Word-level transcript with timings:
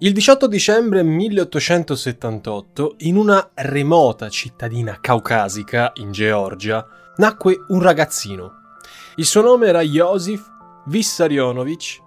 Il 0.00 0.12
18 0.12 0.46
dicembre 0.46 1.02
1878, 1.02 2.94
in 2.98 3.16
una 3.16 3.50
remota 3.54 4.28
cittadina 4.28 4.98
caucasica 5.00 5.90
in 5.96 6.12
Georgia, 6.12 6.86
nacque 7.16 7.64
un 7.66 7.82
ragazzino. 7.82 8.76
Il 9.16 9.24
suo 9.26 9.42
nome 9.42 9.66
era 9.66 9.80
Josif 9.80 10.48
Vissarionovich 10.86 12.00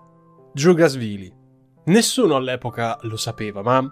Djugasvili. 0.54 1.34
Nessuno 1.88 2.38
all'epoca 2.38 2.98
lo 3.02 3.18
sapeva, 3.18 3.62
ma 3.62 3.86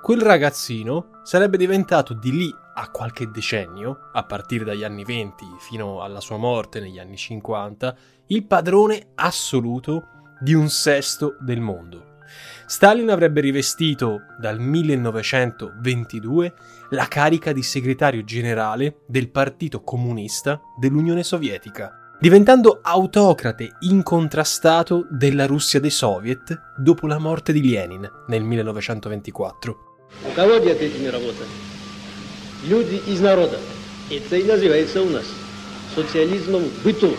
quel 0.00 0.22
ragazzino 0.22 1.20
sarebbe 1.22 1.58
diventato 1.58 2.14
di 2.14 2.32
lì 2.32 2.50
a 2.76 2.90
qualche 2.90 3.30
decennio, 3.30 4.08
a 4.14 4.24
partire 4.24 4.64
dagli 4.64 4.82
anni 4.82 5.04
20 5.04 5.44
fino 5.58 6.00
alla 6.00 6.22
sua 6.22 6.38
morte 6.38 6.80
negli 6.80 6.98
anni 6.98 7.18
50, 7.18 7.96
il 8.28 8.46
padrone 8.46 9.08
assoluto 9.14 10.06
di 10.40 10.54
un 10.54 10.70
sesto 10.70 11.36
del 11.38 11.60
mondo. 11.60 12.05
Stalin 12.65 13.09
avrebbe 13.09 13.41
rivestito 13.41 14.21
dal 14.39 14.59
1922 14.59 16.53
la 16.91 17.07
carica 17.07 17.51
di 17.51 17.63
segretario 17.63 18.23
generale 18.23 19.01
del 19.05 19.29
Partito 19.29 19.81
Comunista 19.81 20.61
dell'Unione 20.79 21.23
Sovietica, 21.23 22.15
diventando 22.19 22.79
autocrate 22.81 23.77
incontrastato 23.81 25.07
della 25.09 25.45
Russia 25.45 25.79
dei 25.79 25.89
Soviet 25.89 26.73
dopo 26.77 27.07
la 27.07 27.19
morte 27.19 27.51
di 27.53 27.69
Lenin 27.69 28.09
nel 28.27 28.43
1924. 28.43 29.77
У 30.25 30.31
кого 30.35 30.57
диатетами 30.57 31.07
работа? 31.07 31.45
Люди 32.63 33.01
из 33.07 33.21
народа. 33.21 33.57
И 34.09 34.15
это 34.15 34.35
и 34.35 34.43
называется 34.43 35.01
у 35.01 35.09
нас 35.09 35.25
социализмом 35.95 36.63
в 36.63 36.83
быту. 36.83 37.15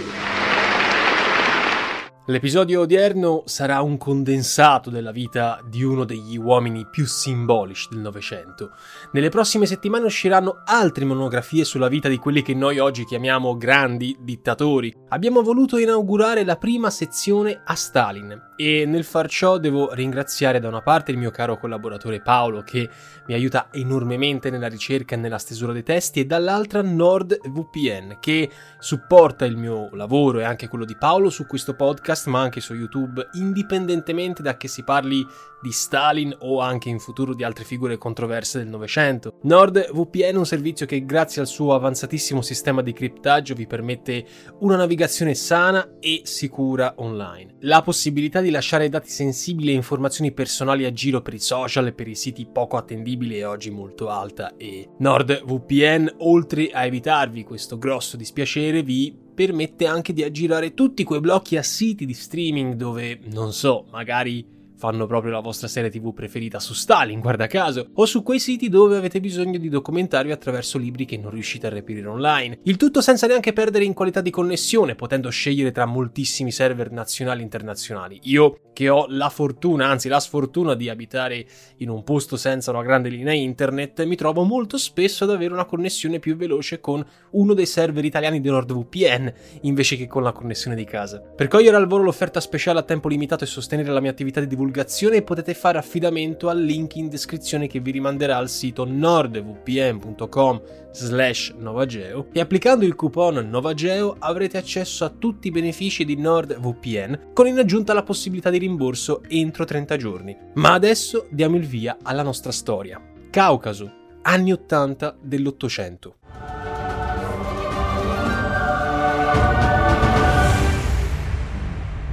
L'episodio 2.29 2.81
odierno 2.81 3.43
sarà 3.45 3.81
un 3.81 3.95
condensato 3.95 4.89
della 4.89 5.11
vita 5.11 5.61
di 5.65 5.81
uno 5.81 6.03
degli 6.03 6.35
uomini 6.35 6.85
più 6.85 7.05
simbolici 7.05 7.87
del 7.89 7.99
Novecento. 7.99 8.71
Nelle 9.13 9.29
prossime 9.29 9.65
settimane 9.65 10.03
usciranno 10.03 10.61
altre 10.65 11.05
monografie 11.05 11.63
sulla 11.63 11.87
vita 11.87 12.09
di 12.09 12.17
quelli 12.17 12.41
che 12.41 12.53
noi 12.53 12.79
oggi 12.79 13.05
chiamiamo 13.05 13.55
grandi 13.55 14.17
dittatori. 14.19 14.93
Abbiamo 15.07 15.41
voluto 15.41 15.77
inaugurare 15.77 16.43
la 16.43 16.57
prima 16.57 16.89
sezione 16.89 17.61
a 17.63 17.75
Stalin 17.75 18.55
e 18.57 18.83
nel 18.85 19.05
far 19.05 19.29
ciò 19.29 19.57
devo 19.57 19.93
ringraziare 19.93 20.59
da 20.59 20.67
una 20.67 20.81
parte 20.81 21.11
il 21.11 21.17
mio 21.17 21.31
caro 21.31 21.57
collaboratore 21.57 22.21
Paolo 22.21 22.61
che 22.61 22.89
mi 23.27 23.35
aiuta 23.35 23.69
enormemente 23.71 24.49
nella 24.49 24.67
ricerca 24.67 25.15
e 25.15 25.17
nella 25.17 25.37
stesura 25.37 25.71
dei 25.71 25.83
testi 25.83 26.19
e 26.19 26.25
dall'altra 26.25 26.81
NordVPN 26.81 28.17
che 28.19 28.49
supporta 28.79 29.45
il 29.45 29.55
mio 29.55 29.89
lavoro 29.93 30.39
e 30.39 30.43
anche 30.43 30.67
quello 30.67 30.83
di 30.83 30.97
Paolo 30.97 31.29
su 31.29 31.45
questo 31.45 31.75
podcast 31.75 32.15
ma 32.25 32.41
anche 32.41 32.59
su 32.59 32.73
YouTube, 32.73 33.29
indipendentemente 33.33 34.41
da 34.41 34.57
che 34.57 34.67
si 34.67 34.83
parli 34.83 35.25
di 35.61 35.71
Stalin 35.71 36.35
o 36.39 36.59
anche 36.59 36.89
in 36.89 36.99
futuro 36.99 37.33
di 37.33 37.43
altre 37.43 37.63
figure 37.63 37.97
controverse 37.97 38.59
del 38.59 38.67
Novecento. 38.67 39.39
NordVPN 39.43 40.33
è 40.33 40.37
un 40.37 40.45
servizio 40.45 40.85
che 40.85 41.05
grazie 41.05 41.41
al 41.41 41.47
suo 41.47 41.73
avanzatissimo 41.73 42.41
sistema 42.41 42.81
di 42.81 42.93
criptaggio 42.93 43.55
vi 43.55 43.65
permette 43.65 44.25
una 44.59 44.75
navigazione 44.75 45.33
sana 45.33 45.97
e 45.99 46.21
sicura 46.23 46.93
online. 46.97 47.55
La 47.61 47.81
possibilità 47.81 48.41
di 48.41 48.49
lasciare 48.49 48.89
dati 48.89 49.09
sensibili 49.09 49.71
e 49.71 49.75
informazioni 49.75 50.31
personali 50.31 50.85
a 50.85 50.93
giro 50.93 51.21
per 51.21 51.33
i 51.33 51.39
social 51.39 51.87
e 51.87 51.93
per 51.93 52.07
i 52.07 52.15
siti 52.15 52.45
poco 52.45 52.77
attendibili 52.77 53.37
è 53.37 53.47
oggi 53.47 53.71
molto 53.71 54.09
alta 54.09 54.55
e 54.57 54.89
NordVPN, 54.99 56.15
oltre 56.19 56.69
a 56.69 56.85
evitarvi 56.85 57.43
questo 57.43 57.77
grosso 57.77 58.15
dispiacere, 58.15 58.83
vi 58.83 59.25
permette 59.37 59.85
anche 59.85 60.13
di 60.13 60.23
aggirare 60.23 60.73
tutti 60.73 61.03
quei 61.03 61.19
blocchi 61.19 61.57
a 61.57 61.61
siti 61.61 62.07
di 62.07 62.15
streaming 62.15 62.73
dove, 62.73 63.19
non 63.25 63.53
so, 63.53 63.85
magari 63.91 64.43
fanno 64.77 65.07
proprio 65.07 65.31
la 65.31 65.39
vostra 65.39 65.67
serie 65.67 65.89
tv 65.89 66.13
preferita 66.13 66.59
su 66.59 66.73
Stalin, 66.73 67.19
guarda 67.19 67.47
caso, 67.47 67.89
o 67.95 68.05
su 68.05 68.21
quei 68.21 68.39
siti 68.39 68.69
dove 68.69 68.95
avete 68.95 69.19
bisogno 69.19 69.57
di 69.57 69.69
documentarvi 69.69 70.31
attraverso 70.31 70.77
libri 70.77 71.05
che 71.05 71.17
non 71.17 71.31
riuscite 71.31 71.65
a 71.65 71.71
reperire 71.71 72.07
online. 72.07 72.59
Il 72.63 72.77
tutto 72.77 73.01
senza 73.01 73.25
neanche 73.25 73.53
perdere 73.53 73.85
in 73.85 73.93
qualità 73.93 74.21
di 74.21 74.29
connessione, 74.29 74.93
potendo 74.93 75.29
scegliere 75.29 75.71
tra 75.71 75.85
moltissimi 75.85 76.51
server 76.51 76.91
nazionali 76.91 77.41
e 77.41 77.43
internazionali. 77.43 78.19
Io, 78.23 78.59
che 78.71 78.87
ho 78.89 79.07
la 79.09 79.29
fortuna, 79.29 79.87
anzi 79.87 80.09
la 80.09 80.19
sfortuna 80.19 80.75
di 80.75 80.89
abitare 80.89 81.45
in 81.77 81.89
un 81.89 82.03
posto 82.03 82.37
senza 82.37 82.69
una 82.69 82.83
grande 82.83 83.09
linea 83.09 83.33
internet, 83.33 84.05
mi 84.05 84.15
trovo 84.15 84.43
molto 84.43 84.77
spesso 84.77 85.23
ad 85.23 85.31
avere 85.31 85.53
una 85.53 85.65
connessione 85.65 86.19
più 86.19 86.35
veloce 86.35 86.79
con 86.79 87.03
uno 87.31 87.53
dei 87.55 87.65
server 87.65 88.05
italiani 88.05 88.39
di 88.39 88.49
NordVPN, 88.49 89.33
invece 89.61 89.97
che 89.97 90.05
con 90.05 90.21
la 90.21 90.31
connessione 90.31 90.75
di 90.75 90.85
casa. 90.85 91.19
Per 91.19 91.47
cogliere 91.47 91.75
al 91.75 91.87
volo 91.87 92.03
l'offerta 92.03 92.39
speciale 92.39 92.77
a 92.79 92.83
tempo 92.83 93.07
limitato 93.07 93.43
e 93.43 93.47
sostenere 93.47 93.91
la 93.91 93.99
mia 93.99 94.11
attività 94.11 94.39
di 94.39 94.45
divulgazione 94.45 94.65
divulgazione 94.67 95.21
potete 95.21 95.53
fare 95.53 95.77
affidamento 95.77 96.49
al 96.49 96.61
link 96.61 96.95
in 96.95 97.07
descrizione 97.07 97.67
che 97.67 97.79
vi 97.79 97.91
rimanderà 97.91 98.35
al 98.35 98.49
sito 98.49 98.85
nordvpn.com 98.85 100.61
slash 100.91 101.53
novageo 101.57 102.27
e 102.33 102.41
applicando 102.41 102.83
il 102.83 102.95
coupon 102.95 103.47
novageo 103.49 104.17
avrete 104.19 104.57
accesso 104.57 105.05
a 105.05 105.09
tutti 105.09 105.47
i 105.47 105.51
benefici 105.51 106.03
di 106.03 106.17
NordVPN 106.17 107.29
con 107.33 107.47
in 107.47 107.57
aggiunta 107.57 107.93
la 107.93 108.03
possibilità 108.03 108.49
di 108.49 108.57
rimborso 108.57 109.23
entro 109.29 109.63
30 109.63 109.95
giorni. 109.95 110.37
Ma 110.55 110.73
adesso 110.73 111.27
diamo 111.29 111.55
il 111.55 111.65
via 111.65 111.97
alla 112.03 112.23
nostra 112.23 112.51
storia. 112.51 113.01
Caucaso, 113.29 113.91
anni 114.23 114.51
80 114.51 115.17
dell'Ottocento. 115.21 116.15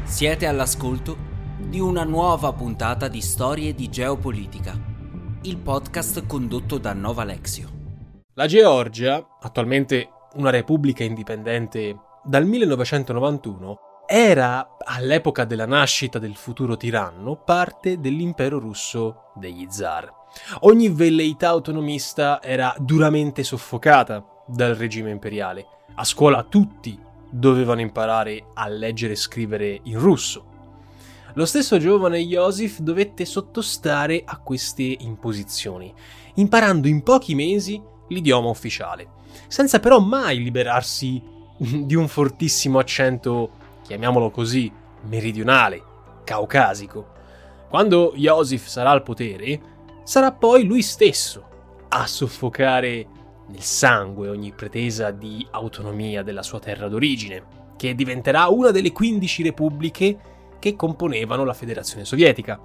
Siete 0.05 0.47
all'ascolto 0.47 1.34
di 1.57 1.79
una 1.79 2.03
nuova 2.03 2.53
puntata 2.53 3.07
di 3.07 3.21
Storie 3.21 3.75
di 3.75 3.89
Geopolitica, 3.89 4.77
il 5.43 5.57
podcast 5.59 6.27
condotto 6.27 6.79
da 6.79 6.93
Nova 6.93 7.23
Lexio. 7.23 7.69
La 8.35 8.47
Georgia, 8.47 9.25
attualmente 9.41 10.09
una 10.35 10.51
repubblica 10.51 11.05
indipendente 11.05 11.97
dal 12.25 12.45
1991, 12.45 13.79
era, 14.07 14.77
all'epoca 14.85 15.45
della 15.45 15.67
nascita 15.67 16.19
del 16.19 16.35
futuro 16.35 16.77
tiranno, 16.77 17.37
parte 17.37 18.01
dell'impero 18.01 18.59
russo 18.59 19.31
degli 19.37 19.67
zar. 19.71 20.13
Ogni 20.61 20.89
velleità 20.89 21.51
autonomista 21.51 22.43
era 22.43 22.75
duramente 22.79 23.45
soffocata 23.45 24.25
dal 24.47 24.75
regime 24.75 25.11
imperiale. 25.11 25.67
A 25.95 26.05
scuola 26.05 26.43
tutti 26.43 26.99
dovevano 27.31 27.81
imparare 27.81 28.47
a 28.55 28.67
leggere 28.67 29.13
e 29.13 29.17
scrivere 29.17 29.79
in 29.85 30.01
russo 30.01 30.53
lo 31.35 31.47
stesso 31.47 31.79
giovane 31.79 32.21
Joseph 32.21 32.79
dovette 32.79 33.25
sottostare 33.25 34.23
a 34.25 34.39
queste 34.39 34.83
imposizioni, 34.83 35.93
imparando 36.35 36.87
in 36.87 37.03
pochi 37.03 37.35
mesi 37.35 37.83
l'idioma 38.09 38.49
ufficiale, 38.49 39.09
senza 39.49 39.81
però 39.81 39.99
mai 39.99 40.43
liberarsi 40.43 41.21
di 41.57 41.95
un 41.95 42.07
fortissimo 42.07 42.79
accento, 42.79 43.51
chiamiamolo 43.83 44.31
così, 44.31 44.71
meridionale, 45.09 45.83
caucasico. 46.23 47.13
Quando 47.69 48.13
Joseph 48.15 48.67
sarà 48.67 48.91
al 48.91 49.03
potere, 49.03 49.61
sarà 50.05 50.31
poi 50.31 50.65
lui 50.65 50.83
stesso 50.83 51.49
a 51.89 52.07
soffocare 52.07 53.07
nel 53.49 53.63
sangue 53.63 54.29
ogni 54.29 54.53
pretesa 54.53 55.11
di 55.11 55.45
autonomia 55.51 56.23
della 56.23 56.45
sua 56.45 56.61
terra 56.61 56.89
d'origine, 56.89 57.63
che 57.77 57.95
diventerà 57.97 58.47
una 58.47 58.71
delle 58.71 58.93
15 58.93 59.43
repubbliche 59.43 60.19
che 60.65 60.77
componevano 60.77 61.45
la 61.45 61.53
Federazione 61.53 62.07
Sovietica. 62.07 62.59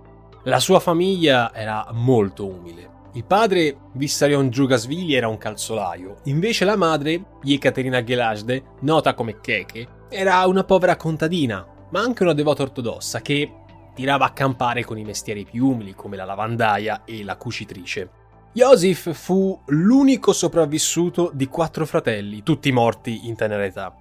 La 0.43 0.61
sua 0.61 0.79
famiglia 0.79 1.53
era 1.53 1.85
molto 1.91 2.47
umile. 2.47 3.07
Il 3.13 3.25
padre, 3.25 3.75
Vissarion 3.91 4.47
Djugasvili, 4.47 5.15
era 5.15 5.27
un 5.27 5.37
calzolaio, 5.37 6.19
invece 6.25 6.63
la 6.63 6.77
madre, 6.77 7.21
Yekaterina 7.43 8.01
Gelajde, 8.01 8.63
nota 8.81 9.13
come 9.15 9.41
Keke, 9.41 10.05
era 10.07 10.45
una 10.45 10.63
povera 10.63 10.95
contadina, 10.95 11.65
ma 11.89 11.99
anche 11.99 12.23
una 12.23 12.31
devota 12.31 12.63
ortodossa 12.63 13.19
che 13.19 13.51
tirava 13.93 14.27
a 14.27 14.31
campare 14.31 14.85
con 14.85 14.97
i 14.97 15.03
mestieri 15.03 15.43
più 15.43 15.67
umili 15.67 15.93
come 15.93 16.15
la 16.15 16.23
lavandaia 16.23 17.03
e 17.03 17.25
la 17.25 17.35
cucitrice. 17.35 18.11
Joseph 18.53 19.11
fu 19.11 19.59
l'unico 19.65 20.31
sopravvissuto 20.31 21.31
di 21.33 21.47
quattro 21.47 21.85
fratelli, 21.85 22.43
tutti 22.43 22.71
morti 22.71 23.27
in 23.27 23.35
tenera 23.35 23.65
età. 23.65 23.93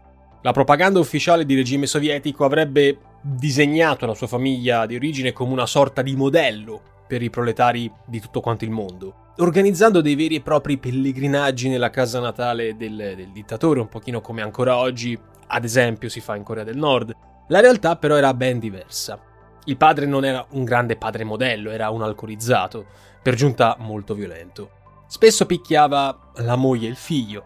La 0.42 0.52
propaganda 0.52 1.00
ufficiale 1.00 1.44
di 1.44 1.56
regime 1.56 1.86
sovietico 1.86 2.44
avrebbe 2.44 2.96
disegnato 3.20 4.06
la 4.06 4.14
sua 4.14 4.26
famiglia 4.26 4.86
di 4.86 4.94
origine 4.94 5.32
come 5.32 5.52
una 5.52 5.66
sorta 5.66 6.02
di 6.02 6.14
modello 6.14 6.80
per 7.06 7.22
i 7.22 7.30
proletari 7.30 7.90
di 8.04 8.20
tutto 8.20 8.40
quanto 8.40 8.64
il 8.64 8.70
mondo, 8.70 9.32
organizzando 9.38 10.00
dei 10.00 10.14
veri 10.14 10.36
e 10.36 10.40
propri 10.42 10.76
pellegrinaggi 10.76 11.68
nella 11.68 11.90
casa 11.90 12.20
natale 12.20 12.76
del, 12.76 13.14
del 13.16 13.30
dittatore, 13.32 13.80
un 13.80 13.88
pochino 13.88 14.20
come 14.20 14.42
ancora 14.42 14.76
oggi, 14.76 15.18
ad 15.46 15.64
esempio, 15.64 16.08
si 16.08 16.20
fa 16.20 16.36
in 16.36 16.42
Corea 16.42 16.64
del 16.64 16.76
Nord. 16.76 17.14
La 17.48 17.60
realtà 17.60 17.96
però 17.96 18.16
era 18.16 18.34
ben 18.34 18.58
diversa. 18.58 19.18
Il 19.64 19.76
padre 19.78 20.06
non 20.06 20.24
era 20.24 20.46
un 20.50 20.64
grande 20.64 20.96
padre 20.96 21.24
modello, 21.24 21.70
era 21.70 21.88
un 21.90 22.02
alcolizzato, 22.02 22.84
per 23.22 23.34
giunta 23.34 23.76
molto 23.78 24.14
violento. 24.14 24.70
Spesso 25.06 25.46
picchiava 25.46 26.32
la 26.36 26.56
moglie 26.56 26.86
e 26.86 26.90
il 26.90 26.96
figlio, 26.96 27.44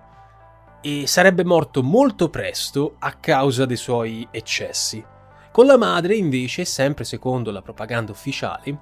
e 0.80 1.06
sarebbe 1.06 1.44
morto 1.44 1.82
molto 1.84 2.28
presto 2.28 2.96
a 2.98 3.12
causa 3.12 3.64
dei 3.64 3.76
suoi 3.76 4.26
eccessi. 4.32 5.04
Con 5.52 5.66
la 5.66 5.76
madre, 5.76 6.16
invece, 6.16 6.64
sempre 6.64 7.04
secondo 7.04 7.50
la 7.50 7.60
propaganda 7.60 8.10
ufficiale, 8.10 8.78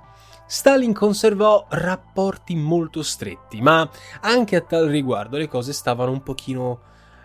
Stalin 0.46 0.92
conservò 0.92 1.66
rapporti 1.68 2.54
molto 2.54 3.02
stretti, 3.02 3.60
ma 3.60 3.90
anche 4.20 4.54
a 4.54 4.60
tal 4.60 4.86
riguardo 4.86 5.36
le 5.36 5.48
cose 5.48 5.72
stavano 5.72 6.12
un 6.12 6.22
pochino, 6.22 6.80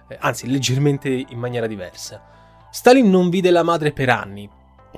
eh, 0.07 0.17
anzi 0.19 0.49
leggermente 0.49 1.09
in 1.09 1.37
maniera 1.37 1.67
diversa. 1.67 2.23
Stalin 2.71 3.07
non 3.07 3.29
vide 3.29 3.51
la 3.51 3.61
madre 3.61 3.91
per 3.91 4.09
anni. 4.09 4.49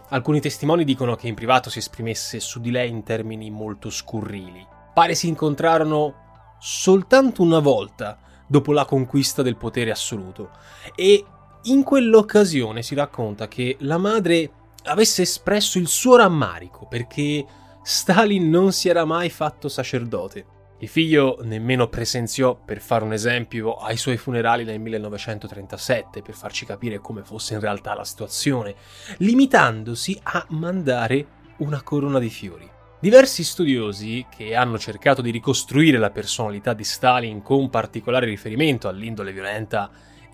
Alcuni 0.09 0.39
testimoni 0.39 0.85
dicono 0.85 1.15
che 1.15 1.27
in 1.27 1.35
privato 1.35 1.69
si 1.69 1.79
esprimesse 1.79 2.39
su 2.39 2.61
di 2.61 2.71
lei 2.71 2.89
in 2.89 3.03
termini 3.03 3.49
molto 3.49 3.89
scurrili. 3.89 4.65
Pare 4.93 5.13
si 5.13 5.27
incontrarono 5.27 6.55
soltanto 6.57 7.41
una 7.41 7.59
volta 7.59 8.17
dopo 8.47 8.71
la 8.71 8.85
conquista 8.85 9.41
del 9.41 9.57
potere 9.57 9.91
assoluto 9.91 10.51
e 10.95 11.25
in 11.67 11.83
quell'occasione 11.83 12.81
si 12.81 12.95
racconta 12.95 13.47
che 13.47 13.75
la 13.79 13.97
madre 13.97 14.49
avesse 14.83 15.23
espresso 15.23 15.77
il 15.77 15.87
suo 15.87 16.15
rammarico 16.15 16.85
perché 16.85 17.45
Stalin 17.83 18.49
non 18.49 18.71
si 18.71 18.89
era 18.89 19.05
mai 19.05 19.29
fatto 19.29 19.67
sacerdote. 19.67 20.45
Il 20.79 20.87
figlio 20.87 21.39
nemmeno 21.41 21.87
presenziò, 21.87 22.55
per 22.55 22.79
fare 22.79 23.03
un 23.03 23.11
esempio, 23.11 23.75
ai 23.75 23.97
suoi 23.97 24.17
funerali 24.17 24.63
nel 24.63 24.79
1937, 24.79 26.21
per 26.21 26.35
farci 26.35 26.65
capire 26.65 26.99
come 26.99 27.23
fosse 27.23 27.55
in 27.55 27.59
realtà 27.59 27.95
la 27.95 28.05
situazione, 28.05 28.75
limitandosi 29.17 30.19
a 30.23 30.45
mandare 30.49 31.25
una 31.57 31.81
corona 31.81 32.19
di 32.19 32.29
fiori. 32.29 32.69
Diversi 32.99 33.43
studiosi 33.43 34.25
che 34.29 34.55
hanno 34.55 34.77
cercato 34.77 35.21
di 35.21 35.31
ricostruire 35.31 35.97
la 35.97 36.11
personalità 36.11 36.73
di 36.73 36.83
Stalin 36.83 37.41
con 37.41 37.69
particolare 37.69 38.25
riferimento 38.25 38.87
all'indole 38.87 39.33
violenta 39.33 39.89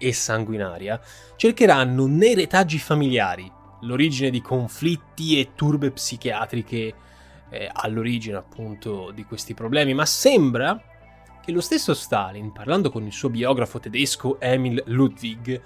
e 0.07 0.13
sanguinaria, 0.13 0.99
cercheranno 1.35 2.05
nei 2.05 2.35
retaggi 2.35 2.77
familiari 2.77 3.51
l'origine 3.81 4.29
di 4.29 4.41
conflitti 4.41 5.39
e 5.39 5.51
turbe 5.55 5.91
psichiatriche 5.91 6.93
eh, 7.49 7.69
all'origine 7.71 8.37
appunto 8.37 9.11
di 9.11 9.23
questi 9.23 9.53
problemi, 9.53 9.93
ma 9.93 10.05
sembra 10.05 10.81
che 11.43 11.51
lo 11.51 11.61
stesso 11.61 11.93
Stalin, 11.93 12.51
parlando 12.51 12.89
con 12.89 13.05
il 13.05 13.11
suo 13.11 13.29
biografo 13.29 13.79
tedesco 13.79 14.39
Emil 14.39 14.81
Ludwig, 14.87 15.61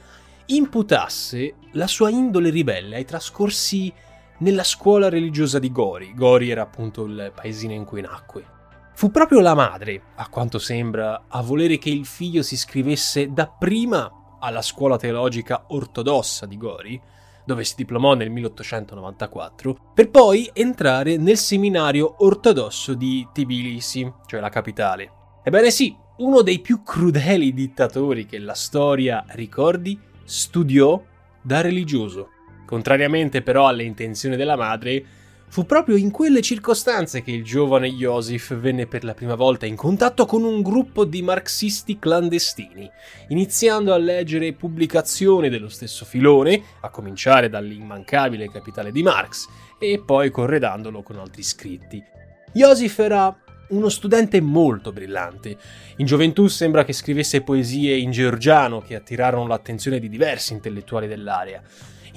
imputasse 0.47 1.55
la 1.73 1.87
sua 1.87 2.09
indole 2.09 2.49
ribelle 2.49 2.95
ai 2.95 3.05
trascorsi 3.05 3.93
nella 4.39 4.63
scuola 4.63 5.09
religiosa 5.09 5.59
di 5.59 5.71
Gori. 5.71 6.13
Gori 6.13 6.49
era 6.49 6.63
appunto 6.63 7.05
il 7.05 7.31
paesino 7.33 7.73
in 7.73 7.85
cui 7.85 8.01
nacque. 8.01 8.55
Fu 8.93 9.11
proprio 9.11 9.39
la 9.39 9.53
madre, 9.53 10.01
a 10.15 10.27
quanto 10.27 10.57
sembra, 10.57 11.25
a 11.27 11.41
volere 11.43 11.77
che 11.77 11.91
il 11.91 12.05
figlio 12.05 12.41
si 12.41 12.55
iscrivesse 12.55 13.31
dapprima 13.31 14.11
alla 14.39 14.61
scuola 14.61 14.97
teologica 14.97 15.65
ortodossa 15.67 16.45
di 16.45 16.57
Gori, 16.57 17.01
dove 17.45 17.63
si 17.63 17.75
diplomò 17.77 18.13
nel 18.13 18.29
1894, 18.29 19.91
per 19.93 20.09
poi 20.09 20.49
entrare 20.53 21.17
nel 21.17 21.37
seminario 21.37 22.15
ortodosso 22.25 22.93
di 22.93 23.27
Tbilisi, 23.31 24.11
cioè 24.25 24.39
la 24.39 24.49
capitale. 24.49 25.11
Ebbene 25.43 25.71
sì, 25.71 25.95
uno 26.17 26.41
dei 26.41 26.59
più 26.59 26.83
crudeli 26.83 27.53
dittatori 27.53 28.25
che 28.25 28.39
la 28.39 28.53
storia 28.53 29.23
ricordi 29.29 29.97
studiò 30.25 31.01
da 31.41 31.61
religioso. 31.61 32.29
Contrariamente 32.65 33.41
però 33.41 33.67
alle 33.67 33.83
intenzioni 33.83 34.35
della 34.35 34.57
madre, 34.57 35.05
fu 35.49 35.65
proprio 35.65 35.95
in 35.95 36.11
quelle 36.11 36.41
circostanze 36.41 37.21
che 37.21 37.31
il 37.31 37.43
giovane 37.43 37.89
Joseph 37.89 38.55
venne 38.55 38.85
per 38.85 39.03
la 39.03 39.13
prima 39.13 39.35
volta 39.35 39.65
in 39.65 39.75
contatto 39.75 40.25
con 40.25 40.43
un 40.43 40.61
gruppo 40.61 41.05
di 41.05 41.21
marxisti 41.21 41.97
clandestini, 41.97 42.89
iniziando 43.29 43.93
a 43.93 43.97
leggere 43.97 44.53
pubblicazioni 44.53 45.49
dello 45.49 45.69
stesso 45.69 46.05
filone, 46.05 46.61
a 46.81 46.89
cominciare 46.89 47.49
dall'immancabile 47.49 48.49
Capitale 48.49 48.91
di 48.91 49.01
Marx, 49.01 49.47
e 49.79 50.01
poi 50.05 50.29
corredandolo 50.29 51.01
con 51.01 51.17
altri 51.17 51.43
scritti. 51.43 52.03
Joseph 52.51 52.99
era 52.99 53.35
uno 53.69 53.89
studente 53.89 54.39
molto 54.41 54.91
brillante. 54.91 55.57
In 55.97 56.05
gioventù 56.05 56.47
sembra 56.47 56.83
che 56.85 56.93
scrivesse 56.93 57.41
poesie 57.41 57.95
in 57.95 58.11
georgiano 58.11 58.81
che 58.81 58.95
attirarono 58.95 59.47
l'attenzione 59.47 59.99
di 59.99 60.09
diversi 60.09 60.53
intellettuali 60.53 61.07
dell'area. 61.07 61.61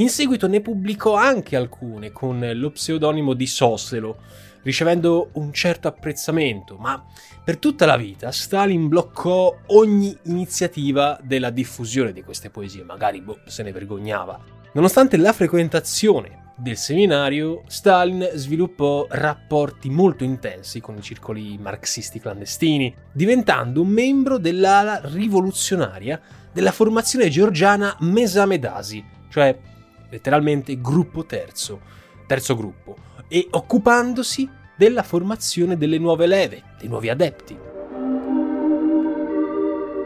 In 0.01 0.09
seguito 0.09 0.49
ne 0.49 0.63
pubblicò 0.63 1.15
anche 1.15 1.57
alcune 1.57 2.11
con 2.11 2.41
lo 2.55 2.71
pseudonimo 2.71 3.35
di 3.35 3.47
Soselo, 3.47 4.17
ricevendo 4.63 5.29
un 5.35 5.53
certo 5.53 5.89
apprezzamento, 5.89 6.79
ma 6.79 7.05
per 7.45 7.59
tutta 7.59 7.85
la 7.85 7.99
vita 7.99 8.33
Stalin 8.33 8.89
bloccò 8.89 9.55
ogni 9.67 10.17
iniziativa 10.23 11.21
della 11.23 11.51
diffusione 11.51 12.15
di 12.15 12.23
queste 12.23 12.49
poesie, 12.49 12.83
magari 12.83 13.21
boh, 13.21 13.41
se 13.45 13.63
ne 13.63 13.73
vergognava. 13.73 14.43
Nonostante 14.73 15.19
la 15.19 15.35
frequentazione 15.35 16.53
del 16.57 16.79
seminario, 16.79 17.65
Stalin 17.67 18.27
sviluppò 18.33 19.07
rapporti 19.07 19.91
molto 19.91 20.25
intensi 20.25 20.81
con 20.81 20.97
i 20.97 21.03
circoli 21.03 21.59
marxisti 21.59 22.21
clandestini, 22.21 22.95
diventando 23.13 23.83
un 23.83 23.89
membro 23.89 24.39
dell'ala 24.39 25.03
rivoluzionaria 25.05 26.19
della 26.51 26.73
formazione 26.73 27.29
georgiana 27.29 27.95
Mesamedasi, 28.01 29.05
cioè 29.29 29.69
letteralmente 30.11 30.81
gruppo 30.81 31.25
terzo, 31.25 31.81
terzo 32.27 32.57
gruppo, 32.57 32.97
e 33.29 33.47
occupandosi 33.51 34.49
della 34.77 35.03
formazione 35.03 35.77
delle 35.77 35.99
nuove 35.99 36.27
leve, 36.27 36.63
dei 36.79 36.89
nuovi 36.89 37.09
adepti. 37.09 37.69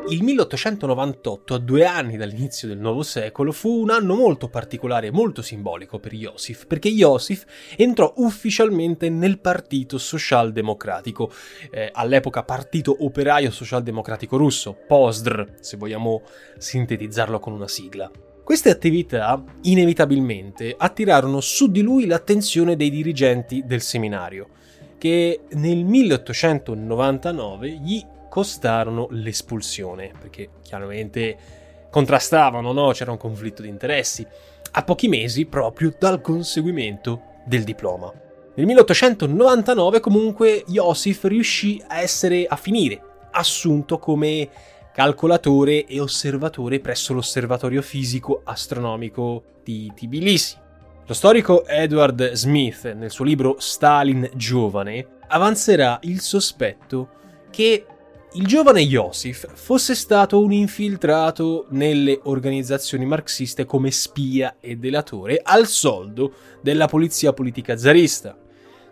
Il 0.09 0.23
1898, 0.23 1.55
a 1.55 1.59
due 1.59 1.87
anni 1.87 2.19
dall'inizio 2.19 2.69
del 2.69 2.77
nuovo 2.77 3.03
secolo, 3.03 3.53
fu 3.53 3.81
un 3.81 3.89
anno 3.89 4.15
molto 4.15 4.49
particolare 4.49 5.07
e 5.07 5.11
molto 5.11 5.41
simbolico 5.41 5.99
per 5.99 6.13
Iosif, 6.13 6.67
perché 6.67 6.89
Iosif 6.89 7.47
entrò 7.75 8.13
ufficialmente 8.17 9.09
nel 9.09 9.39
Partito 9.39 9.97
Socialdemocratico, 9.97 11.33
eh, 11.71 11.89
all'epoca 11.91 12.43
Partito 12.43 12.95
Operaio 13.03 13.51
Socialdemocratico 13.51 14.37
Russo, 14.37 14.77
POSDR, 14.87 15.55
se 15.61 15.79
vogliamo 15.79 16.21
sintetizzarlo 16.59 17.41
con 17.41 17.55
una 17.55 17.69
sigla. 17.69 18.11
Queste 18.45 18.69
attività 18.69 19.43
inevitabilmente 19.63 20.75
attirarono 20.77 21.41
su 21.41 21.71
di 21.71 21.81
lui 21.81 22.05
l'attenzione 22.05 22.77
dei 22.77 22.91
dirigenti 22.91 23.65
del 23.65 23.81
seminario, 23.81 24.49
che 24.99 25.41
nel 25.53 25.83
1899 25.83 27.71
gli 27.71 28.05
costarono 28.29 29.07
l'espulsione, 29.13 30.13
perché 30.21 30.51
chiaramente 30.63 31.37
contrastavano, 31.89 32.73
no? 32.73 32.91
c'era 32.91 33.13
un 33.13 33.17
conflitto 33.17 33.63
di 33.63 33.69
interessi, 33.69 34.27
a 34.73 34.83
pochi 34.85 35.09
mesi 35.09 35.47
proprio 35.47 35.95
dal 35.99 36.21
conseguimento 36.21 37.23
del 37.47 37.65
diploma. 37.65 38.13
Nel 38.57 38.67
1899 38.67 40.01
comunque 40.01 40.65
Joseph 40.67 41.25
riuscì 41.25 41.83
a 41.87 42.01
essere 42.01 42.45
a 42.45 42.57
finire 42.57 43.01
assunto 43.31 43.99
come 43.99 44.49
calcolatore 44.95 45.87
e 45.87 45.99
osservatore 45.99 46.79
presso 46.79 47.15
l'Osservatorio 47.15 47.83
Fisico 47.83 48.43
Astronomico 48.45 49.43
di 49.65 49.91
Tbilisi. 49.93 50.57
Lo 51.05 51.15
storico 51.15 51.67
Edward 51.67 52.31
Smith, 52.35 52.93
nel 52.93 53.11
suo 53.11 53.25
libro 53.25 53.57
Stalin 53.59 54.31
giovane, 54.37 55.19
avanzerà 55.27 55.99
il 56.03 56.21
sospetto 56.21 57.09
che 57.51 57.87
il 58.35 58.47
giovane 58.47 58.87
Joseph 58.87 59.53
fosse 59.53 59.97
stato 59.97 60.41
un 60.41 60.53
infiltrato 60.53 61.67
nelle 61.71 62.21
organizzazioni 62.23 63.05
marxiste 63.05 63.65
come 63.65 63.91
spia 63.91 64.59
e 64.61 64.77
delatore 64.77 65.41
al 65.43 65.67
soldo 65.67 66.35
della 66.63 66.87
polizia 66.87 67.33
politica 67.33 67.77
zarista. 67.77 68.39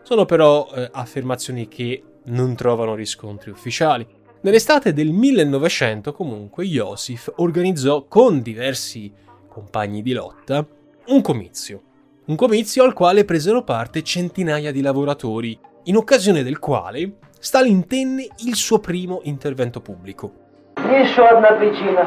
Sono 0.03 0.25
però 0.25 0.69
eh, 0.75 0.89
affermazioni 0.93 1.69
che 1.69 2.03
non 2.25 2.57
trovano 2.57 2.97
riscontri 2.97 3.53
ufficiali. 3.53 4.05
Nell'estate 4.42 4.94
del 4.94 5.12
1900 5.12 6.14
comunque 6.14 6.66
Joseph 6.66 7.34
organizzò 7.38 8.06
con 8.08 8.42
diversi 8.42 9.12
compagni 9.50 10.02
di 10.02 10.14
lotta 10.14 10.66
un 11.08 11.22
comizio. 11.22 11.82
Un 12.26 12.36
comizio 12.36 12.84
al 12.84 12.94
quale 12.94 13.26
presero 13.26 13.64
parte 13.64 14.04
centinaia 14.04 14.72
di 14.72 14.82
lavoratori, 14.82 15.58
in 15.86 15.96
occasione 15.96 16.44
del 16.44 16.60
quale 16.60 17.14
Stalin 17.40 17.88
tenne 17.88 18.28
il 18.46 18.56
suo 18.56 18.80
primo 18.80 19.22
intervento 19.24 19.80
pubblico. 19.82 20.32
Еще 20.78 21.24
одна 21.26 21.52
причина. 21.54 22.06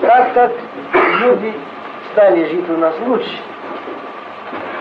Так 0.00 0.34
как 0.34 0.52
люди 1.20 1.52
стали 2.12 2.44
жить 2.48 2.68
у 2.68 2.76
нас 2.76 2.94
лучше, 3.06 3.38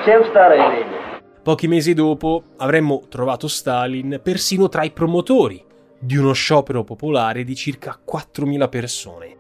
чем 0.05 0.24
в 0.24 0.27
старое 0.27 0.69
время. 0.69 1.00
Pochi 1.43 1.67
mesi 1.67 1.95
dopo 1.95 2.43
avremmo 2.57 3.01
trovato 3.10 3.48
Stalin 3.48 4.19
persino 4.21 4.69
tra 4.69 4.83
i 4.83 4.91
promotori 4.91 5.64
di 5.98 6.16
uno 6.16 6.32
sciopero 6.32 6.84
popolare 6.84 7.44
di 7.44 7.54
circa 7.54 7.98
4.000 8.04 8.68
persone. 8.68 9.36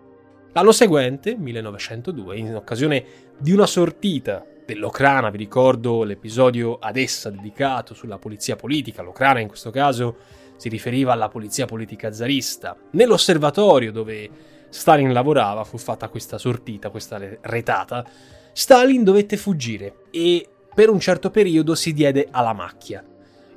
L'anno 0.52 0.72
seguente, 0.72 1.36
1902, 1.36 2.36
in 2.36 2.54
occasione 2.54 3.04
di 3.38 3.52
una 3.52 3.66
sortita 3.66 4.44
dell'Ocrana, 4.64 5.30
vi 5.30 5.38
ricordo 5.38 6.02
l'episodio 6.02 6.78
ad 6.78 6.96
essa 6.96 7.30
dedicato 7.30 7.94
sulla 7.94 8.18
polizia 8.18 8.56
politica, 8.56 9.02
l'Ocrana 9.02 9.40
in 9.40 9.48
questo 9.48 9.70
caso 9.70 10.16
si 10.56 10.68
riferiva 10.68 11.12
alla 11.12 11.28
polizia 11.28 11.66
politica 11.66 12.12
zarista, 12.12 12.76
nell'osservatorio 12.92 13.92
dove 13.92 14.30
Stalin 14.68 15.12
lavorava 15.12 15.62
fu 15.64 15.78
fatta 15.78 16.08
questa 16.08 16.38
sortita, 16.38 16.90
questa 16.90 17.20
retata, 17.42 18.04
Stalin 18.52 19.04
dovette 19.04 19.36
fuggire 19.36 20.04
e 20.10 20.48
per 20.74 20.88
un 20.88 20.98
certo 20.98 21.30
periodo 21.30 21.74
si 21.74 21.92
diede 21.92 22.28
alla 22.30 22.54
macchia. 22.54 23.04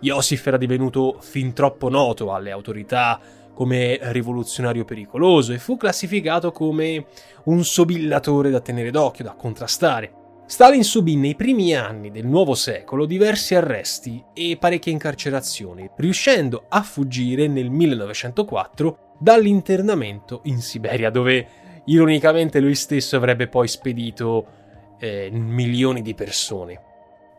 Iosif 0.01 0.45
era 0.47 0.57
divenuto 0.57 1.17
fin 1.19 1.53
troppo 1.53 1.89
noto 1.89 2.33
alle 2.33 2.51
autorità 2.51 3.19
come 3.53 3.99
rivoluzionario 4.01 4.85
pericoloso 4.85 5.51
e 5.51 5.59
fu 5.59 5.75
classificato 5.75 6.51
come 6.51 7.07
un 7.45 7.65
sobillatore 7.65 8.49
da 8.49 8.61
tenere 8.61 8.89
d'occhio, 8.89 9.25
da 9.25 9.33
contrastare. 9.33 10.13
Stalin 10.45 10.83
subì 10.83 11.15
nei 11.15 11.35
primi 11.35 11.75
anni 11.75 12.09
del 12.09 12.25
nuovo 12.25 12.55
secolo 12.55 13.05
diversi 13.05 13.55
arresti 13.55 14.23
e 14.33 14.57
parecchie 14.57 14.93
incarcerazioni, 14.93 15.89
riuscendo 15.97 16.65
a 16.69 16.81
fuggire 16.81 17.47
nel 17.47 17.69
1904 17.69 19.15
dall'internamento 19.19 20.39
in 20.45 20.61
Siberia, 20.61 21.09
dove 21.09 21.47
ironicamente 21.85 22.59
lui 22.61 22.75
stesso 22.75 23.17
avrebbe 23.17 23.47
poi 23.47 23.67
spedito 23.67 24.47
eh, 24.99 25.29
milioni 25.31 26.01
di 26.01 26.13
persone. 26.15 26.81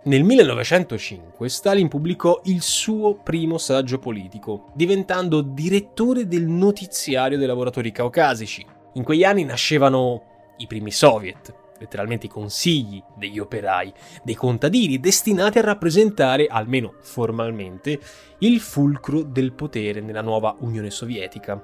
Nel 0.02 0.24
1905 0.24 1.46
Stalin 1.50 1.88
pubblicò 1.88 2.40
il 2.44 2.62
suo 2.62 3.16
primo 3.16 3.58
saggio 3.58 3.98
politico, 3.98 4.70
diventando 4.72 5.42
direttore 5.42 6.26
del 6.26 6.46
notiziario 6.46 7.36
dei 7.36 7.46
lavoratori 7.46 7.92
caucasici. 7.92 8.64
In 8.94 9.02
quegli 9.02 9.24
anni 9.24 9.44
nascevano 9.44 10.54
i 10.56 10.66
primi 10.66 10.90
soviet, 10.90 11.54
letteralmente 11.78 12.24
i 12.24 12.30
consigli 12.30 13.02
degli 13.14 13.38
operai, 13.38 13.92
dei 14.22 14.34
contadini, 14.34 15.00
destinati 15.00 15.58
a 15.58 15.62
rappresentare, 15.62 16.46
almeno 16.46 16.94
formalmente, 17.02 18.00
il 18.38 18.58
fulcro 18.60 19.20
del 19.22 19.52
potere 19.52 20.00
nella 20.00 20.22
nuova 20.22 20.56
Unione 20.60 20.88
Sovietica. 20.88 21.62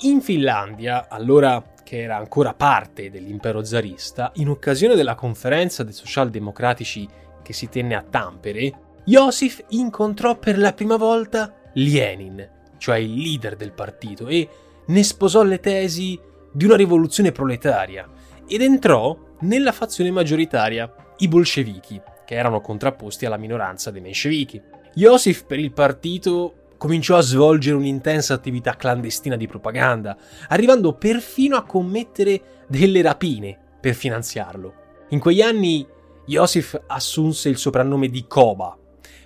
In 0.00 0.20
Finlandia, 0.20 1.08
allora 1.08 1.64
che 1.82 2.02
era 2.02 2.16
ancora 2.16 2.52
parte 2.52 3.10
dell'impero 3.10 3.64
zarista, 3.64 4.32
in 4.34 4.50
occasione 4.50 4.96
della 4.96 5.14
conferenza 5.14 5.82
dei 5.82 5.94
socialdemocratici 5.94 7.22
che 7.44 7.52
si 7.52 7.68
tenne 7.68 7.94
a 7.94 8.02
Tampere, 8.02 8.72
Josif 9.04 9.62
incontrò 9.68 10.36
per 10.36 10.58
la 10.58 10.72
prima 10.72 10.96
volta 10.96 11.54
Lenin, 11.74 12.48
cioè 12.78 12.96
il 12.96 13.14
leader 13.14 13.54
del 13.54 13.72
partito, 13.72 14.26
e 14.26 14.48
ne 14.86 15.02
sposò 15.04 15.42
le 15.42 15.60
tesi 15.60 16.18
di 16.50 16.64
una 16.64 16.76
rivoluzione 16.76 17.30
proletaria 17.30 18.08
ed 18.46 18.62
entrò 18.62 19.16
nella 19.40 19.72
fazione 19.72 20.10
maggioritaria, 20.10 20.92
i 21.18 21.28
bolscevichi, 21.28 22.00
che 22.24 22.34
erano 22.34 22.60
contrapposti 22.60 23.26
alla 23.26 23.36
minoranza 23.36 23.90
dei 23.90 24.00
menscevichi. 24.00 24.60
Josif 24.94 25.44
per 25.44 25.58
il 25.58 25.72
partito 25.72 26.72
cominciò 26.78 27.16
a 27.16 27.22
svolgere 27.22 27.76
un'intensa 27.76 28.34
attività 28.34 28.76
clandestina 28.76 29.36
di 29.36 29.46
propaganda, 29.46 30.16
arrivando 30.48 30.94
perfino 30.94 31.56
a 31.56 31.64
commettere 31.64 32.64
delle 32.68 33.02
rapine 33.02 33.58
per 33.80 33.94
finanziarlo. 33.94 34.74
In 35.10 35.18
quegli 35.18 35.42
anni 35.42 35.86
Joseph 36.26 36.84
assunse 36.86 37.48
il 37.48 37.58
soprannome 37.58 38.08
di 38.08 38.24
Koba. 38.26 38.76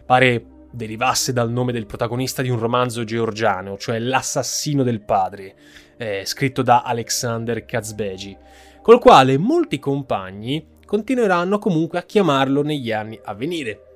Pare 0.04 0.44
derivasse 0.70 1.32
dal 1.32 1.50
nome 1.50 1.72
del 1.72 1.86
protagonista 1.86 2.42
di 2.42 2.50
un 2.50 2.58
romanzo 2.58 3.04
georgiano, 3.04 3.78
cioè 3.78 3.98
L'assassino 3.98 4.82
del 4.82 5.02
padre, 5.02 5.54
eh, 5.96 6.22
scritto 6.24 6.62
da 6.62 6.82
Alexander 6.82 7.64
Kazbeji, 7.64 8.36
col 8.82 8.98
quale 8.98 9.38
molti 9.38 9.78
compagni 9.78 10.66
continueranno 10.84 11.58
comunque 11.58 11.98
a 11.98 12.02
chiamarlo 12.02 12.62
negli 12.62 12.90
anni 12.90 13.18
a 13.22 13.34
venire. 13.34 13.87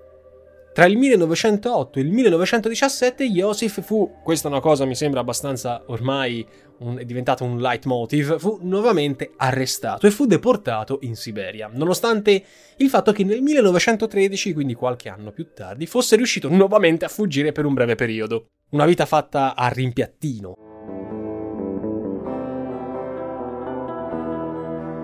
Tra 0.73 0.87
il 0.87 0.97
1908 0.97 1.99
e 1.99 2.02
il 2.02 2.11
1917 2.11 3.29
Joseph 3.29 3.83
fu, 3.83 4.11
questa 4.23 4.49
è 4.49 4.50
una 4.50 4.61
cosa 4.61 4.87
mi 4.87 4.95
sembra 4.95 5.21
abbastanza 5.21 5.83
ormai 5.88 6.47
un, 6.79 6.97
è 6.97 7.05
diventato 7.05 7.45
un 7.45 7.61
leitmotiv, 7.61 8.38
fu 8.38 8.59
nuovamente 8.62 9.33
arrestato 9.37 10.07
e 10.07 10.11
fu 10.11 10.25
deportato 10.25 11.00
in 11.02 11.14
Siberia, 11.14 11.69
nonostante 11.71 12.43
il 12.79 12.88
fatto 12.88 13.12
che 13.12 13.23
nel 13.23 13.43
1913, 13.43 14.55
quindi 14.55 14.73
qualche 14.73 15.11
anno 15.11 15.31
più 15.31 15.49
tardi, 15.52 15.85
fosse 15.85 16.17
riuscito 16.17 16.49
nuovamente 16.49 17.05
a 17.05 17.09
fuggire 17.09 17.52
per 17.52 17.67
un 17.67 17.75
breve 17.75 17.95
periodo. 17.95 18.47
Una 18.71 18.87
vita 18.87 19.05
fatta 19.05 19.55
a 19.55 19.69
rimpiattino. 19.69 20.55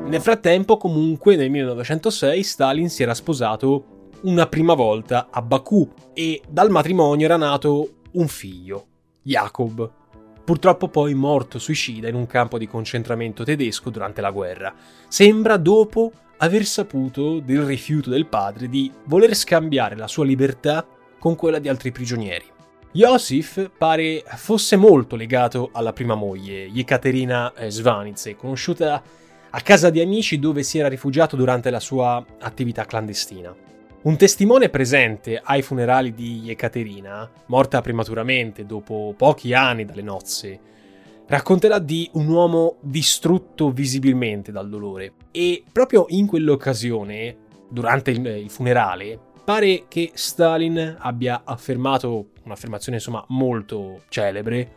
Nel 0.06 0.22
frattempo, 0.22 0.78
comunque, 0.78 1.36
nel 1.36 1.50
1906 1.50 2.42
Stalin 2.42 2.88
si 2.88 3.02
era 3.02 3.12
sposato 3.12 3.97
una 4.22 4.46
prima 4.46 4.74
volta 4.74 5.28
a 5.30 5.42
Baku 5.42 5.88
e 6.12 6.42
dal 6.48 6.70
matrimonio 6.70 7.26
era 7.26 7.36
nato 7.36 8.00
un 8.12 8.28
figlio, 8.28 8.86
Jacob, 9.22 9.90
purtroppo 10.44 10.88
poi 10.88 11.14
morto 11.14 11.58
suicida 11.58 12.08
in 12.08 12.14
un 12.14 12.26
campo 12.26 12.58
di 12.58 12.66
concentramento 12.66 13.44
tedesco 13.44 13.90
durante 13.90 14.20
la 14.20 14.30
guerra. 14.30 14.74
Sembra 15.06 15.56
dopo 15.56 16.10
aver 16.38 16.64
saputo 16.64 17.40
del 17.40 17.62
rifiuto 17.62 18.10
del 18.10 18.26
padre 18.26 18.68
di 18.68 18.90
voler 19.04 19.34
scambiare 19.34 19.96
la 19.96 20.06
sua 20.06 20.24
libertà 20.24 20.86
con 21.18 21.36
quella 21.36 21.58
di 21.58 21.68
altri 21.68 21.92
prigionieri. 21.92 22.44
Josif 22.92 23.70
pare 23.76 24.24
fosse 24.36 24.76
molto 24.76 25.14
legato 25.16 25.68
alla 25.72 25.92
prima 25.92 26.14
moglie, 26.14 26.64
Yekaterina 26.64 27.52
Svanitze, 27.68 28.34
conosciuta 28.34 29.02
a 29.50 29.60
casa 29.60 29.90
di 29.90 30.00
amici 30.00 30.38
dove 30.38 30.62
si 30.62 30.78
era 30.78 30.88
rifugiato 30.88 31.36
durante 31.36 31.70
la 31.70 31.80
sua 31.80 32.24
attività 32.38 32.84
clandestina. 32.86 33.54
Un 34.08 34.16
testimone 34.16 34.70
presente 34.70 35.38
ai 35.38 35.60
funerali 35.60 36.14
di 36.14 36.44
Ekaterina, 36.46 37.30
morta 37.48 37.82
prematuramente 37.82 38.64
dopo 38.64 39.12
pochi 39.14 39.52
anni 39.52 39.84
dalle 39.84 40.00
nozze, 40.00 40.58
racconterà 41.26 41.78
di 41.78 42.08
un 42.14 42.26
uomo 42.26 42.76
distrutto 42.80 43.70
visibilmente 43.70 44.50
dal 44.50 44.66
dolore. 44.70 45.12
E 45.30 45.62
proprio 45.70 46.06
in 46.08 46.26
quell'occasione, 46.26 47.36
durante 47.68 48.10
il, 48.12 48.48
funerale, 48.48 49.20
pare 49.44 49.84
che 49.88 50.12
Stalin 50.14 50.96
abbia 50.98 51.42
affermato 51.44 52.30
un'affermazione 52.44 52.96
insomma 52.96 53.22
molto 53.28 54.04
celebre: 54.08 54.70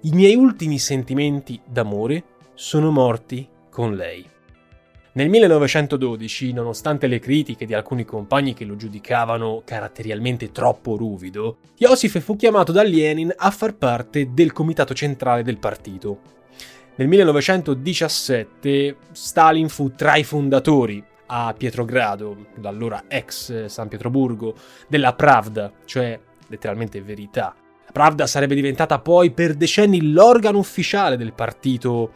I 0.00 0.10
miei 0.10 0.34
ultimi 0.34 0.80
sentimenti 0.80 1.60
d'amore 1.64 2.24
sono 2.54 2.90
morti 2.90 3.48
con 3.70 3.94
lei. 3.94 4.31
Nel 5.14 5.28
1912, 5.28 6.54
nonostante 6.54 7.06
le 7.06 7.18
critiche 7.18 7.66
di 7.66 7.74
alcuni 7.74 8.06
compagni 8.06 8.54
che 8.54 8.64
lo 8.64 8.76
giudicavano 8.76 9.60
caratterialmente 9.62 10.52
troppo 10.52 10.96
ruvido, 10.96 11.58
Iosif 11.76 12.18
fu 12.20 12.34
chiamato 12.34 12.72
da 12.72 12.82
Lenin 12.82 13.30
a 13.36 13.50
far 13.50 13.74
parte 13.74 14.32
del 14.32 14.52
comitato 14.52 14.94
centrale 14.94 15.42
del 15.42 15.58
partito. 15.58 16.20
Nel 16.94 17.08
1917 17.08 18.96
Stalin 19.12 19.68
fu 19.68 19.94
tra 19.94 20.16
i 20.16 20.24
fondatori 20.24 21.04
a 21.26 21.54
Pietrogrado, 21.58 22.46
l'allora 22.62 23.04
ex 23.08 23.66
San 23.66 23.88
Pietroburgo, 23.88 24.54
della 24.88 25.12
Pravda, 25.12 25.70
cioè 25.84 26.18
letteralmente 26.46 27.02
verità. 27.02 27.54
La 27.84 27.92
Pravda 27.92 28.26
sarebbe 28.26 28.54
diventata 28.54 28.98
poi 28.98 29.30
per 29.30 29.56
decenni 29.56 30.10
l'organo 30.10 30.56
ufficiale 30.56 31.18
del 31.18 31.34
partito 31.34 32.12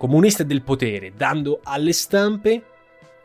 comunista 0.00 0.44
e 0.44 0.46
del 0.46 0.62
potere, 0.62 1.12
dando 1.14 1.60
alle 1.62 1.92
stampe 1.92 2.62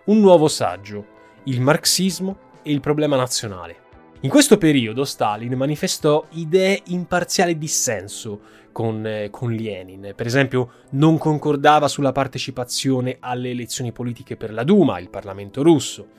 un 0.05 0.20
nuovo 0.20 0.50
saggio, 0.50 1.05
il 1.46 1.62
marxismo 1.62 2.38
e 2.63 2.74
il 2.74 2.82
problema 2.82 3.15
nazionale. 3.15 3.77
In 4.20 4.29
questo 4.29 4.58
periodo 4.58 5.05
Stalin 5.05 5.53
manifestò 5.53 6.25
idee 6.32 6.82
in 6.88 7.05
parziale 7.05 7.58
dissenso 7.58 8.41
con, 8.74 9.08
eh, 9.08 9.29
con, 9.29 9.53
Lenin. 9.53 10.12
Per 10.13 10.25
esempio, 10.25 10.72
non 10.91 11.17
concordava 11.17 11.88
sulla 11.88 12.12
partecipazione 12.12 13.15
alle 13.22 13.51
elezioni 13.51 13.94
politiche 13.94 14.36
per 14.36 14.51
la 14.51 14.65
Duma, 14.65 15.00
il 15.00 15.10
Parlamento 15.10 15.63
russo 15.63 16.10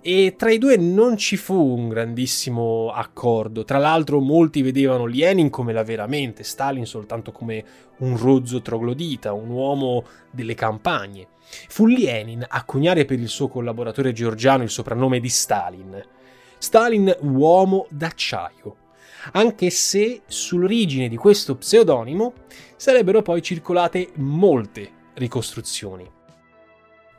e 0.00 0.34
tra 0.36 0.50
i 0.50 0.58
due 0.58 0.76
non 0.76 1.16
ci 1.16 1.36
fu 1.36 1.54
un 1.54 1.88
grandissimo 1.88 2.90
accordo. 2.92 3.64
Tra 3.64 3.78
l'altro 3.78 4.20
molti 4.20 4.62
vedevano 4.62 5.06
Lenin 5.06 5.50
come 5.50 5.72
la 5.72 5.82
veramente, 5.82 6.44
Stalin 6.44 6.86
soltanto 6.86 7.32
come 7.32 7.64
un 7.98 8.16
rozzo 8.16 8.62
troglodita, 8.62 9.32
un 9.32 9.50
uomo 9.50 10.04
delle 10.30 10.54
campagne. 10.54 11.28
Fu 11.68 11.86
Lenin 11.86 12.44
a 12.46 12.64
coniare 12.64 13.04
per 13.04 13.18
il 13.18 13.28
suo 13.28 13.48
collaboratore 13.48 14.12
georgiano 14.12 14.62
il 14.62 14.70
soprannome 14.70 15.18
di 15.20 15.28
Stalin. 15.28 16.02
Stalin 16.58 17.16
uomo 17.20 17.86
d'acciaio, 17.90 18.76
anche 19.32 19.70
se 19.70 20.22
sull'origine 20.26 21.08
di 21.08 21.16
questo 21.16 21.56
pseudonimo 21.56 22.32
sarebbero 22.76 23.22
poi 23.22 23.42
circolate 23.42 24.10
molte 24.14 24.90
ricostruzioni. 25.14 26.17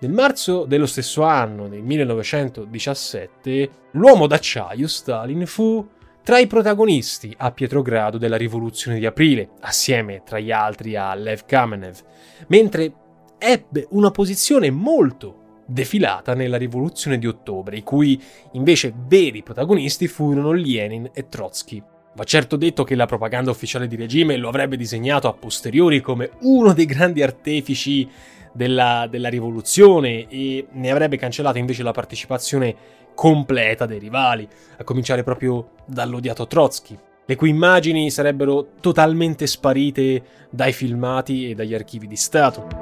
Nel 0.02 0.12
marzo 0.14 0.64
dello 0.64 0.86
stesso 0.86 1.24
anno, 1.24 1.68
nel 1.68 1.82
1917, 1.82 3.70
l'uomo 3.92 4.28
d'acciaio 4.28 4.88
Stalin 4.88 5.46
fu 5.46 5.86
tra 6.24 6.40
i 6.40 6.48
protagonisti 6.48 7.34
a 7.38 7.52
Pietrogrado 7.52 8.18
della 8.18 8.38
rivoluzione 8.38 8.98
di 8.98 9.06
aprile, 9.06 9.50
assieme 9.60 10.22
tra 10.24 10.40
gli 10.40 10.52
altri 10.52 10.96
a 10.96 11.14
Lev 11.16 11.44
Kamenev, 11.46 12.00
mentre 12.48 12.94
ebbe 13.38 13.88
una 13.90 14.10
posizione 14.10 14.72
molto 14.72 15.64
defilata 15.66 16.34
nella 16.34 16.58
rivoluzione 16.58 17.18
di 17.18 17.28
ottobre, 17.28 17.76
i 17.76 17.84
cui 17.84 18.22
invece 18.54 18.94
veri 18.96 19.44
protagonisti 19.44 20.08
furono 20.08 20.54
Lenin 20.54 21.10
e 21.14 21.28
Trotsky. 21.28 21.84
Va 22.16 22.24
certo 22.24 22.56
detto 22.56 22.86
che 22.86 22.96
la 22.96 23.06
propaganda 23.06 23.52
ufficiale 23.52 23.88
di 23.88 23.98
regime 23.98 24.38
lo 24.38 24.48
avrebbe 24.48 24.78
disegnato 24.78 25.28
a 25.28 25.34
posteriori 25.34 26.00
come 26.00 26.32
uno 26.42 26.74
dei 26.74 26.86
grandi 26.86 27.22
artefici 27.22 28.10
della, 28.52 29.08
della 29.10 29.30
rivoluzione 29.30 30.28
e 30.28 30.68
ne 30.72 30.92
avrebbe 30.92 31.18
cancellato 31.18 31.58
invece 31.58 31.84
la 31.84 31.92
partecipazione 31.92 32.76
completa 33.14 33.86
dei 33.86 34.00
rivali, 34.00 34.48
a 34.78 34.84
cominciare 34.84 35.24
proprio 35.24 35.72
dall'odiato 35.86 36.48
Trotsky, 36.48 36.98
le 37.26 37.36
cui 37.36 37.50
immagini 37.50 38.10
sarebbero 38.10 38.76
totalmente 38.80 39.46
sparite 39.46 40.24
dai 40.50 40.72
filmati 40.72 41.50
e 41.50 41.56
dagli 41.56 41.74
archivi 41.74 42.08
di 42.08 42.16
Stato. 42.16 42.79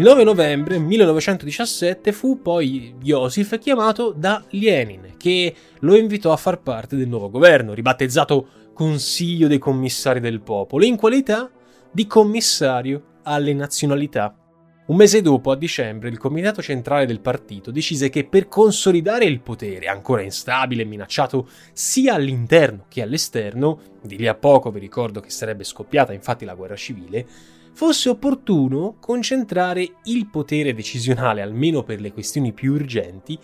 Il 0.00 0.06
9 0.06 0.24
novembre 0.24 0.78
1917 0.78 2.12
fu 2.12 2.40
poi 2.40 2.94
Joseph 3.02 3.58
chiamato 3.58 4.14
da 4.16 4.42
Lenin, 4.48 5.16
che 5.18 5.54
lo 5.80 5.94
invitò 5.94 6.32
a 6.32 6.38
far 6.38 6.62
parte 6.62 6.96
del 6.96 7.06
nuovo 7.06 7.28
governo, 7.28 7.74
ribattezzato 7.74 8.70
Consiglio 8.72 9.46
dei 9.46 9.58
Commissari 9.58 10.18
del 10.20 10.40
Popolo, 10.40 10.86
in 10.86 10.96
qualità 10.96 11.50
di 11.92 12.06
commissario 12.06 13.18
alle 13.24 13.52
nazionalità. 13.52 14.34
Un 14.86 14.96
mese 14.96 15.20
dopo, 15.20 15.50
a 15.50 15.56
dicembre, 15.56 16.08
il 16.08 16.16
comitato 16.16 16.62
centrale 16.62 17.04
del 17.04 17.20
partito 17.20 17.70
decise 17.70 18.08
che 18.08 18.24
per 18.24 18.48
consolidare 18.48 19.26
il 19.26 19.42
potere, 19.42 19.88
ancora 19.88 20.22
instabile 20.22 20.80
e 20.80 20.86
minacciato 20.86 21.46
sia 21.74 22.14
all'interno 22.14 22.86
che 22.88 23.02
all'esterno, 23.02 23.78
di 24.00 24.16
lì 24.16 24.26
a 24.26 24.34
poco 24.34 24.70
vi 24.70 24.80
ricordo 24.80 25.20
che 25.20 25.28
sarebbe 25.28 25.62
scoppiata 25.62 26.14
infatti 26.14 26.46
la 26.46 26.54
guerra 26.54 26.74
civile, 26.74 27.26
fosse 27.72 28.08
opportuno 28.08 28.96
concentrare 29.00 29.96
il 30.04 30.28
potere 30.28 30.74
decisionale, 30.74 31.42
almeno 31.42 31.82
per 31.82 32.00
le 32.00 32.12
questioni 32.12 32.52
più 32.52 32.74
urgenti, 32.74 33.38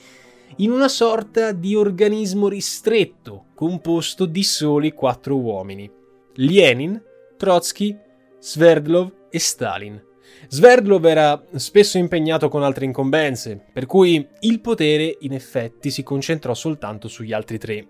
in 0.57 0.71
una 0.71 0.89
sorta 0.89 1.53
di 1.53 1.75
organismo 1.75 2.49
ristretto, 2.49 3.47
composto 3.55 4.27
di 4.27 4.43
soli 4.43 4.93
quattro 4.93 5.37
uomini: 5.37 5.91
Lenin, 6.35 7.03
Trotsky, 7.37 7.97
Sverdlov 8.39 9.13
e 9.31 9.39
Stalin. 9.39 10.03
Sverdlov 10.49 11.05
era 11.05 11.43
spesso 11.55 11.99
impegnato 11.99 12.49
con 12.49 12.63
altre 12.63 12.85
incombenze, 12.85 13.61
per 13.73 13.87
cui 13.87 14.27
il 14.41 14.61
potere 14.61 15.17
in 15.21 15.33
effetti 15.33 15.91
si 15.91 16.03
concentrò 16.03 16.55
soltanto 16.55 17.09
sugli 17.09 17.33
altri 17.33 17.59
tre. 17.59 17.87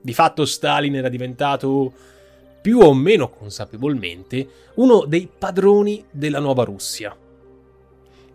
Di 0.00 0.14
fatto 0.14 0.44
Stalin 0.44 0.94
era 0.94 1.08
diventato 1.08 1.92
più 2.60 2.78
o 2.78 2.92
meno 2.94 3.30
consapevolmente, 3.30 4.48
uno 4.74 5.04
dei 5.04 5.28
padroni 5.36 6.04
della 6.10 6.40
nuova 6.40 6.64
Russia. 6.64 7.16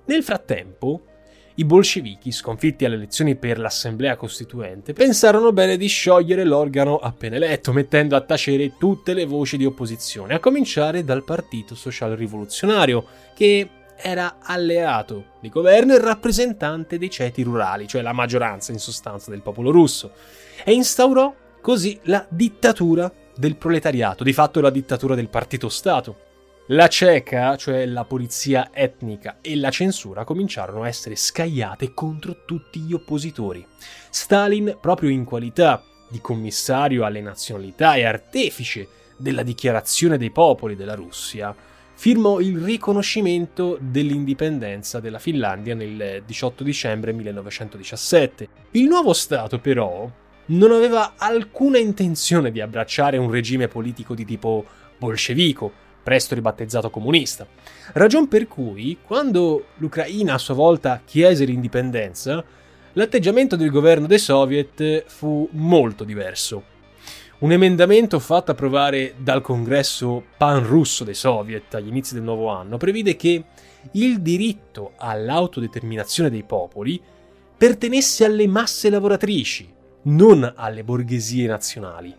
Nel 0.05 0.23
frattempo, 0.23 1.01
i 1.55 1.65
bolscevichi, 1.65 2.31
sconfitti 2.31 2.83
alle 2.83 2.95
elezioni 2.95 3.35
per 3.35 3.59
l'Assemblea 3.59 4.15
Costituente, 4.15 4.93
pensarono 4.93 5.51
bene 5.51 5.77
di 5.77 5.87
sciogliere 5.87 6.43
l'organo 6.43 6.97
appena 6.97 7.35
eletto, 7.35 7.71
mettendo 7.71 8.15
a 8.15 8.21
tacere 8.21 8.77
tutte 8.77 9.13
le 9.13 9.25
voci 9.25 9.57
di 9.57 9.65
opposizione, 9.65 10.33
a 10.33 10.39
cominciare 10.39 11.03
dal 11.03 11.23
Partito 11.23 11.75
Social 11.75 12.15
Rivoluzionario, 12.15 13.05
che 13.35 13.69
era 13.95 14.37
alleato 14.41 15.25
di 15.39 15.49
governo 15.49 15.93
e 15.93 15.99
rappresentante 15.99 16.97
dei 16.97 17.09
ceti 17.09 17.43
rurali, 17.43 17.87
cioè 17.87 18.01
la 18.01 18.13
maggioranza 18.13 18.71
in 18.71 18.79
sostanza 18.79 19.29
del 19.29 19.41
popolo 19.41 19.69
russo, 19.69 20.11
e 20.63 20.73
instaurò 20.73 21.33
così 21.61 21.99
la 22.03 22.25
dittatura 22.27 23.13
del 23.35 23.55
proletariato, 23.55 24.23
di 24.23 24.33
fatto 24.33 24.61
la 24.61 24.69
dittatura 24.69 25.15
del 25.15 25.29
partito 25.29 25.69
Stato. 25.69 26.31
La 26.67 26.87
ceca, 26.87 27.57
cioè 27.57 27.85
la 27.85 28.05
polizia 28.05 28.69
etnica, 28.71 29.39
e 29.41 29.57
la 29.57 29.69
censura 29.69 30.23
cominciarono 30.23 30.83
a 30.83 30.87
essere 30.87 31.15
scagliate 31.15 31.93
contro 31.93 32.45
tutti 32.45 32.79
gli 32.79 32.93
oppositori. 32.93 33.65
Stalin, 34.09 34.77
proprio 34.79 35.09
in 35.09 35.25
qualità 35.25 35.83
di 36.09 36.21
commissario 36.21 37.03
alle 37.03 37.21
nazionalità 37.21 37.95
e 37.95 38.05
artefice 38.05 38.87
della 39.17 39.43
dichiarazione 39.43 40.17
dei 40.17 40.31
popoli 40.31 40.75
della 40.75 40.95
Russia, 40.95 41.53
firmò 41.95 42.39
il 42.39 42.59
riconoscimento 42.59 43.77
dell'indipendenza 43.79 44.99
della 44.99 45.19
Finlandia 45.19 45.75
nel 45.75 46.23
18 46.25 46.63
dicembre 46.63 47.13
1917. 47.13 48.47
Il 48.71 48.85
nuovo 48.85 49.13
Stato, 49.13 49.59
però, 49.59 50.09
non 50.47 50.71
aveva 50.71 51.13
alcuna 51.17 51.77
intenzione 51.77 52.51
di 52.51 52.61
abbracciare 52.61 53.17
un 53.17 53.31
regime 53.31 53.67
politico 53.67 54.13
di 54.13 54.25
tipo 54.25 54.65
bolscevico, 54.97 55.71
presto 56.03 56.35
ribattezzato 56.35 56.89
comunista. 56.89 57.47
Ragion 57.93 58.27
per 58.27 58.47
cui, 58.47 58.97
quando 59.01 59.67
l'Ucraina 59.77 60.33
a 60.33 60.37
sua 60.37 60.53
volta 60.53 61.01
chiese 61.05 61.45
l'indipendenza, 61.45 62.43
l'atteggiamento 62.93 63.55
del 63.55 63.69
governo 63.69 64.07
dei 64.07 64.19
soviet 64.19 65.05
fu 65.07 65.47
molto 65.51 66.03
diverso. 66.03 66.71
Un 67.39 67.51
emendamento 67.51 68.19
fatto 68.19 68.51
approvare 68.51 69.15
dal 69.17 69.41
congresso 69.41 70.23
pan-russo 70.37 71.03
dei 71.03 71.13
soviet 71.13 71.73
agli 71.73 71.87
inizi 71.87 72.13
del 72.13 72.23
nuovo 72.23 72.47
anno 72.47 72.77
previde 72.77 73.15
che 73.15 73.43
il 73.93 74.21
diritto 74.21 74.93
all'autodeterminazione 74.95 76.29
dei 76.29 76.43
popoli 76.43 77.01
pertenesse 77.57 78.23
alle 78.23 78.47
masse 78.47 78.89
lavoratrici, 78.89 79.69
non 80.03 80.51
alle 80.55 80.83
borghesie 80.83 81.47
nazionali. 81.47 82.13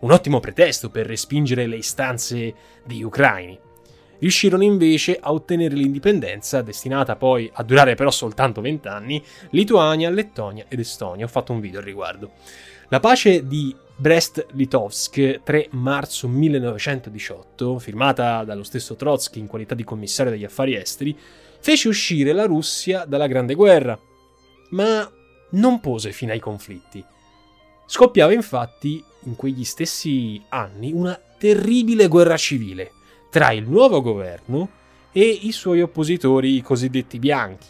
Un 0.00 0.10
ottimo 0.10 0.40
pretesto 0.40 0.90
per 0.90 1.06
respingere 1.06 1.66
le 1.66 1.76
istanze 1.76 2.54
degli 2.84 3.02
ucraini. 3.02 3.58
Riuscirono 4.18 4.62
invece 4.62 5.18
a 5.20 5.32
ottenere 5.32 5.74
l'indipendenza, 5.74 6.62
destinata 6.62 7.16
poi 7.16 7.50
a 7.52 7.62
durare 7.62 7.94
però 7.94 8.10
soltanto 8.10 8.60
vent'anni, 8.60 9.22
Lituania, 9.50 10.10
Lettonia 10.10 10.66
ed 10.68 10.78
Estonia. 10.78 11.24
Ho 11.24 11.28
fatto 11.28 11.52
un 11.52 11.60
video 11.60 11.80
al 11.80 11.84
riguardo. 11.84 12.32
La 12.88 13.00
pace 13.00 13.46
di 13.46 13.74
Brest-Litovsk 13.96 15.42
3 15.42 15.68
marzo 15.70 16.28
1918, 16.28 17.78
firmata 17.78 18.44
dallo 18.44 18.62
stesso 18.62 18.94
Trotsky 18.94 19.40
in 19.40 19.46
qualità 19.46 19.74
di 19.74 19.84
commissario 19.84 20.32
degli 20.32 20.44
affari 20.44 20.74
esteri, 20.74 21.16
fece 21.60 21.88
uscire 21.88 22.32
la 22.32 22.44
Russia 22.44 23.04
dalla 23.06 23.26
Grande 23.26 23.54
Guerra, 23.54 23.98
ma 24.70 25.10
non 25.50 25.80
pose 25.80 26.12
fine 26.12 26.32
ai 26.32 26.40
conflitti. 26.40 27.04
Scoppiava 27.86 28.32
infatti 28.32 29.02
in 29.24 29.36
quegli 29.36 29.64
stessi 29.64 30.42
anni 30.48 30.92
una 30.92 31.18
terribile 31.38 32.08
guerra 32.08 32.36
civile 32.36 32.92
tra 33.30 33.52
il 33.52 33.68
nuovo 33.68 34.00
governo 34.00 34.68
e 35.12 35.22
i 35.22 35.52
suoi 35.52 35.80
oppositori, 35.80 36.56
i 36.56 36.62
cosiddetti 36.62 37.18
bianchi, 37.18 37.66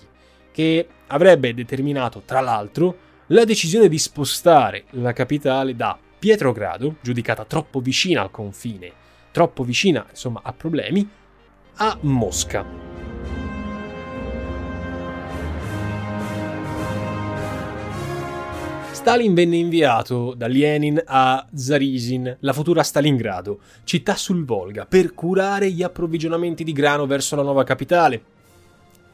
che 0.53 0.87
avrebbe 1.09 1.53
determinato, 1.53 2.23
tra 2.25 2.41
l'altro, 2.41 2.97
la 3.29 3.45
decisione 3.45 3.89
di 3.89 3.99
spostare 3.99 4.85
la 4.91 5.13
capitale 5.13 5.75
da 5.75 5.99
Pietrogrado, 6.19 6.97
giudicata 7.03 7.45
troppo 7.45 7.81
vicina 7.81 8.23
al 8.23 8.31
confine, 8.31 8.93
troppo 9.31 9.63
vicina, 9.63 10.07
insomma, 10.09 10.41
a 10.43 10.53
problemi, 10.53 11.07
a 11.77 11.99
Mosca. 12.01 12.94
Stalin 19.05 19.35
venne 19.35 19.57
inviato 19.59 20.33
da 20.35 20.47
Lenin 20.47 20.99
a 21.05 21.47
Zarizin, 21.53 22.39
la 22.41 22.55
futura 22.55 22.83
Stalingrado, 22.83 23.61
città 23.85 24.17
sul 24.17 24.47
Volga, 24.47 24.87
per 24.87 25.13
curare 25.13 25.71
gli 25.71 25.83
approvvigionamenti 25.83 26.65
di 26.65 26.73
grano 26.73 27.05
verso 27.05 27.37
la 27.37 27.43
nuova 27.43 27.65
capitale. 27.65 28.23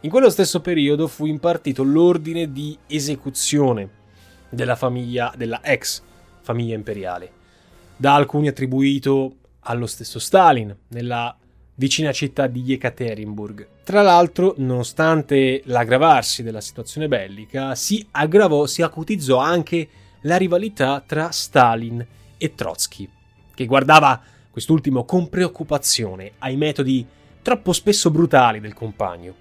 In 0.02 0.10
quello 0.10 0.30
stesso 0.30 0.60
periodo 0.60 1.08
fu 1.08 1.26
impartito 1.26 1.82
l'ordine 1.82 2.52
di 2.52 2.78
esecuzione 2.86 3.88
della 4.48 4.76
famiglia 4.76 5.34
della 5.36 5.58
ex 5.60 6.00
famiglia 6.40 6.76
imperiale, 6.76 7.32
da 7.96 8.14
alcuni 8.14 8.46
attribuito 8.46 9.38
allo 9.58 9.86
stesso 9.86 10.20
Stalin 10.20 10.72
nella 10.90 11.36
vicina 11.80 12.12
città 12.12 12.46
di 12.46 12.60
Yekaterinburg. 12.60 13.66
Tra 13.84 14.02
l'altro, 14.02 14.52
nonostante 14.58 15.62
l'aggravarsi 15.64 16.42
della 16.42 16.60
situazione 16.60 17.08
bellica, 17.08 17.74
si 17.74 18.06
aggravò, 18.10 18.66
si 18.66 18.82
acutizzò 18.82 19.38
anche 19.38 19.88
la 20.22 20.36
rivalità 20.36 21.02
tra 21.04 21.30
Stalin 21.30 22.06
e 22.36 22.54
Trotsky, 22.54 23.08
che 23.54 23.64
guardava 23.64 24.20
quest'ultimo 24.50 25.06
con 25.06 25.30
preoccupazione 25.30 26.32
ai 26.40 26.56
metodi 26.56 27.06
troppo 27.40 27.72
spesso 27.72 28.10
brutali 28.10 28.60
del 28.60 28.74
compagno. 28.74 29.34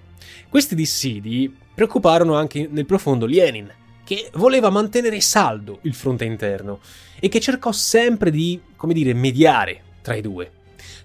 Questi 0.47 0.75
dissidi 0.75 1.53
preoccuparono 1.75 2.35
anche 2.35 2.69
nel 2.71 2.85
profondo 2.85 3.25
Lenin, 3.25 3.69
che 4.05 4.29
voleva 4.35 4.69
mantenere 4.69 5.19
saldo 5.19 5.79
il 5.81 5.93
fronte 5.93 6.23
interno 6.23 6.79
e 7.19 7.27
che 7.27 7.41
cercò 7.41 7.73
sempre 7.73 8.31
di, 8.31 8.61
come 8.77 8.93
dire, 8.93 9.13
mediare 9.13 9.81
tra 10.01 10.15
i 10.15 10.21
due. 10.21 10.58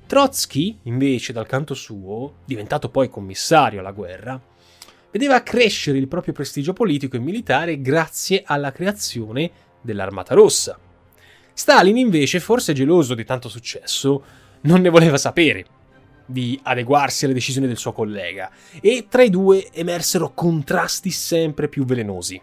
Trotsky, 0.07 0.79
invece, 0.83 1.33
dal 1.33 1.47
canto 1.47 1.75
suo, 1.75 2.35
diventato 2.45 2.91
poi 2.91 3.09
commissario 3.09 3.81
alla 3.81 3.93
guerra, 3.93 4.41
vedeva 5.11 5.43
crescere 5.43 5.99
il 5.99 6.09
proprio 6.09 6.35
prestigio 6.35 6.73
politico 6.73 7.17
e 7.17 7.21
militare 7.21 7.81
grazie 7.81 8.43
alla 8.45 8.71
creazione 8.71 9.51
dell'Armata 9.81 10.35
Rossa. 10.35 10.79
Stalin, 11.53 11.97
invece, 11.97 12.41
forse 12.41 12.73
geloso 12.73 13.15
di 13.15 13.25
tanto 13.25 13.49
successo, 13.49 14.25
non 14.63 14.81
ne 14.81 14.91
voleva 14.91 15.17
sapere 15.17 15.67
di 16.27 16.59
adeguarsi 16.63 17.25
alle 17.25 17.35
decisioni 17.35 17.67
del 17.67 17.77
suo 17.77 17.93
collega 17.93 18.51
e 18.81 19.07
tra 19.09 19.23
i 19.23 19.31
due 19.31 19.71
emersero 19.73 20.33
contrasti 20.33 21.11
sempre 21.11 21.69
più 21.69 21.85
velenosi. 21.85 22.41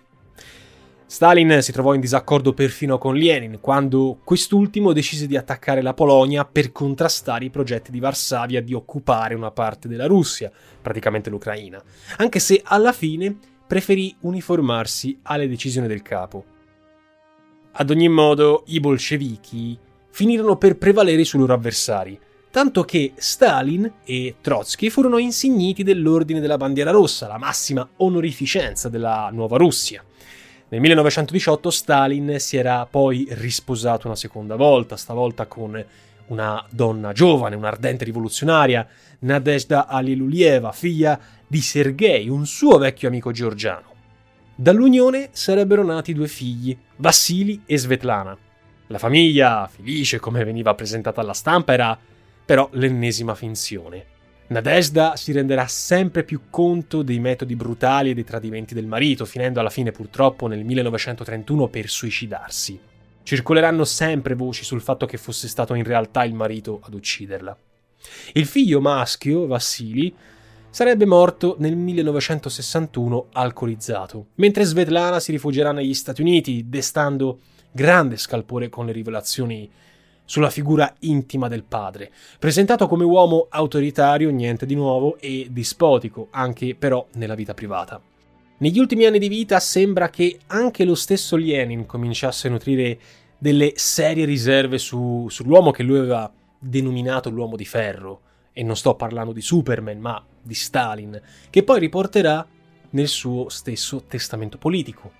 Stalin 1.11 1.61
si 1.61 1.73
trovò 1.73 1.93
in 1.93 1.99
disaccordo 1.99 2.53
perfino 2.53 2.97
con 2.97 3.17
Lenin 3.17 3.59
quando 3.59 4.21
quest'ultimo 4.23 4.93
decise 4.93 5.27
di 5.27 5.35
attaccare 5.35 5.81
la 5.81 5.93
Polonia 5.93 6.45
per 6.45 6.71
contrastare 6.71 7.43
i 7.43 7.49
progetti 7.49 7.91
di 7.91 7.99
Varsavia 7.99 8.61
di 8.61 8.73
occupare 8.73 9.35
una 9.35 9.51
parte 9.51 9.89
della 9.89 10.05
Russia, 10.05 10.49
praticamente 10.81 11.29
l'Ucraina, 11.29 11.83
anche 12.15 12.39
se 12.39 12.61
alla 12.63 12.93
fine 12.93 13.35
preferì 13.67 14.15
uniformarsi 14.21 15.19
alle 15.23 15.49
decisioni 15.49 15.85
del 15.85 16.01
capo. 16.01 16.45
Ad 17.73 17.89
ogni 17.89 18.07
modo, 18.07 18.63
i 18.67 18.79
bolscevichi 18.79 19.77
finirono 20.11 20.55
per 20.55 20.77
prevalere 20.77 21.25
sui 21.25 21.39
loro 21.39 21.53
avversari, 21.53 22.17
tanto 22.51 22.83
che 22.83 23.11
Stalin 23.17 23.95
e 24.05 24.35
Trotsky 24.39 24.87
furono 24.87 25.17
insigniti 25.17 25.83
dell'Ordine 25.83 26.39
della 26.39 26.55
Bandiera 26.55 26.91
Rossa, 26.91 27.27
la 27.27 27.37
massima 27.37 27.85
onorificenza 27.97 28.87
della 28.87 29.29
nuova 29.29 29.57
Russia. 29.57 30.05
Nel 30.71 30.79
1918 30.79 31.69
Stalin 31.69 32.35
si 32.39 32.55
era 32.55 32.87
poi 32.89 33.27
risposato 33.31 34.07
una 34.07 34.15
seconda 34.15 34.55
volta, 34.55 34.95
stavolta 34.95 35.45
con 35.45 35.85
una 36.27 36.65
donna 36.69 37.11
giovane, 37.11 37.57
un'ardente 37.57 38.05
rivoluzionaria, 38.05 38.87
Nadezhda 39.19 39.87
Alilulieva, 39.87 40.71
figlia 40.71 41.19
di 41.45 41.59
Sergei, 41.59 42.29
un 42.29 42.45
suo 42.45 42.77
vecchio 42.77 43.09
amico 43.09 43.31
georgiano. 43.31 43.93
Dall'unione 44.55 45.27
sarebbero 45.33 45.83
nati 45.83 46.13
due 46.13 46.29
figli, 46.29 46.77
Vassili 46.95 47.63
e 47.65 47.77
Svetlana. 47.77 48.37
La 48.87 48.97
famiglia, 48.97 49.69
felice 49.69 50.19
come 50.19 50.45
veniva 50.45 50.73
presentata 50.73 51.19
alla 51.19 51.33
stampa, 51.33 51.73
era 51.73 51.99
però 52.45 52.69
l'ennesima 52.71 53.35
finzione. 53.35 54.05
Nadezhda 54.51 55.15
si 55.15 55.31
renderà 55.31 55.65
sempre 55.67 56.25
più 56.25 56.41
conto 56.49 57.03
dei 57.03 57.19
metodi 57.19 57.55
brutali 57.55 58.09
e 58.09 58.13
dei 58.13 58.25
tradimenti 58.25 58.73
del 58.73 58.85
marito, 58.85 59.23
finendo 59.23 59.61
alla 59.61 59.69
fine 59.69 59.93
purtroppo 59.93 60.47
nel 60.47 60.65
1931 60.65 61.69
per 61.69 61.87
suicidarsi. 61.87 62.77
Circoleranno 63.23 63.85
sempre 63.85 64.35
voci 64.35 64.65
sul 64.65 64.81
fatto 64.81 65.05
che 65.05 65.15
fosse 65.15 65.47
stato 65.47 65.73
in 65.73 65.85
realtà 65.85 66.25
il 66.25 66.33
marito 66.33 66.81
ad 66.83 66.93
ucciderla. 66.93 67.57
Il 68.33 68.45
figlio 68.45 68.81
maschio, 68.81 69.47
Vassili, 69.47 70.13
sarebbe 70.69 71.05
morto 71.05 71.55
nel 71.59 71.77
1961 71.77 73.27
alcolizzato, 73.31 74.27
mentre 74.35 74.65
Svetlana 74.65 75.21
si 75.21 75.31
rifugierà 75.31 75.71
negli 75.71 75.93
Stati 75.93 76.19
Uniti, 76.19 76.65
destando 76.67 77.39
grande 77.71 78.17
scalpore 78.17 78.67
con 78.67 78.85
le 78.85 78.91
rivelazioni 78.91 79.71
sulla 80.31 80.49
figura 80.49 80.95
intima 80.99 81.49
del 81.49 81.65
padre, 81.65 82.09
presentato 82.39 82.87
come 82.87 83.03
uomo 83.03 83.47
autoritario, 83.49 84.29
niente 84.29 84.65
di 84.65 84.75
nuovo, 84.75 85.17
e 85.19 85.47
dispotico, 85.51 86.29
anche 86.31 86.73
però 86.73 87.05
nella 87.15 87.35
vita 87.35 87.53
privata. 87.53 88.01
Negli 88.59 88.79
ultimi 88.79 89.03
anni 89.03 89.19
di 89.19 89.27
vita 89.27 89.59
sembra 89.59 90.09
che 90.09 90.39
anche 90.47 90.85
lo 90.85 90.95
stesso 90.95 91.35
Lenin 91.35 91.85
cominciasse 91.85 92.47
a 92.47 92.51
nutrire 92.51 92.97
delle 93.37 93.73
serie 93.75 94.23
riserve 94.23 94.77
su, 94.77 95.27
sull'uomo 95.27 95.71
che 95.71 95.83
lui 95.83 95.97
aveva 95.97 96.31
denominato 96.57 97.29
l'uomo 97.29 97.57
di 97.57 97.65
ferro, 97.65 98.21
e 98.53 98.63
non 98.63 98.77
sto 98.77 98.95
parlando 98.95 99.33
di 99.33 99.41
Superman, 99.41 99.99
ma 99.99 100.23
di 100.41 100.53
Stalin, 100.53 101.21
che 101.49 101.63
poi 101.63 101.79
riporterà 101.81 102.47
nel 102.91 103.07
suo 103.09 103.49
stesso 103.49 104.05
testamento 104.07 104.57
politico. 104.57 105.11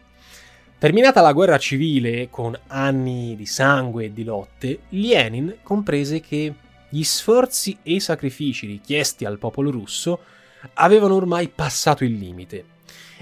Terminata 0.82 1.22
la 1.22 1.32
guerra 1.32 1.60
civile, 1.60 2.28
con 2.32 2.60
anni 2.66 3.36
di 3.36 3.46
sangue 3.46 4.06
e 4.06 4.14
di 4.14 4.24
lotte, 4.24 4.80
Lenin 4.90 5.58
comprese 5.62 6.22
che 6.22 6.56
gli 6.90 7.04
sforzi 7.04 7.78
e 7.84 7.94
i 7.94 8.00
sacrifici 8.00 8.66
richiesti 8.66 9.24
al 9.24 9.38
popolo 9.38 9.70
russo 9.70 10.22
avevano 10.74 11.14
ormai 11.14 11.50
passato 11.50 12.04
il 12.04 12.14
limite 12.14 12.66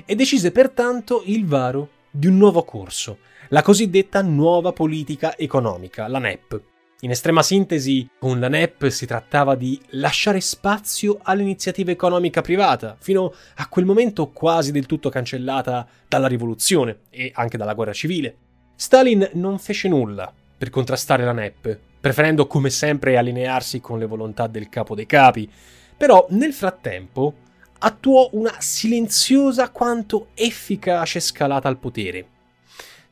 e 0.05 0.15
decise 0.15 0.53
pertanto 0.53 1.21
il 1.25 1.45
varo 1.45 1.89
di 2.09 2.27
un 2.27 2.37
nuovo 2.37 2.63
corso, 2.63 3.17
la 3.49 3.61
cosiddetta 3.61 4.21
nuova 4.21 4.71
politica 4.71 5.37
economica, 5.37 6.07
la 6.07 6.19
NEP, 6.19 6.61
in 7.01 7.11
estrema 7.11 7.41
sintesi, 7.41 8.09
con 8.19 8.41
la 8.41 8.49
NEP 8.49 8.89
si 8.89 9.05
trattava 9.05 9.55
di 9.55 9.79
lasciare 9.91 10.41
spazio 10.41 11.19
all'iniziativa 11.21 11.91
economica 11.91 12.41
privata, 12.41 12.97
fino 12.99 13.33
a 13.55 13.67
quel 13.69 13.85
momento 13.85 14.31
quasi 14.31 14.73
del 14.73 14.85
tutto 14.85 15.09
cancellata 15.09 15.87
dalla 16.09 16.27
rivoluzione 16.27 17.03
e 17.09 17.31
anche 17.33 17.57
dalla 17.57 17.73
guerra 17.73 17.93
civile. 17.93 18.35
Stalin 18.75 19.29
non 19.33 19.59
fece 19.59 19.87
nulla 19.87 20.33
per 20.57 20.69
contrastare 20.69 21.23
la 21.23 21.31
NEP, 21.31 21.79
preferendo 22.01 22.47
come 22.47 22.69
sempre 22.69 23.17
allinearsi 23.17 23.79
con 23.79 23.97
le 23.97 24.05
volontà 24.05 24.47
del 24.47 24.67
capo 24.67 24.93
dei 24.93 25.05
capi, 25.05 25.49
però 25.95 26.25
nel 26.31 26.53
frattempo 26.53 27.33
attuò 27.79 28.27
una 28.33 28.55
silenziosa 28.59 29.69
quanto 29.69 30.27
efficace 30.33 31.21
scalata 31.21 31.69
al 31.69 31.77
potere 31.77 32.27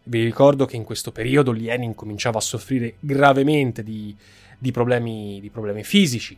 vi 0.08 0.24
ricordo 0.24 0.66
che 0.66 0.76
in 0.76 0.84
questo 0.84 1.12
periodo 1.12 1.52
Lenin 1.52 1.96
cominciava 1.96 2.38
a 2.40 2.42
soffrire 2.42 2.96
gravemente 3.00 3.84
di, 3.84 4.16
di, 4.58 4.72
problemi, 4.72 5.40
di 5.42 5.50
problemi 5.50 5.84
fisici 5.84 6.38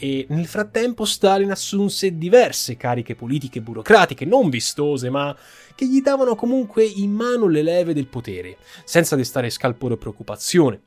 e 0.00 0.26
nel 0.28 0.46
frattempo 0.46 1.04
Stalin 1.04 1.50
assunse 1.50 2.16
diverse 2.16 2.76
cariche 2.76 3.16
politiche 3.16 3.58
e 3.58 3.62
burocratiche, 3.62 4.24
non 4.24 4.48
vistose, 4.48 5.10
ma 5.10 5.36
che 5.74 5.88
gli 5.88 6.00
davano 6.00 6.36
comunque 6.36 6.84
in 6.84 7.10
mano 7.10 7.48
le 7.48 7.62
leve 7.62 7.94
del 7.94 8.06
potere, 8.06 8.58
senza 8.84 9.16
destare 9.16 9.50
scalpore 9.50 9.94
o 9.94 9.96
preoccupazione. 9.96 10.80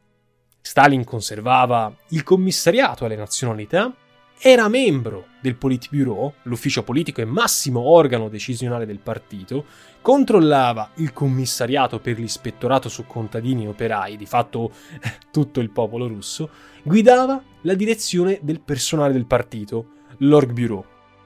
Stalin 0.62 1.04
conservava 1.04 1.94
il 2.10 2.24
commissariato 2.24 3.04
alle 3.04 3.18
nazionalità 3.18 3.94
era 4.40 4.70
membro 4.70 5.26
del 5.42 5.56
Politburo, 5.56 6.36
l'ufficio 6.44 6.84
politico 6.84 7.20
e 7.20 7.26
massimo 7.26 7.82
organo 7.82 8.30
decisionale 8.30 8.86
del 8.86 9.00
partito, 9.00 9.66
controllava 10.02 10.92
il 10.96 11.12
commissariato 11.14 12.00
per 12.00 12.18
l'ispettorato 12.18 12.90
su 12.90 13.06
contadini 13.06 13.66
e 13.66 13.68
operai, 13.68 14.18
di 14.18 14.26
fatto 14.26 14.72
tutto 15.32 15.60
il 15.60 15.72
popolo 15.72 16.08
russo, 16.08 16.50
guidava 16.84 17.44
la 17.62 17.74
direzione 17.74 18.40
del 18.42 18.62
personale 18.62 19.14
del 19.14 19.26
partito, 19.26 19.88
l'Orgbureau. 20.18 20.86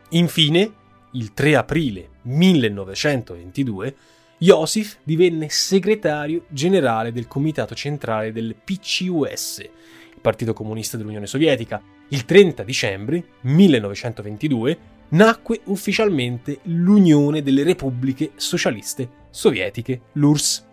Infine, 0.09 0.73
il 1.11 1.33
3 1.33 1.55
aprile 1.55 2.09
1922, 2.23 3.95
Iosif 4.39 4.97
divenne 5.03 5.49
segretario 5.49 6.43
generale 6.49 7.11
del 7.11 7.27
comitato 7.27 7.73
centrale 7.73 8.33
del 8.33 8.55
PCUS, 8.55 9.59
il 9.59 10.21
Partito 10.21 10.53
Comunista 10.53 10.97
dell'Unione 10.97 11.27
Sovietica, 11.27 11.81
il 12.09 12.25
30 12.25 12.63
dicembre 12.63 13.21
1922 13.41 14.77
nacque 15.09 15.61
ufficialmente 15.65 16.59
l'Unione 16.63 17.41
delle 17.41 17.63
Repubbliche 17.63 18.31
Socialiste 18.35 19.09
Sovietiche, 19.29 20.01
l'URSS. 20.13 20.65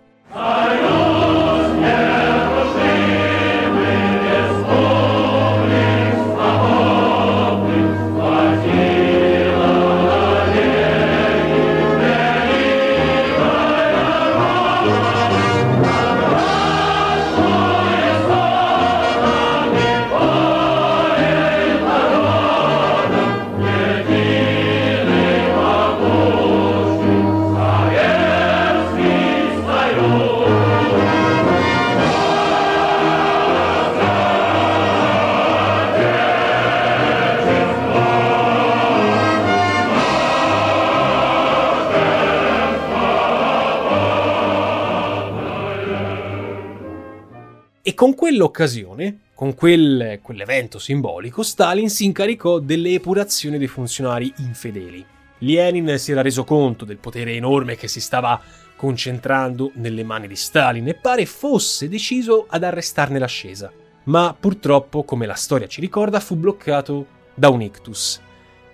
Con 48.02 48.16
quell'occasione, 48.16 49.18
con 49.32 49.54
quel, 49.54 50.18
quell'evento 50.20 50.80
simbolico, 50.80 51.44
Stalin 51.44 51.88
si 51.88 52.04
incaricò 52.04 52.58
delle 52.58 52.94
epurazioni 52.94 53.58
dei 53.58 53.68
funzionari 53.68 54.34
infedeli. 54.38 55.06
Lenin 55.38 55.96
si 55.98 56.10
era 56.10 56.20
reso 56.20 56.42
conto 56.42 56.84
del 56.84 56.96
potere 56.96 57.34
enorme 57.34 57.76
che 57.76 57.86
si 57.86 58.00
stava 58.00 58.42
concentrando 58.74 59.70
nelle 59.74 60.02
mani 60.02 60.26
di 60.26 60.34
Stalin 60.34 60.88
e 60.88 60.94
pare 60.94 61.26
fosse 61.26 61.88
deciso 61.88 62.46
ad 62.48 62.64
arrestarne 62.64 63.20
l'ascesa. 63.20 63.70
Ma 64.06 64.36
purtroppo, 64.36 65.04
come 65.04 65.24
la 65.24 65.34
storia 65.34 65.68
ci 65.68 65.80
ricorda, 65.80 66.18
fu 66.18 66.34
bloccato 66.34 67.06
da 67.34 67.50
un 67.50 67.62
ictus, 67.62 68.20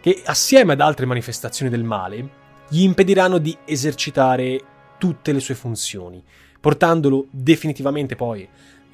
che 0.01 0.23
assieme 0.25 0.73
ad 0.73 0.81
altre 0.81 1.05
manifestazioni 1.05 1.71
del 1.71 1.85
male 1.85 2.31
gli 2.71 2.81
impediranno 2.81 3.37
di 3.37 3.55
esercitare 3.67 4.59
tutte 4.97 5.33
le 5.33 5.41
sue 5.41 5.55
funzioni, 5.55 6.25
portandolo 6.59 7.27
definitivamente 7.31 8.17
poi, 8.17 8.49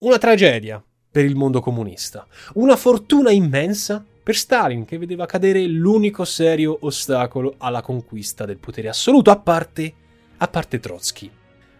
Una 0.00 0.18
tragedia 0.18 0.80
per 1.10 1.24
il 1.24 1.34
mondo 1.34 1.60
comunista, 1.60 2.24
una 2.54 2.76
fortuna 2.76 3.32
immensa 3.32 4.06
per 4.22 4.36
Stalin 4.36 4.84
che 4.84 4.96
vedeva 4.96 5.26
cadere 5.26 5.66
l'unico 5.66 6.24
serio 6.24 6.78
ostacolo 6.82 7.56
alla 7.58 7.82
conquista 7.82 8.44
del 8.44 8.58
potere 8.58 8.88
assoluto, 8.88 9.32
a 9.32 9.40
parte, 9.40 9.92
a 10.36 10.46
parte 10.46 10.78
Trotsky. 10.78 11.28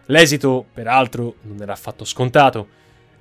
L'esito, 0.07 0.65
peraltro, 0.73 1.35
non 1.43 1.61
era 1.61 1.71
affatto 1.71 2.03
scontato. 2.03 2.67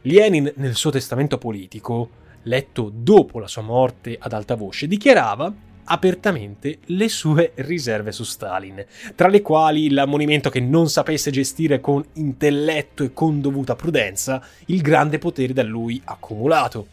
Lenin, 0.00 0.52
nel 0.56 0.74
suo 0.74 0.90
testamento 0.90 1.38
politico, 1.38 2.10
letto 2.42 2.90
dopo 2.92 3.38
la 3.38 3.46
sua 3.46 3.62
morte 3.62 4.16
ad 4.18 4.32
alta 4.32 4.56
voce, 4.56 4.88
dichiarava 4.88 5.54
apertamente 5.88 6.78
le 6.86 7.08
sue 7.08 7.52
riserve 7.56 8.12
su 8.12 8.22
Stalin, 8.22 8.84
tra 9.14 9.28
le 9.28 9.42
quali 9.42 9.90
l'ammonimento 9.90 10.50
che 10.50 10.60
non 10.60 10.88
sapesse 10.88 11.30
gestire 11.30 11.80
con 11.80 12.04
intelletto 12.14 13.02
e 13.02 13.12
con 13.12 13.40
dovuta 13.40 13.74
prudenza 13.74 14.40
il 14.66 14.82
grande 14.82 15.18
potere 15.18 15.52
da 15.52 15.62
lui 15.62 16.00
accumulato. 16.04 16.86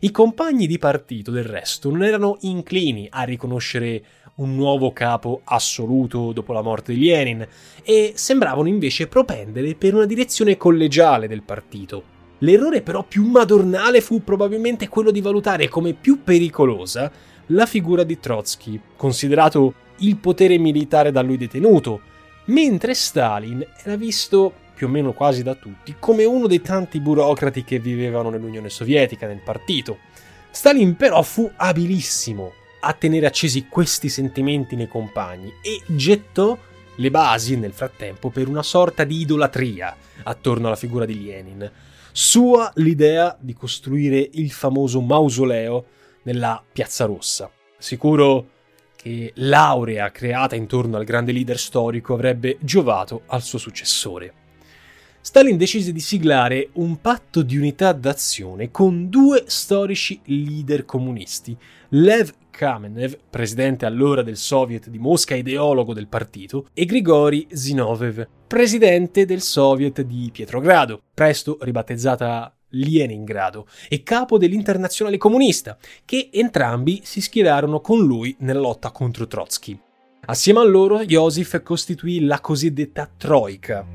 I 0.00 0.12
compagni 0.12 0.68
di 0.68 0.78
partito, 0.78 1.32
del 1.32 1.44
resto, 1.44 1.90
non 1.90 2.04
erano 2.04 2.36
inclini 2.42 3.08
a 3.10 3.24
riconoscere 3.24 4.02
un 4.36 4.54
nuovo 4.54 4.92
capo 4.92 5.40
assoluto 5.44 6.32
dopo 6.32 6.52
la 6.52 6.62
morte 6.62 6.92
di 6.92 7.04
Lenin 7.04 7.46
e 7.82 8.12
sembravano 8.14 8.68
invece 8.68 9.08
propendere 9.08 9.74
per 9.74 9.94
una 9.94 10.06
direzione 10.06 10.56
collegiale 10.56 11.26
del 11.26 11.42
partito. 11.42 12.16
L'errore 12.38 12.82
però 12.82 13.02
più 13.02 13.26
madornale 13.26 14.00
fu 14.00 14.22
probabilmente 14.22 14.86
quello 14.86 15.10
di 15.10 15.20
valutare 15.20 15.68
come 15.68 15.92
più 15.94 16.22
pericolosa 16.22 17.10
la 17.48 17.66
figura 17.66 18.02
di 18.04 18.18
Trotsky, 18.18 18.80
considerato 18.96 19.74
il 19.98 20.16
potere 20.16 20.58
militare 20.58 21.12
da 21.12 21.22
lui 21.22 21.36
detenuto, 21.36 22.00
mentre 22.46 22.94
Stalin 22.94 23.66
era 23.82 23.96
visto 23.96 24.52
più 24.74 24.86
o 24.86 24.90
meno 24.90 25.12
quasi 25.12 25.42
da 25.42 25.54
tutti 25.54 25.96
come 25.98 26.24
uno 26.24 26.46
dei 26.46 26.60
tanti 26.60 27.00
burocrati 27.00 27.64
che 27.64 27.78
vivevano 27.78 28.30
nell'Unione 28.30 28.70
Sovietica, 28.70 29.26
nel 29.26 29.42
partito. 29.42 29.98
Stalin 30.50 30.96
però 30.96 31.22
fu 31.22 31.50
abilissimo 31.56 32.52
a 32.80 32.92
tenere 32.92 33.26
accesi 33.26 33.66
questi 33.66 34.08
sentimenti 34.08 34.76
nei 34.76 34.88
compagni 34.88 35.52
e 35.62 35.82
gettò 35.86 36.56
le 36.96 37.10
basi 37.10 37.56
nel 37.56 37.72
frattempo 37.72 38.30
per 38.30 38.48
una 38.48 38.62
sorta 38.62 39.04
di 39.04 39.20
idolatria 39.20 39.96
attorno 40.22 40.68
alla 40.68 40.76
figura 40.76 41.04
di 41.04 41.24
Lenin. 41.24 41.70
Sua 42.12 42.70
l'idea 42.76 43.36
di 43.38 43.54
costruire 43.54 44.28
il 44.32 44.50
famoso 44.50 45.00
mausoleo 45.00 45.84
nella 46.28 46.62
Piazza 46.70 47.06
Rossa. 47.06 47.50
Sicuro 47.78 48.50
che 48.94 49.32
l'aurea 49.36 50.10
creata 50.10 50.56
intorno 50.56 50.98
al 50.98 51.04
grande 51.04 51.32
leader 51.32 51.58
storico 51.58 52.12
avrebbe 52.12 52.58
giovato 52.60 53.22
al 53.28 53.42
suo 53.42 53.56
successore. 53.56 54.34
Stalin 55.20 55.56
decise 55.56 55.90
di 55.92 56.00
siglare 56.00 56.68
un 56.74 57.00
patto 57.00 57.42
di 57.42 57.56
unità 57.56 57.92
d'azione 57.92 58.70
con 58.70 59.08
due 59.08 59.44
storici 59.46 60.20
leader 60.24 60.84
comunisti, 60.84 61.56
Lev 61.90 62.32
Kamenev, 62.50 63.16
presidente 63.30 63.86
allora 63.86 64.22
del 64.22 64.36
Soviet 64.36 64.88
di 64.88 64.98
Mosca 64.98 65.34
ideologo 65.34 65.94
del 65.94 66.08
partito, 66.08 66.66
e 66.74 66.84
Grigori 66.84 67.46
Zinovev, 67.50 68.26
presidente 68.46 69.24
del 69.24 69.40
Soviet 69.40 70.02
di 70.02 70.28
Pietrogrado, 70.32 71.00
presto 71.14 71.56
ribattezzata 71.60 72.57
Leningrado, 72.70 73.66
e 73.88 74.02
capo 74.02 74.38
dell'Internazionale 74.38 75.16
Comunista, 75.16 75.78
che 76.04 76.30
entrambi 76.32 77.00
si 77.04 77.20
schierarono 77.20 77.80
con 77.80 78.00
lui 78.00 78.36
nella 78.40 78.60
lotta 78.60 78.90
contro 78.90 79.26
Trotsky. 79.26 79.78
Assieme 80.26 80.60
a 80.60 80.64
loro, 80.64 81.04
Joseph 81.04 81.62
costituì 81.62 82.24
la 82.24 82.40
cosiddetta 82.40 83.10
Troika. 83.16 83.86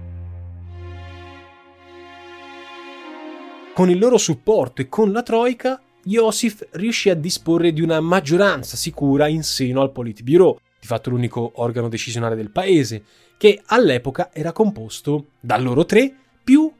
Con 3.74 3.90
il 3.90 3.98
loro 3.98 4.18
supporto 4.18 4.82
e 4.82 4.90
con 4.90 5.12
la 5.12 5.24
Troika, 5.24 5.82
Joseph 6.04 6.68
riuscì 6.72 7.10
a 7.10 7.16
disporre 7.16 7.72
di 7.72 7.82
una 7.82 8.00
maggioranza 8.00 8.76
sicura 8.76 9.28
in 9.28 9.44
seno 9.44 9.82
al 9.82 9.92
Politburo, 9.92 10.60
di 10.80 10.88
fatto 10.88 11.10
l'unico 11.10 11.54
organo 11.56 11.88
decisionale 11.88 12.36
del 12.36 12.52
paese, 12.52 13.04
che 13.38 13.62
all'epoca 13.66 14.32
era 14.34 14.52
composto 14.52 15.28
da 15.40 15.58
loro 15.58 15.86
tre 15.86 16.14
più 16.44 16.72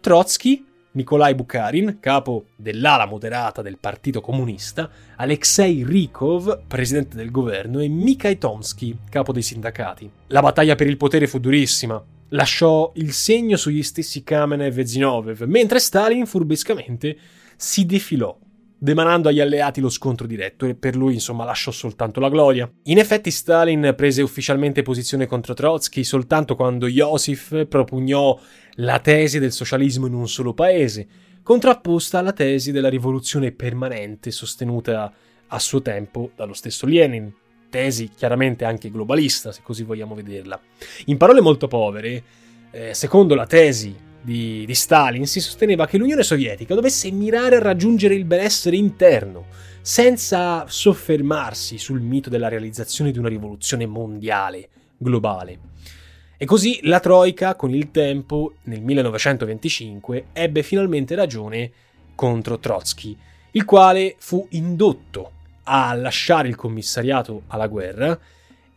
Trotsky, 0.00 0.64
Nikolai 0.92 1.34
Bukharin, 1.36 1.98
capo 2.00 2.46
dell'ala 2.56 3.06
moderata 3.06 3.62
del 3.62 3.78
Partito 3.78 4.20
Comunista, 4.20 4.90
Alexei 5.16 5.84
Rykov, 5.84 6.62
presidente 6.66 7.16
del 7.16 7.30
governo, 7.30 7.78
e 7.78 7.88
Mikhail 7.88 8.38
Tomsky, 8.38 8.96
capo 9.08 9.32
dei 9.32 9.42
sindacati. 9.42 10.10
La 10.28 10.40
battaglia 10.40 10.74
per 10.74 10.88
il 10.88 10.96
potere 10.96 11.28
fu 11.28 11.38
durissima. 11.38 12.02
Lasciò 12.30 12.90
il 12.96 13.12
segno 13.12 13.56
sugli 13.56 13.82
stessi 13.82 14.24
Kamenev 14.24 14.78
e 14.78 14.86
Zinovev, 14.86 15.42
mentre 15.42 15.78
Stalin 15.78 16.26
furbescamente 16.26 17.16
si 17.56 17.86
defilò 17.86 18.36
demanando 18.82 19.28
agli 19.28 19.40
alleati 19.40 19.82
lo 19.82 19.90
scontro 19.90 20.26
diretto 20.26 20.64
e 20.64 20.74
per 20.74 20.96
lui 20.96 21.12
insomma 21.12 21.44
lasciò 21.44 21.70
soltanto 21.70 22.18
la 22.18 22.30
gloria. 22.30 22.70
In 22.84 22.98
effetti 22.98 23.30
Stalin 23.30 23.92
prese 23.94 24.22
ufficialmente 24.22 24.80
posizione 24.80 25.26
contro 25.26 25.52
Trotsky 25.52 26.02
soltanto 26.02 26.56
quando 26.56 26.86
Joseph 26.86 27.66
propugnò 27.66 28.40
la 28.76 28.98
tesi 29.00 29.38
del 29.38 29.52
socialismo 29.52 30.06
in 30.06 30.14
un 30.14 30.26
solo 30.26 30.54
paese, 30.54 31.06
contrapposta 31.42 32.20
alla 32.20 32.32
tesi 32.32 32.72
della 32.72 32.88
rivoluzione 32.88 33.52
permanente 33.52 34.30
sostenuta 34.30 35.12
a 35.46 35.58
suo 35.58 35.82
tempo 35.82 36.30
dallo 36.34 36.54
stesso 36.54 36.86
Lenin, 36.86 37.30
tesi 37.68 38.08
chiaramente 38.16 38.64
anche 38.64 38.90
globalista 38.90 39.52
se 39.52 39.60
così 39.62 39.82
vogliamo 39.82 40.14
vederla. 40.14 40.58
In 41.06 41.18
parole 41.18 41.42
molto 41.42 41.68
povere, 41.68 42.22
eh, 42.70 42.94
secondo 42.94 43.34
la 43.34 43.46
tesi 43.46 44.08
di, 44.22 44.64
di 44.66 44.74
Stalin 44.74 45.26
si 45.26 45.40
sosteneva 45.40 45.86
che 45.86 45.98
l'Unione 45.98 46.22
Sovietica 46.22 46.74
dovesse 46.74 47.10
mirare 47.10 47.56
a 47.56 47.60
raggiungere 47.60 48.14
il 48.14 48.24
benessere 48.24 48.76
interno, 48.76 49.46
senza 49.80 50.64
soffermarsi 50.68 51.78
sul 51.78 52.00
mito 52.00 52.28
della 52.28 52.48
realizzazione 52.48 53.10
di 53.10 53.18
una 53.18 53.28
rivoluzione 53.28 53.86
mondiale, 53.86 54.68
globale. 54.96 55.58
E 56.36 56.44
così 56.46 56.80
la 56.84 57.00
Troica, 57.00 57.54
con 57.54 57.74
il 57.74 57.90
tempo, 57.90 58.54
nel 58.64 58.80
1925, 58.80 60.26
ebbe 60.32 60.62
finalmente 60.62 61.14
ragione 61.14 61.70
contro 62.14 62.58
Trotsky, 62.58 63.16
il 63.52 63.64
quale 63.64 64.16
fu 64.18 64.46
indotto 64.50 65.32
a 65.64 65.92
lasciare 65.94 66.48
il 66.48 66.56
commissariato 66.56 67.42
alla 67.48 67.66
guerra 67.66 68.18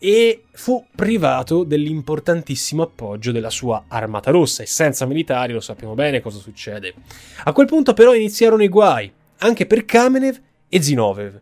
e 0.05 0.43
fu 0.51 0.85
privato 0.93 1.63
dell'importantissimo 1.63 2.83
appoggio 2.83 3.31
della 3.31 3.49
sua 3.49 3.85
armata 3.87 4.31
rossa 4.31 4.61
e 4.61 4.65
senza 4.65 5.05
militari 5.05 5.53
lo 5.53 5.61
sappiamo 5.61 5.93
bene 5.93 6.19
cosa 6.19 6.39
succede. 6.39 6.93
A 7.45 7.53
quel 7.53 7.67
punto 7.67 7.93
però 7.93 8.13
iniziarono 8.13 8.63
i 8.63 8.67
guai, 8.67 9.09
anche 9.37 9.65
per 9.65 9.85
Kamenev 9.85 10.37
e 10.67 10.81
Zinovev. 10.81 11.39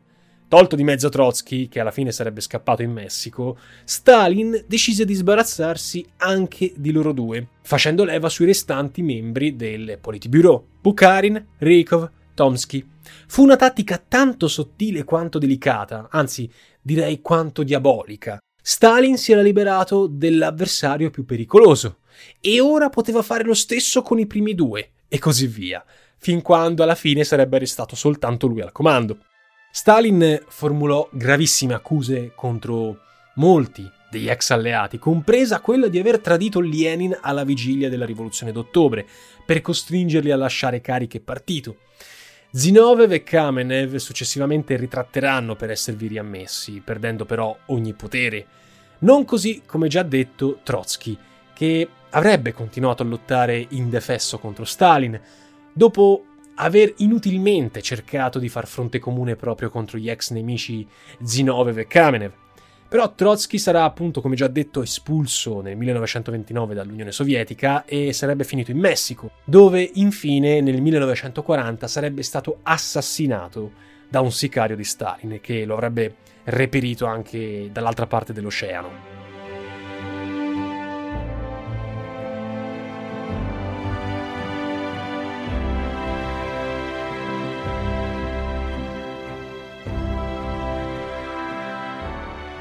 Tolto 0.47 0.75
di 0.75 0.83
mezzo 0.83 1.09
Trotsky, 1.09 1.69
che 1.69 1.79
alla 1.79 1.89
fine 1.89 2.11
sarebbe 2.11 2.39
scappato 2.39 2.83
in 2.83 2.91
Messico, 2.91 3.57
Stalin 3.83 4.63
decise 4.67 5.05
di 5.05 5.15
sbarazzarsi 5.15 6.05
anche 6.17 6.71
di 6.75 6.91
loro 6.91 7.13
due, 7.13 7.47
facendo 7.63 8.03
leva 8.03 8.29
sui 8.29 8.45
restanti 8.45 9.01
membri 9.01 9.55
del 9.55 9.97
Politburo, 9.99 10.67
Bukharin, 10.81 11.47
Rykov, 11.57 12.11
Tomsky. 12.35 12.87
Fu 13.25 13.41
una 13.41 13.55
tattica 13.55 13.99
tanto 14.07 14.47
sottile 14.47 15.03
quanto 15.03 15.39
delicata, 15.39 16.09
anzi 16.11 16.47
direi 16.79 17.21
quanto 17.21 17.63
diabolica, 17.63 18.37
Stalin 18.63 19.17
si 19.17 19.31
era 19.31 19.41
liberato 19.41 20.05
dell'avversario 20.05 21.09
più 21.09 21.25
pericoloso 21.25 21.97
e 22.39 22.61
ora 22.61 22.89
poteva 22.89 23.23
fare 23.23 23.43
lo 23.43 23.55
stesso 23.55 24.03
con 24.03 24.19
i 24.19 24.27
primi 24.27 24.53
due 24.53 24.91
e 25.07 25.17
così 25.17 25.47
via, 25.47 25.83
fin 26.17 26.43
quando 26.43 26.83
alla 26.83 26.93
fine 26.93 27.23
sarebbe 27.23 27.57
restato 27.57 27.95
soltanto 27.95 28.45
lui 28.45 28.61
al 28.61 28.71
comando. 28.71 29.17
Stalin 29.71 30.43
formulò 30.47 31.09
gravissime 31.11 31.73
accuse 31.73 32.33
contro 32.35 32.99
molti 33.35 33.89
degli 34.11 34.29
ex 34.29 34.51
alleati, 34.51 34.99
compresa 34.99 35.61
quella 35.61 35.87
di 35.87 35.97
aver 35.97 36.19
tradito 36.19 36.59
Lenin 36.59 37.17
alla 37.19 37.43
vigilia 37.43 37.89
della 37.89 38.05
rivoluzione 38.05 38.51
d'ottobre, 38.51 39.07
per 39.43 39.61
costringerli 39.61 40.29
a 40.29 40.35
lasciare 40.35 40.81
cariche 40.81 41.17
e 41.17 41.21
partito. 41.21 41.77
Zinoviev 42.53 43.13
e 43.13 43.23
Kamenev 43.23 43.95
successivamente 43.95 44.75
ritratteranno 44.75 45.55
per 45.55 45.71
esservi 45.71 46.07
riammessi, 46.07 46.81
perdendo 46.83 47.23
però 47.23 47.57
ogni 47.67 47.93
potere. 47.93 48.45
Non 48.99 49.23
così, 49.23 49.61
come 49.65 49.87
già 49.87 50.03
detto, 50.03 50.59
Trotsky, 50.61 51.17
che 51.53 51.87
avrebbe 52.09 52.51
continuato 52.51 53.03
a 53.03 53.05
lottare 53.05 53.65
indefesso 53.69 54.37
contro 54.37 54.65
Stalin, 54.65 55.17
dopo 55.71 56.25
aver 56.55 56.93
inutilmente 56.97 57.81
cercato 57.81 58.37
di 58.37 58.49
far 58.49 58.67
fronte 58.67 58.99
comune 58.99 59.37
proprio 59.37 59.69
contro 59.69 59.97
gli 59.97 60.09
ex 60.09 60.31
nemici 60.31 60.85
Zinoviev 61.23 61.77
e 61.77 61.87
Kamenev. 61.87 62.33
Però 62.91 63.15
Trotsky 63.15 63.57
sarà 63.57 63.85
appunto, 63.85 64.19
come 64.19 64.35
già 64.35 64.49
detto, 64.49 64.81
espulso 64.81 65.61
nel 65.61 65.77
1929 65.77 66.73
dall'Unione 66.73 67.13
Sovietica 67.13 67.85
e 67.85 68.11
sarebbe 68.11 68.43
finito 68.43 68.71
in 68.71 68.79
Messico, 68.79 69.31
dove 69.45 69.89
infine 69.93 70.59
nel 70.59 70.81
1940 70.81 71.87
sarebbe 71.87 72.21
stato 72.21 72.57
assassinato 72.63 73.71
da 74.09 74.19
un 74.19 74.33
sicario 74.33 74.75
di 74.75 74.83
Stalin 74.83 75.39
che 75.39 75.63
lo 75.63 75.75
avrebbe 75.75 76.15
reperito 76.43 77.05
anche 77.05 77.69
dall'altra 77.71 78.07
parte 78.07 78.33
dell'oceano. 78.33 79.20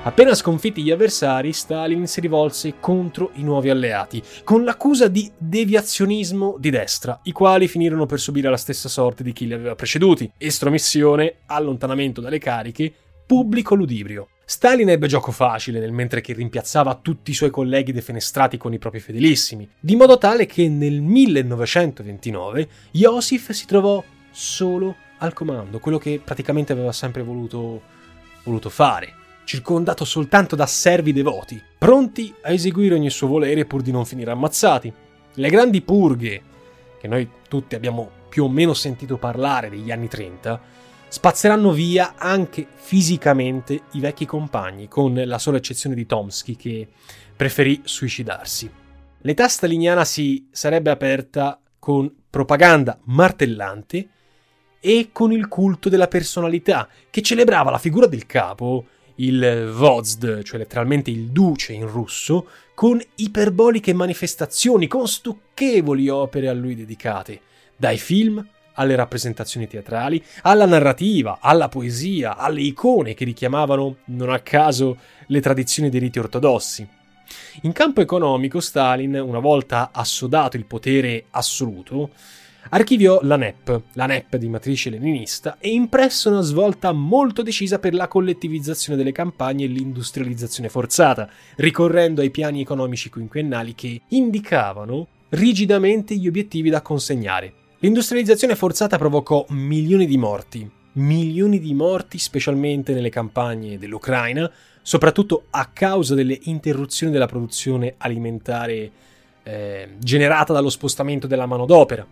Appena 0.02 0.34
sconfitti 0.34 0.82
gli 0.82 0.90
avversari, 0.90 1.52
Stalin 1.52 2.06
si 2.06 2.20
rivolse 2.20 2.76
contro 2.80 3.32
i 3.34 3.42
nuovi 3.42 3.68
alleati, 3.68 4.22
con 4.44 4.64
l'accusa 4.64 5.08
di 5.08 5.30
deviazionismo 5.36 6.56
di 6.58 6.70
destra, 6.70 7.20
i 7.24 7.32
quali 7.32 7.68
finirono 7.68 8.06
per 8.06 8.18
subire 8.18 8.48
la 8.48 8.56
stessa 8.56 8.88
sorte 8.88 9.22
di 9.22 9.34
chi 9.34 9.46
li 9.46 9.52
aveva 9.52 9.74
preceduti: 9.74 10.32
estromissione, 10.38 11.40
allontanamento 11.44 12.22
dalle 12.22 12.38
cariche, 12.38 12.90
pubblico 13.26 13.74
ludibrio. 13.74 14.28
Stalin 14.42 14.88
ebbe 14.88 15.06
gioco 15.06 15.32
facile 15.32 15.78
nel 15.80 15.92
mentre 15.92 16.22
che 16.22 16.32
rimpiazzava 16.32 16.98
tutti 17.02 17.32
i 17.32 17.34
suoi 17.34 17.50
colleghi 17.50 17.92
defenestrati 17.92 18.56
con 18.56 18.72
i 18.72 18.78
propri 18.78 19.00
fedelissimi, 19.00 19.68
di 19.78 19.96
modo 19.96 20.16
tale 20.16 20.46
che 20.46 20.66
nel 20.66 21.02
1929 21.02 22.68
Iosif 22.92 23.50
si 23.50 23.66
trovò 23.66 24.02
solo 24.30 24.96
al 25.18 25.34
comando, 25.34 25.78
quello 25.78 25.98
che 25.98 26.22
praticamente 26.24 26.72
aveva 26.72 26.90
sempre 26.90 27.22
voluto, 27.22 27.82
voluto 28.44 28.70
fare 28.70 29.18
circondato 29.50 30.04
soltanto 30.04 30.54
da 30.54 30.64
servi 30.64 31.12
devoti, 31.12 31.60
pronti 31.76 32.32
a 32.42 32.52
eseguire 32.52 32.94
ogni 32.94 33.10
suo 33.10 33.26
volere 33.26 33.64
pur 33.64 33.82
di 33.82 33.90
non 33.90 34.04
finire 34.04 34.30
ammazzati. 34.30 34.92
Le 35.34 35.50
grandi 35.50 35.82
purghe, 35.82 36.42
che 37.00 37.08
noi 37.08 37.28
tutti 37.48 37.74
abbiamo 37.74 38.08
più 38.28 38.44
o 38.44 38.48
meno 38.48 38.74
sentito 38.74 39.16
parlare 39.16 39.68
degli 39.68 39.90
anni 39.90 40.06
30, 40.06 40.60
spazzeranno 41.08 41.72
via 41.72 42.14
anche 42.16 42.64
fisicamente 42.76 43.82
i 43.94 43.98
vecchi 43.98 44.24
compagni, 44.24 44.86
con 44.86 45.20
la 45.26 45.38
sola 45.40 45.56
eccezione 45.56 45.96
di 45.96 46.06
Tomsky 46.06 46.54
che 46.54 46.86
preferì 47.34 47.80
suicidarsi. 47.82 48.70
L'età 49.22 49.48
staliniana 49.48 50.04
si 50.04 50.46
sarebbe 50.52 50.90
aperta 50.90 51.60
con 51.80 52.08
propaganda 52.30 53.00
martellante 53.06 54.08
e 54.78 55.08
con 55.10 55.32
il 55.32 55.48
culto 55.48 55.88
della 55.88 56.06
personalità, 56.06 56.88
che 57.10 57.20
celebrava 57.20 57.72
la 57.72 57.78
figura 57.78 58.06
del 58.06 58.26
capo 58.26 58.84
il 59.20 59.70
Vozd, 59.72 60.42
cioè 60.42 60.58
letteralmente 60.58 61.10
il 61.10 61.28
duce 61.28 61.72
in 61.72 61.86
russo, 61.86 62.46
con 62.74 63.00
iperboliche 63.16 63.92
manifestazioni, 63.92 64.86
con 64.86 65.06
stucchevoli 65.06 66.08
opere 66.08 66.48
a 66.48 66.54
lui 66.54 66.74
dedicate, 66.74 67.40
dai 67.76 67.98
film 67.98 68.46
alle 68.74 68.94
rappresentazioni 68.94 69.66
teatrali, 69.66 70.22
alla 70.42 70.64
narrativa, 70.64 71.38
alla 71.40 71.68
poesia, 71.68 72.36
alle 72.36 72.62
icone 72.62 73.12
che 73.12 73.24
richiamavano, 73.24 73.96
non 74.06 74.30
a 74.30 74.38
caso, 74.38 74.96
le 75.26 75.40
tradizioni 75.40 75.90
dei 75.90 76.00
riti 76.00 76.18
ortodossi. 76.18 76.88
In 77.62 77.72
campo 77.72 78.00
economico, 78.00 78.58
Stalin, 78.60 79.14
una 79.16 79.38
volta 79.38 79.90
assodato 79.92 80.56
il 80.56 80.64
potere 80.64 81.26
assoluto, 81.30 82.10
archiviò 82.68 83.20
la 83.22 83.36
NEP, 83.36 83.82
la 83.94 84.06
NEP 84.06 84.36
di 84.36 84.48
matrice 84.48 84.90
leninista, 84.90 85.56
e 85.58 85.70
impresse 85.70 86.28
una 86.28 86.42
svolta 86.42 86.92
molto 86.92 87.42
decisa 87.42 87.78
per 87.78 87.94
la 87.94 88.08
collettivizzazione 88.08 88.96
delle 88.96 89.12
campagne 89.12 89.64
e 89.64 89.68
l'industrializzazione 89.68 90.68
forzata, 90.68 91.28
ricorrendo 91.56 92.20
ai 92.20 92.30
piani 92.30 92.60
economici 92.60 93.10
quinquennali 93.10 93.74
che 93.74 94.02
indicavano 94.08 95.06
rigidamente 95.30 96.14
gli 96.16 96.28
obiettivi 96.28 96.70
da 96.70 96.82
consegnare. 96.82 97.52
L'industrializzazione 97.78 98.56
forzata 98.56 98.98
provocò 98.98 99.44
milioni 99.48 100.06
di 100.06 100.18
morti, 100.18 100.70
milioni 100.92 101.58
di 101.58 101.72
morti 101.72 102.18
specialmente 102.18 102.92
nelle 102.92 103.10
campagne 103.10 103.78
dell'Ucraina, 103.78 104.50
soprattutto 104.82 105.44
a 105.50 105.66
causa 105.66 106.14
delle 106.14 106.38
interruzioni 106.42 107.12
della 107.12 107.26
produzione 107.26 107.94
alimentare 107.98 108.90
eh, 109.42 109.88
generata 109.98 110.52
dallo 110.52 110.70
spostamento 110.70 111.26
della 111.26 111.46
manodopera. 111.46 112.06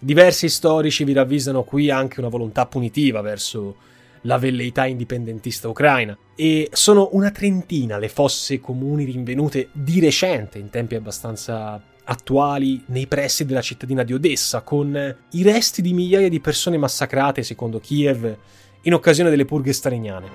Diversi 0.00 0.48
storici 0.48 1.02
vi 1.02 1.12
ravvisano 1.12 1.64
qui 1.64 1.90
anche 1.90 2.20
una 2.20 2.28
volontà 2.28 2.66
punitiva 2.66 3.20
verso 3.20 3.76
la 4.22 4.38
velleità 4.38 4.86
indipendentista 4.86 5.68
ucraina 5.68 6.16
e 6.36 6.68
sono 6.72 7.08
una 7.12 7.32
trentina 7.32 7.98
le 7.98 8.08
fosse 8.08 8.60
comuni 8.60 9.04
rinvenute 9.04 9.70
di 9.72 9.98
recente, 9.98 10.58
in 10.58 10.70
tempi 10.70 10.94
abbastanza 10.94 11.82
attuali, 12.04 12.80
nei 12.86 13.08
pressi 13.08 13.44
della 13.44 13.60
cittadina 13.60 14.04
di 14.04 14.12
Odessa, 14.12 14.60
con 14.62 15.16
i 15.32 15.42
resti 15.42 15.82
di 15.82 15.92
migliaia 15.92 16.28
di 16.28 16.40
persone 16.40 16.78
massacrate, 16.78 17.42
secondo 17.42 17.80
Kiev, 17.80 18.36
in 18.82 18.94
occasione 18.94 19.30
delle 19.30 19.44
purghe 19.44 19.72
staliniane. 19.72 20.26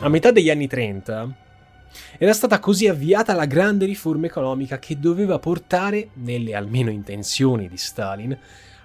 A 0.00 0.08
metà 0.08 0.32
degli 0.32 0.50
anni 0.50 0.66
30, 0.66 1.36
era 2.18 2.32
stata 2.32 2.58
così 2.58 2.88
avviata 2.88 3.34
la 3.34 3.46
grande 3.46 3.86
riforma 3.86 4.26
economica 4.26 4.78
che 4.78 4.98
doveva 4.98 5.38
portare, 5.38 6.10
nelle 6.14 6.54
almeno 6.54 6.90
intenzioni 6.90 7.68
di 7.68 7.76
Stalin, 7.76 8.36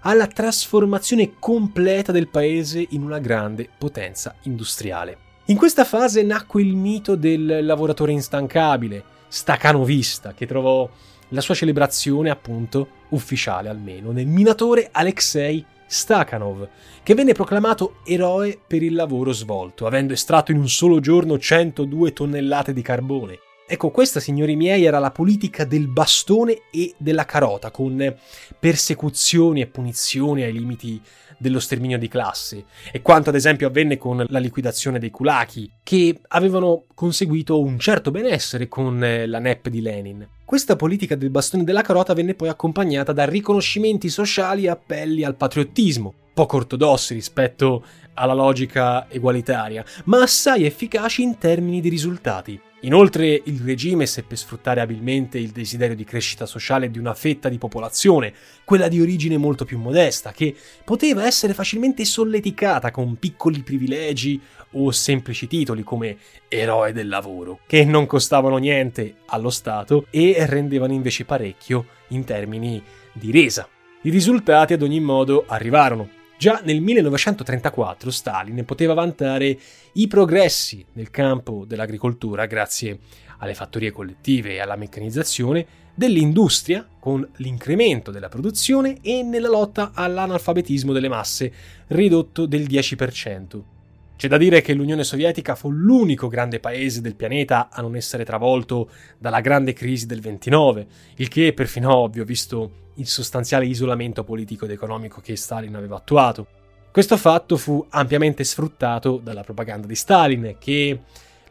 alla 0.02 0.28
trasformazione 0.28 1.34
completa 1.40 2.12
del 2.12 2.28
paese 2.28 2.86
in 2.92 3.04
una 3.04 3.20
grande 3.20 3.68
potenza 3.78 4.36
industriale. 4.44 5.18
In 5.46 5.58
questa 5.58 5.86
fase 5.86 6.24
nacque 6.24 6.62
il 6.62 6.76
mito 6.76 7.16
del 7.16 7.66
lavoratore 7.66 8.12
instancabile, 8.12 9.04
stacanovista, 9.28 10.34
che 10.34 10.46
trovò 10.46 10.90
la 11.30 11.42
sua 11.42 11.56
celebrazione 11.56 12.30
appunto 12.30 12.88
ufficiale 13.10 13.70
almeno 13.70 14.12
nel 14.12 14.28
minatore 14.28 14.90
Alexei 14.92 15.66
Stakhanov, 15.88 16.68
che 17.02 17.14
venne 17.16 17.34
proclamato 17.34 17.96
eroe 18.06 18.60
per 18.68 18.84
il 18.84 18.94
lavoro 18.94 19.32
svolto, 19.32 19.88
avendo 19.88 20.14
estratto 20.14 20.52
in 20.52 20.60
un 20.60 20.70
solo 20.70 21.00
giorno 21.00 21.40
102 21.40 22.14
tonnellate 22.14 22.74
di 22.74 22.82
carbone. 22.82 23.40
Ecco, 23.70 23.90
questa, 23.92 24.22
signori 24.22 24.56
miei, 24.56 24.86
era 24.86 24.98
la 24.98 25.12
politica 25.12 25.66
del 25.66 25.90
bastone 25.90 26.62
e 26.72 26.94
della 26.98 27.26
carota, 27.26 27.70
con 27.70 28.16
persecuzioni 28.58 29.60
e 29.60 29.68
punizioni 29.68 30.44
ai 30.44 30.54
limiti 30.54 31.02
dello 31.38 31.60
sterminio 31.60 31.98
di 31.98 32.08
classe, 32.08 32.64
e 32.94 33.02
quanto 33.02 33.28
ad 33.28 33.36
esempio 33.36 33.68
avvenne 33.68 33.98
con 33.98 34.26
la 34.30 34.40
liquidazione 34.40 35.00
dei 35.00 35.10
kulaki, 35.10 35.70
che 35.84 36.18
avevano 36.30 36.86
conseguito 36.96 37.60
un 37.60 37.78
certo 37.78 38.10
benessere 38.10 38.70
con 38.70 39.00
la 39.00 39.40
NEP 39.40 39.68
di 39.68 39.82
Lenin. 39.82 40.26
Questa 40.46 40.78
politica 40.78 41.16
del 41.16 41.30
bastone 41.30 41.66
della 41.66 41.82
carota 41.82 42.14
venne 42.14 42.36
poi 42.36 42.48
accompagnata 42.48 43.12
da 43.12 43.26
riconoscimenti 43.26 44.08
sociali 44.08 44.64
e 44.64 44.70
appelli 44.70 45.26
al 45.26 45.36
patriottismo, 45.36 46.14
poco 46.34 46.56
ortodossi 46.56 47.14
rispetto 47.14 47.84
alla 48.14 48.34
logica 48.34 49.10
egualitaria, 49.10 49.84
ma 50.06 50.22
assai 50.22 50.64
efficaci 50.64 51.22
in 51.22 51.38
termini 51.38 51.82
di 51.82 51.90
risultati. 51.90 52.62
Inoltre 52.82 53.42
il 53.46 53.60
regime 53.62 54.06
seppe 54.06 54.36
sfruttare 54.36 54.82
abilmente 54.82 55.40
il 55.40 55.50
desiderio 55.50 55.96
di 55.96 56.04
crescita 56.04 56.46
sociale 56.46 56.92
di 56.92 57.00
una 57.00 57.16
fetta 57.16 57.50
di 57.50 57.58
popolazione, 57.58 58.32
quella 58.64 58.88
di 58.88 59.02
origine 59.02 59.38
molto 59.38 59.66
più 59.66 59.80
modesta, 59.80 60.32
che 60.32 60.56
poteva 60.84 61.26
essere 61.26 61.56
facilmente 61.56 62.06
solleticata 62.06 62.92
con 62.92 63.18
piccoli 63.18 63.64
privilegi 63.64 64.40
o 64.74 64.92
semplici 64.92 65.48
titoli 65.48 65.82
come 65.82 66.18
eroe 66.48 66.94
del 66.94 67.08
lavoro, 67.08 67.62
che 67.66 67.84
non 67.84 68.06
costavano 68.06 68.58
niente 68.58 69.16
allo 69.26 69.50
Stato 69.50 70.06
e 70.12 70.36
rendevano 70.46 70.94
invece 70.94 71.26
parecchio 71.26 71.88
in 72.10 72.26
termini 72.26 72.82
di 73.12 73.32
resa. 73.32 73.68
I 74.04 74.12
risultati 74.12 74.74
ad 74.74 74.84
ogni 74.84 75.00
modo 75.00 75.46
arrivarono. 75.48 76.17
Già 76.38 76.62
nel 76.64 76.82
1934 76.82 78.12
Stalin 78.12 78.64
poteva 78.64 78.94
vantare 78.94 79.58
i 79.94 80.08
progressi 80.08 80.86
nel 80.94 81.10
campo 81.10 81.66
dell'agricoltura 81.66 82.46
grazie 82.46 83.00
alle 83.40 83.56
fattorie 83.56 83.92
collettive 83.92 84.54
e 84.54 84.60
alla 84.60 84.76
meccanizzazione, 84.76 85.66
dell'industria 85.96 86.88
con 87.00 87.28
l'incremento 87.38 88.12
della 88.12 88.30
produzione 88.30 89.00
e 89.02 89.24
nella 89.24 89.50
lotta 89.50 89.94
all'analfabetismo 89.96 90.94
delle 90.94 91.10
masse 91.10 91.52
ridotto 91.88 92.46
del 92.46 92.68
10%. 92.68 93.77
C'è 94.18 94.28
da 94.28 94.38
dire 94.38 94.62
che 94.62 94.74
l'Unione 94.74 95.04
Sovietica 95.04 95.54
fu 95.54 95.70
l'unico 95.70 96.28
grande 96.28 96.60
paese 96.60 97.02
del 97.02 97.16
pianeta 97.16 97.70
a 97.72 97.84
non 97.84 97.96
essere 97.96 98.26
travolto 98.26 98.90
dalla 99.20 99.42
grande 99.42 99.74
crisi 99.74 100.08
del 100.08 100.22
29, 100.22 100.88
il 101.18 101.28
che 101.28 101.50
è 101.50 101.54
perfino 101.54 101.96
ovvio 101.96 102.26
visto 102.26 102.86
il 102.96 103.06
sostanziale 103.06 103.68
isolamento 103.68 104.24
politico 104.24 104.66
ed 104.66 104.72
economico 104.72 105.22
che 105.22 105.36
Stalin 105.36 105.76
aveva 105.76 105.98
attuato. 105.98 106.48
Questo 106.92 107.16
fatto 107.16 107.58
fu 107.58 107.86
ampiamente 107.90 108.44
sfruttato 108.44 109.20
dalla 109.22 109.44
propaganda 109.44 109.86
di 109.86 109.94
Stalin, 109.94 110.56
che 110.58 111.00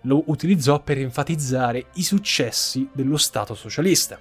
lo 0.01 0.25
utilizzò 0.27 0.83
per 0.83 0.99
enfatizzare 0.99 1.87
i 1.95 2.03
successi 2.03 2.89
dello 2.93 3.17
Stato 3.17 3.55
socialista. 3.55 4.19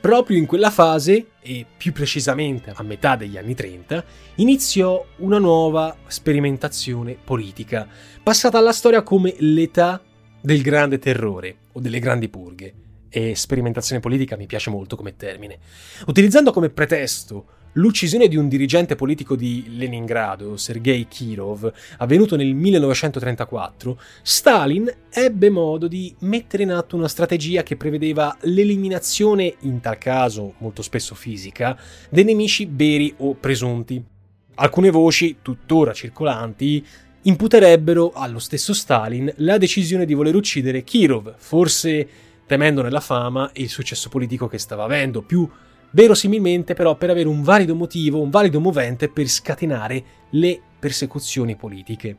Proprio 0.00 0.38
in 0.38 0.46
quella 0.46 0.70
fase, 0.70 1.26
e 1.40 1.66
più 1.76 1.92
precisamente 1.92 2.72
a 2.74 2.82
metà 2.82 3.16
degli 3.16 3.36
anni 3.36 3.54
30, 3.54 4.04
iniziò 4.36 5.04
una 5.16 5.38
nuova 5.38 5.96
sperimentazione 6.06 7.16
politica, 7.22 7.88
passata 8.22 8.58
alla 8.58 8.72
storia 8.72 9.02
come 9.02 9.34
l'età 9.38 10.00
del 10.40 10.62
grande 10.62 10.98
terrore 10.98 11.56
o 11.72 11.80
delle 11.80 11.98
grandi 11.98 12.28
purghe 12.28 12.74
e 13.08 13.34
sperimentazione 13.34 14.00
politica 14.00 14.36
mi 14.36 14.46
piace 14.46 14.70
molto 14.70 14.94
come 14.94 15.16
termine. 15.16 15.58
Utilizzando 16.06 16.52
come 16.52 16.68
pretesto 16.68 17.46
l'uccisione 17.76 18.28
di 18.28 18.36
un 18.36 18.48
dirigente 18.48 18.94
politico 18.94 19.36
di 19.36 19.64
Leningrado, 19.76 20.56
Sergei 20.56 21.06
Kirov, 21.08 21.70
avvenuto 21.98 22.36
nel 22.36 22.54
1934, 22.54 24.00
Stalin 24.22 24.92
ebbe 25.10 25.50
modo 25.50 25.88
di 25.88 26.14
mettere 26.20 26.62
in 26.62 26.72
atto 26.72 26.96
una 26.96 27.08
strategia 27.08 27.62
che 27.62 27.76
prevedeva 27.76 28.36
l'eliminazione, 28.42 29.54
in 29.60 29.80
tal 29.80 29.98
caso 29.98 30.54
molto 30.58 30.82
spesso 30.82 31.14
fisica, 31.14 31.78
dei 32.10 32.24
nemici 32.24 32.68
veri 32.70 33.12
o 33.18 33.34
presunti. 33.34 34.02
Alcune 34.54 34.90
voci, 34.90 35.38
tuttora 35.42 35.92
circolanti, 35.92 36.84
imputerebbero 37.22 38.12
allo 38.14 38.38
stesso 38.38 38.72
Stalin 38.72 39.30
la 39.38 39.58
decisione 39.58 40.06
di 40.06 40.14
voler 40.14 40.34
uccidere 40.34 40.82
Kirov, 40.82 41.34
forse 41.36 42.08
temendone 42.46 42.88
la 42.88 43.00
fama 43.00 43.50
e 43.52 43.62
il 43.62 43.68
successo 43.68 44.08
politico 44.08 44.46
che 44.46 44.58
stava 44.58 44.84
avendo, 44.84 45.20
più 45.20 45.46
verosimilmente 45.90 46.74
però 46.74 46.96
per 46.96 47.10
avere 47.10 47.28
un 47.28 47.42
valido 47.42 47.74
motivo, 47.74 48.20
un 48.20 48.30
valido 48.30 48.60
movente 48.60 49.08
per 49.08 49.26
scatenare 49.28 50.04
le 50.30 50.60
persecuzioni 50.78 51.56
politiche. 51.56 52.16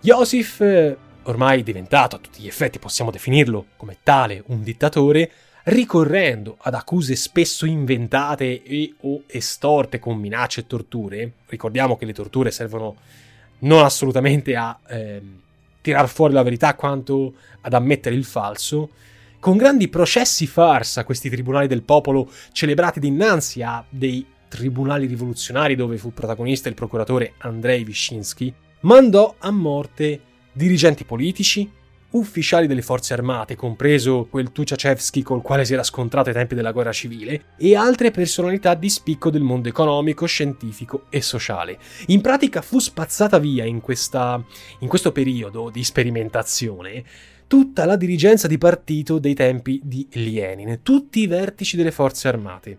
Joseph, 0.00 0.60
eh, 0.60 0.96
ormai 1.22 1.62
diventato 1.62 2.16
a 2.16 2.18
tutti 2.18 2.42
gli 2.42 2.46
effetti, 2.46 2.78
possiamo 2.78 3.10
definirlo 3.10 3.66
come 3.76 3.98
tale, 4.02 4.42
un 4.46 4.62
dittatore, 4.62 5.30
ricorrendo 5.64 6.58
ad 6.60 6.74
accuse 6.74 7.16
spesso 7.16 7.64
inventate 7.64 8.62
e 8.62 8.94
o 9.00 9.22
estorte 9.26 9.98
con 9.98 10.18
minacce 10.18 10.60
e 10.60 10.66
torture, 10.66 11.32
ricordiamo 11.46 11.96
che 11.96 12.04
le 12.04 12.12
torture 12.12 12.50
servono 12.50 12.96
non 13.60 13.82
assolutamente 13.82 14.56
a 14.56 14.78
eh, 14.88 15.22
tirar 15.80 16.08
fuori 16.08 16.34
la 16.34 16.42
verità 16.42 16.74
quanto 16.74 17.34
ad 17.62 17.72
ammettere 17.72 18.14
il 18.14 18.24
falso, 18.24 18.90
con 19.44 19.58
grandi 19.58 19.88
processi 19.88 20.46
farsa 20.46 21.04
questi 21.04 21.28
tribunali 21.28 21.66
del 21.66 21.82
popolo 21.82 22.30
celebrati 22.52 22.98
dinanzi 22.98 23.62
a 23.62 23.84
dei 23.86 24.24
tribunali 24.48 25.04
rivoluzionari 25.04 25.74
dove 25.74 25.98
fu 25.98 26.14
protagonista 26.14 26.70
il 26.70 26.74
procuratore 26.74 27.34
Andrei 27.40 27.84
Wyszynski, 27.84 28.54
mandò 28.80 29.34
a 29.38 29.50
morte 29.50 30.18
dirigenti 30.50 31.04
politici, 31.04 31.70
ufficiali 32.12 32.66
delle 32.66 32.80
forze 32.80 33.12
armate, 33.12 33.54
compreso 33.54 34.28
quel 34.30 34.50
Tuchachevsky 34.50 35.20
col 35.20 35.42
quale 35.42 35.66
si 35.66 35.74
era 35.74 35.82
scontrato 35.82 36.30
ai 36.30 36.34
tempi 36.34 36.54
della 36.54 36.72
guerra 36.72 36.92
civile, 36.92 37.48
e 37.58 37.76
altre 37.76 38.10
personalità 38.10 38.72
di 38.72 38.88
spicco 38.88 39.28
del 39.28 39.42
mondo 39.42 39.68
economico, 39.68 40.24
scientifico 40.24 41.04
e 41.10 41.20
sociale. 41.20 41.78
In 42.06 42.22
pratica 42.22 42.62
fu 42.62 42.78
spazzata 42.78 43.38
via 43.38 43.66
in, 43.66 43.82
questa, 43.82 44.42
in 44.78 44.88
questo 44.88 45.12
periodo 45.12 45.68
di 45.68 45.84
sperimentazione 45.84 47.04
tutta 47.54 47.84
la 47.84 47.94
dirigenza 47.94 48.48
di 48.48 48.58
partito 48.58 49.20
dei 49.20 49.32
tempi 49.32 49.80
di 49.84 50.08
Lenin, 50.14 50.80
tutti 50.82 51.20
i 51.20 51.28
vertici 51.28 51.76
delle 51.76 51.92
forze 51.92 52.26
armate. 52.26 52.78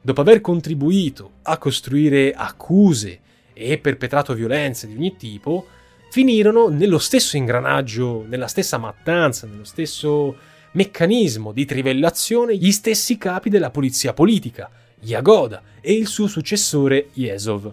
Dopo 0.00 0.20
aver 0.20 0.40
contribuito 0.40 1.38
a 1.42 1.58
costruire 1.58 2.32
accuse 2.32 3.18
e 3.52 3.78
perpetrato 3.78 4.32
violenze 4.34 4.86
di 4.86 4.94
ogni 4.94 5.16
tipo, 5.16 5.66
finirono 6.12 6.68
nello 6.68 7.00
stesso 7.00 7.36
ingranaggio, 7.36 8.24
nella 8.24 8.46
stessa 8.46 8.78
mattanza, 8.78 9.48
nello 9.48 9.64
stesso 9.64 10.36
meccanismo 10.70 11.50
di 11.50 11.64
trivellazione 11.64 12.56
gli 12.56 12.70
stessi 12.70 13.18
capi 13.18 13.50
della 13.50 13.70
polizia 13.70 14.12
politica, 14.12 14.70
Yagoda 15.00 15.62
e 15.80 15.94
il 15.94 16.06
suo 16.06 16.28
successore 16.28 17.08
Yezov. 17.14 17.72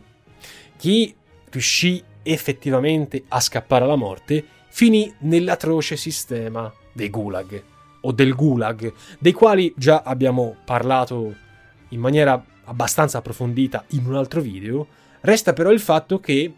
Chi 0.77 1.13
riuscì 1.51 2.03
effettivamente 2.23 3.25
a 3.27 3.39
scappare 3.39 3.83
alla 3.83 3.95
morte 3.95 4.57
finì 4.69 5.13
nell'atroce 5.19 5.97
sistema 5.97 6.71
dei 6.93 7.09
gulag 7.09 7.63
o 8.01 8.11
del 8.11 8.33
gulag, 8.33 8.93
dei 9.19 9.33
quali 9.33 9.73
già 9.75 10.03
abbiamo 10.03 10.55
parlato 10.63 11.35
in 11.89 11.99
maniera 11.99 12.41
abbastanza 12.65 13.17
approfondita 13.17 13.83
in 13.89 14.05
un 14.05 14.15
altro 14.15 14.41
video, 14.41 14.87
resta 15.21 15.53
però 15.53 15.71
il 15.71 15.79
fatto 15.79 16.19
che 16.19 16.53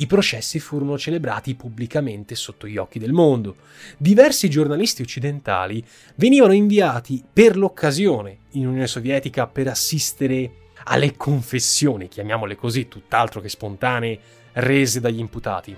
i 0.00 0.06
processi 0.06 0.60
furono 0.60 0.96
celebrati 0.96 1.56
pubblicamente 1.56 2.36
sotto 2.36 2.68
gli 2.68 2.76
occhi 2.76 3.00
del 3.00 3.12
mondo. 3.12 3.56
Diversi 3.96 4.48
giornalisti 4.48 5.02
occidentali 5.02 5.84
venivano 6.14 6.52
inviati 6.52 7.22
per 7.30 7.56
l'occasione 7.56 8.38
in 8.52 8.68
Unione 8.68 8.86
Sovietica 8.86 9.48
per 9.48 9.66
assistere 9.66 10.52
alle 10.84 11.16
confessioni, 11.16 12.06
chiamiamole 12.06 12.54
così, 12.54 12.86
tutt'altro 12.86 13.40
che 13.40 13.48
spontanee, 13.48 14.18
rese 14.52 15.00
dagli 15.00 15.18
imputati. 15.18 15.76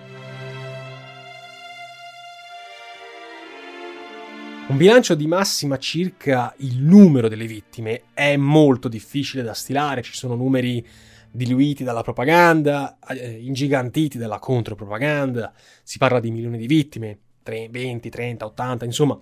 Un 4.71 4.77
bilancio 4.77 5.17
di 5.17 5.27
massima 5.27 5.79
circa 5.79 6.55
il 6.59 6.79
numero 6.81 7.27
delle 7.27 7.47
vittime 7.47 8.03
è 8.15 8.37
molto 8.37 8.87
difficile 8.87 9.43
da 9.43 9.53
stilare, 9.53 10.01
ci 10.01 10.15
sono 10.15 10.37
numeri 10.37 10.87
diluiti 11.29 11.83
dalla 11.83 12.03
propaganda, 12.03 12.97
eh, 13.09 13.33
ingigantiti 13.33 14.17
dalla 14.17 14.39
contropropaganda, 14.39 15.53
si 15.83 15.99
parla 15.99 16.21
di 16.21 16.31
milioni 16.31 16.57
di 16.57 16.69
vittime, 16.69 17.19
20, 17.43 18.09
30, 18.11 18.45
80, 18.45 18.85
insomma, 18.85 19.19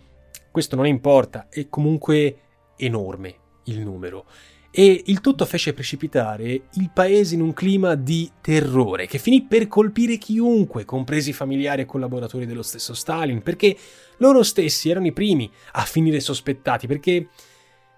questo 0.51 0.77
non 0.77 0.87
importa, 0.87 1.47
è 1.49 1.67
comunque 1.71 2.37
enorme 2.77 3.35
il 3.65 3.81
numero 3.81 4.27
e 4.71 5.03
il 5.07 5.21
tutto 5.21 5.45
fece 5.47 5.73
precipitare 5.73 6.63
il 6.75 6.91
paese 6.93 7.35
in 7.35 7.41
un 7.41 7.53
clima 7.53 7.95
di 7.95 8.31
terrore 8.41 9.07
che 9.07 9.19
finì 9.19 9.43
per 9.43 9.67
colpire 9.67 10.19
chiunque, 10.19 10.85
compresi 10.85 11.33
familiari 11.33 11.83
e 11.83 11.87
collaboratori 11.87 12.47
dello 12.47 12.63
stesso 12.63 12.95
Stalin, 12.95 13.43
perché 13.43 13.77
loro 14.19 14.43
stessi 14.43 14.91
erano 14.91 15.07
i 15.07 15.13
primi 15.13 15.51
a 15.73 15.83
finire 15.83 16.21
sospettati, 16.21 16.87
perché 16.87 17.29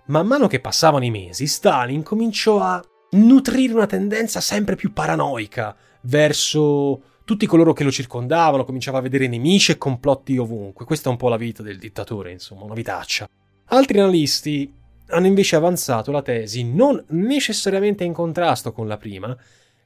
man 0.06 0.26
mano 0.26 0.46
che 0.46 0.60
passavano 0.60 1.04
i 1.04 1.10
mesi 1.10 1.46
Stalin 1.46 2.02
cominciò 2.02 2.60
a 2.60 2.82
nutrire 3.12 3.74
una 3.74 3.86
tendenza 3.86 4.40
sempre 4.40 4.76
più 4.76 4.92
paranoica 4.92 5.76
verso 6.02 7.02
tutti 7.24 7.46
coloro 7.46 7.72
che 7.72 7.84
lo 7.84 7.92
circondavano, 7.92 8.64
cominciava 8.64 8.98
a 8.98 9.02
vedere 9.02 9.28
nemici 9.28 9.72
e 9.72 9.78
complotti 9.78 10.36
ovunque. 10.36 10.84
Questa 10.84 11.08
è 11.08 11.12
un 11.12 11.18
po' 11.18 11.28
la 11.28 11.36
vita 11.36 11.62
del 11.62 11.78
dittatore, 11.78 12.32
insomma, 12.32 12.64
una 12.64 12.74
vitaccia. 12.74 13.28
Altri 13.66 14.00
analisti 14.00 14.72
hanno 15.10 15.26
invece 15.26 15.56
avanzato 15.56 16.10
la 16.10 16.22
tesi, 16.22 16.64
non 16.64 17.02
necessariamente 17.08 18.04
in 18.04 18.12
contrasto 18.12 18.72
con 18.72 18.86
la 18.88 18.96
prima, 18.96 19.36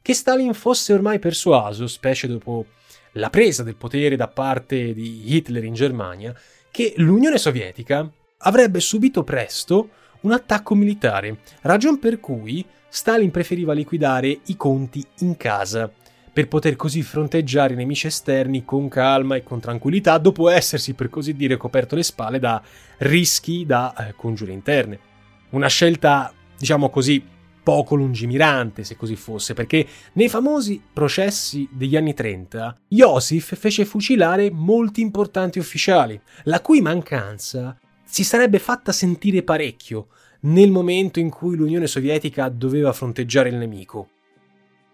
che 0.01 0.15
Stalin 0.15 0.55
fosse 0.55 0.93
ormai 0.93 1.19
persuaso, 1.19 1.87
specie 1.87 2.29
dopo 2.29 2.67
la 3.13 3.31
presa 3.31 3.63
del 3.63 3.77
potere 3.77 4.17
da 4.17 4.29
parte 4.29 4.93
di 4.93 5.35
Hitler 5.35 5.65
in 5.65 5.75
Germania, 5.75 6.35
che 6.71 6.95
l'Unione 6.97 7.39
Sovietica 7.39 8.11
avrebbe 8.39 8.81
subito 8.81 9.25
presto 9.25 9.89
un 10.21 10.33
attacco 10.33 10.75
militare, 10.75 11.39
ragion 11.63 11.99
per 11.99 12.21
cui 12.21 12.65
Stalin 12.89 13.31
preferiva 13.31 13.73
liquidare 13.73 14.41
i 14.47 14.57
conti 14.57 15.05
in 15.21 15.37
casa, 15.37 15.91
per 16.35 16.49
poter 16.49 16.75
così 16.75 17.03
fronteggiare 17.03 17.75
i 17.75 17.77
nemici 17.77 18.09
esterni 18.09 18.65
con 18.65 18.89
calma 18.89 19.37
e 19.37 19.45
con 19.45 19.61
tranquillità 19.61 20.19
dopo 20.19 20.49
essersi 20.49 20.95
per 20.95 21.09
così 21.09 21.35
dire 21.35 21.57
coperto 21.57 21.95
le 21.95 22.03
spalle 22.03 22.41
da 22.41 22.61
rischi 22.99 23.65
da 23.65 23.95
eh, 23.97 24.15
congiure 24.17 24.53
interne. 24.53 25.13
Una 25.55 25.69
scelta, 25.69 26.35
diciamo 26.59 26.91
così, 26.91 27.25
poco 27.63 27.95
lungimirante, 27.95 28.83
se 28.83 28.97
così 28.97 29.15
fosse, 29.15 29.55
perché 29.55 29.87
nei 30.15 30.29
famosi 30.29 30.83
processi 30.93 31.69
degli 31.71 31.97
anni 31.97 32.13
30, 32.13 32.81
Iosif 32.89 33.57
fece 33.57 33.85
fucilare 33.85 34.51
molti 34.51 35.01
importanti 35.01 35.61
ufficiali, 35.61 36.21
la 36.45 36.61
cui 36.61 36.81
mancanza 36.81 37.79
si 38.05 38.25
sarebbe 38.25 38.59
fatta 38.59 38.91
sentire 38.91 39.45
parecchio 39.45 40.09
nel 40.41 40.73
momento 40.73 41.21
in 41.21 41.31
cui 41.31 41.55
l'Unione 41.55 41.87
Sovietica 41.87 42.49
doveva 42.49 42.93
fronteggiare 42.93 43.49
il 43.49 43.55
nemico. 43.55 44.09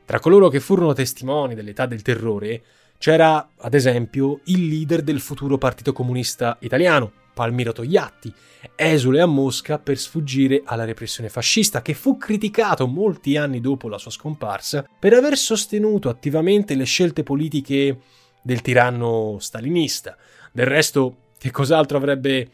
Tra 0.05 0.21
coloro 0.21 0.49
che 0.49 0.61
furono 0.61 0.93
testimoni 0.93 1.55
dell'età 1.55 1.87
del 1.87 2.03
terrore 2.03 2.63
c'era, 2.99 3.53
ad 3.57 3.73
esempio, 3.73 4.41
il 4.45 4.69
leader 4.69 5.01
del 5.01 5.21
futuro 5.21 5.57
Partito 5.57 5.95
Comunista 5.95 6.59
Italiano, 6.61 7.13
Palmiro 7.41 7.73
Togliatti, 7.73 8.31
esule 8.77 9.23
a 9.23 9.25
Mosca 9.25 9.79
per 9.79 9.97
sfuggire 9.97 10.61
alla 10.63 10.85
repressione 10.85 11.31
fascista, 11.31 11.81
che 11.81 11.95
fu 11.95 12.19
criticato 12.19 12.87
molti 12.87 13.39
anni 13.39 13.63
dopo 13.63 13.89
la 13.89 13.97
sua 13.97 14.11
scomparsa 14.11 14.87
per 14.99 15.15
aver 15.15 15.39
sostenuto 15.39 16.11
attivamente 16.11 16.75
le 16.75 16.85
scelte 16.85 17.23
politiche 17.23 17.99
del 18.43 18.61
tiranno 18.61 19.39
stalinista. 19.41 20.19
Del 20.53 20.67
resto, 20.67 21.29
che 21.39 21.51
cos'altro 21.51 21.97
avrebbe 21.97 22.47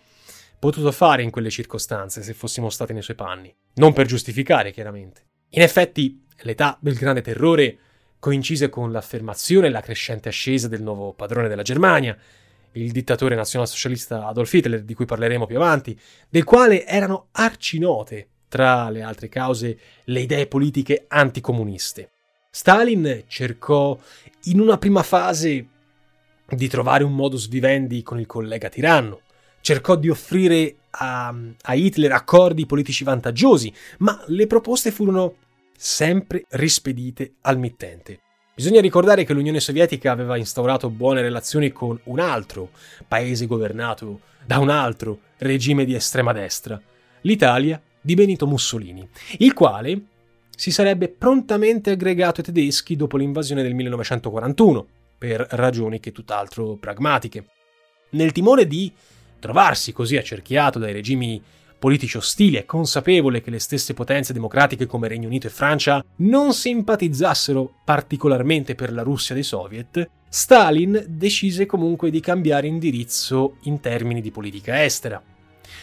potuto 0.57 0.93
fare 0.93 1.25
in 1.25 1.31
quelle 1.31 1.51
circostanze 1.51 2.23
se 2.23 2.33
fossimo 2.33 2.71
stati 2.71 2.93
nei 2.93 3.03
suoi 3.03 3.17
panni? 3.17 3.53
Non 3.75 3.93
per 3.93 4.07
giustificare, 4.07 4.71
chiaramente. 4.71 5.23
In 5.51 5.63
effetti, 5.63 6.25
l'età 6.43 6.79
del 6.81 6.95
grande 6.95 7.23
terrore 7.23 7.79
coincise 8.21 8.69
con 8.69 8.93
l'affermazione 8.93 9.67
e 9.67 9.71
la 9.71 9.81
crescente 9.81 10.29
ascesa 10.29 10.69
del 10.69 10.83
nuovo 10.83 11.13
padrone 11.13 11.49
della 11.49 11.63
Germania, 11.63 12.17
il 12.77 12.93
dittatore 12.93 13.35
nazionalsocialista 13.35 14.27
Adolf 14.27 14.53
Hitler, 14.53 14.83
di 14.83 14.95
cui 14.95 15.05
parleremo 15.05 15.47
più 15.47 15.57
avanti, 15.57 15.99
del 16.29 16.45
quale 16.45 16.87
erano 16.87 17.29
arcinote, 17.33 18.29
tra 18.49 18.89
le 18.91 19.03
altre 19.03 19.29
cause, 19.29 19.79
le 20.05 20.21
idee 20.21 20.47
politiche 20.47 21.05
anticomuniste. 21.09 22.11
Stalin 22.51 23.25
cercò 23.27 23.99
in 24.45 24.61
una 24.61 24.79
prima 24.79 25.03
fase 25.03 25.67
di 26.49 26.69
trovare 26.69 27.05
un 27.05 27.13
modus 27.13 27.49
vivendi 27.49 28.03
con 28.03 28.21
il 28.21 28.27
collega 28.27 28.69
tiranno, 28.69 29.23
cercò 29.61 29.97
di 29.97 30.09
offrire 30.09 30.77
a, 30.91 31.35
a 31.63 31.75
Hitler 31.75 32.13
accordi 32.13 32.67
politici 32.67 33.05
vantaggiosi, 33.05 33.73
ma 33.99 34.23
le 34.29 34.47
proposte 34.47 34.91
furono 34.91 35.37
sempre 35.77 36.45
rispedite 36.51 37.35
al 37.43 37.59
mittente. 37.59 38.21
Bisogna 38.57 38.81
ricordare 38.81 39.25
che 39.25 39.35
l'Unione 39.35 39.61
Sovietica 39.61 40.11
aveva 40.11 40.39
instaurato 40.39 40.89
buone 40.89 41.21
relazioni 41.21 41.73
con 41.73 42.01
un 42.05 42.19
altro 42.19 42.71
paese 43.07 43.45
governato 43.45 44.21
da 44.47 44.59
un 44.61 44.71
altro 44.71 45.19
regime 45.37 45.85
di 45.85 45.95
estrema 45.95 46.33
destra, 46.33 46.81
l'Italia 47.21 47.79
di 48.01 48.15
Benito 48.15 48.47
Mussolini, 48.47 49.07
il 49.41 49.53
quale 49.53 50.01
si 50.57 50.71
sarebbe 50.71 51.11
prontamente 51.11 51.91
aggregato 51.91 52.41
ai 52.41 52.47
tedeschi 52.47 52.97
dopo 52.97 53.19
l'invasione 53.19 53.63
del 53.63 53.75
1941, 53.75 54.87
per 55.19 55.47
ragioni 55.51 56.01
che 56.01 56.13
tutt'altro 56.13 56.77
pragmatiche. 56.77 57.45
Nel 58.13 58.33
timore 58.33 58.67
di 58.67 58.91
trovarsi 59.39 59.93
così 59.93 60.17
accerchiato 60.17 60.79
dai 60.79 60.95
regimi 60.95 61.43
politici 61.79 62.17
ostili 62.17 62.57
e 62.57 62.65
consapevole 62.65 63.41
che 63.41 63.51
le 63.51 63.59
stesse 63.59 63.95
potenze 63.95 64.33
democratiche 64.33 64.87
come 64.87 65.09
Regno 65.09 65.29
Unito 65.29 65.47
e 65.47 65.51
Francia 65.51 66.05
non 66.17 66.53
simpatizzassero 66.53 67.81
particolarmente 67.85 68.75
per 68.75 68.93
la 68.93 69.03
Russia 69.03 69.35
dei 69.35 69.45
soviet, 69.45 70.09
Stalin 70.29 71.05
decise 71.09 71.67
comunque 71.67 72.11
di 72.11 72.21
cambiare 72.21 72.67
indirizzo 72.67 73.57
in 73.63 73.81
termini 73.81 74.21
di 74.21 74.31
politica 74.31 74.85
estera. 74.85 75.23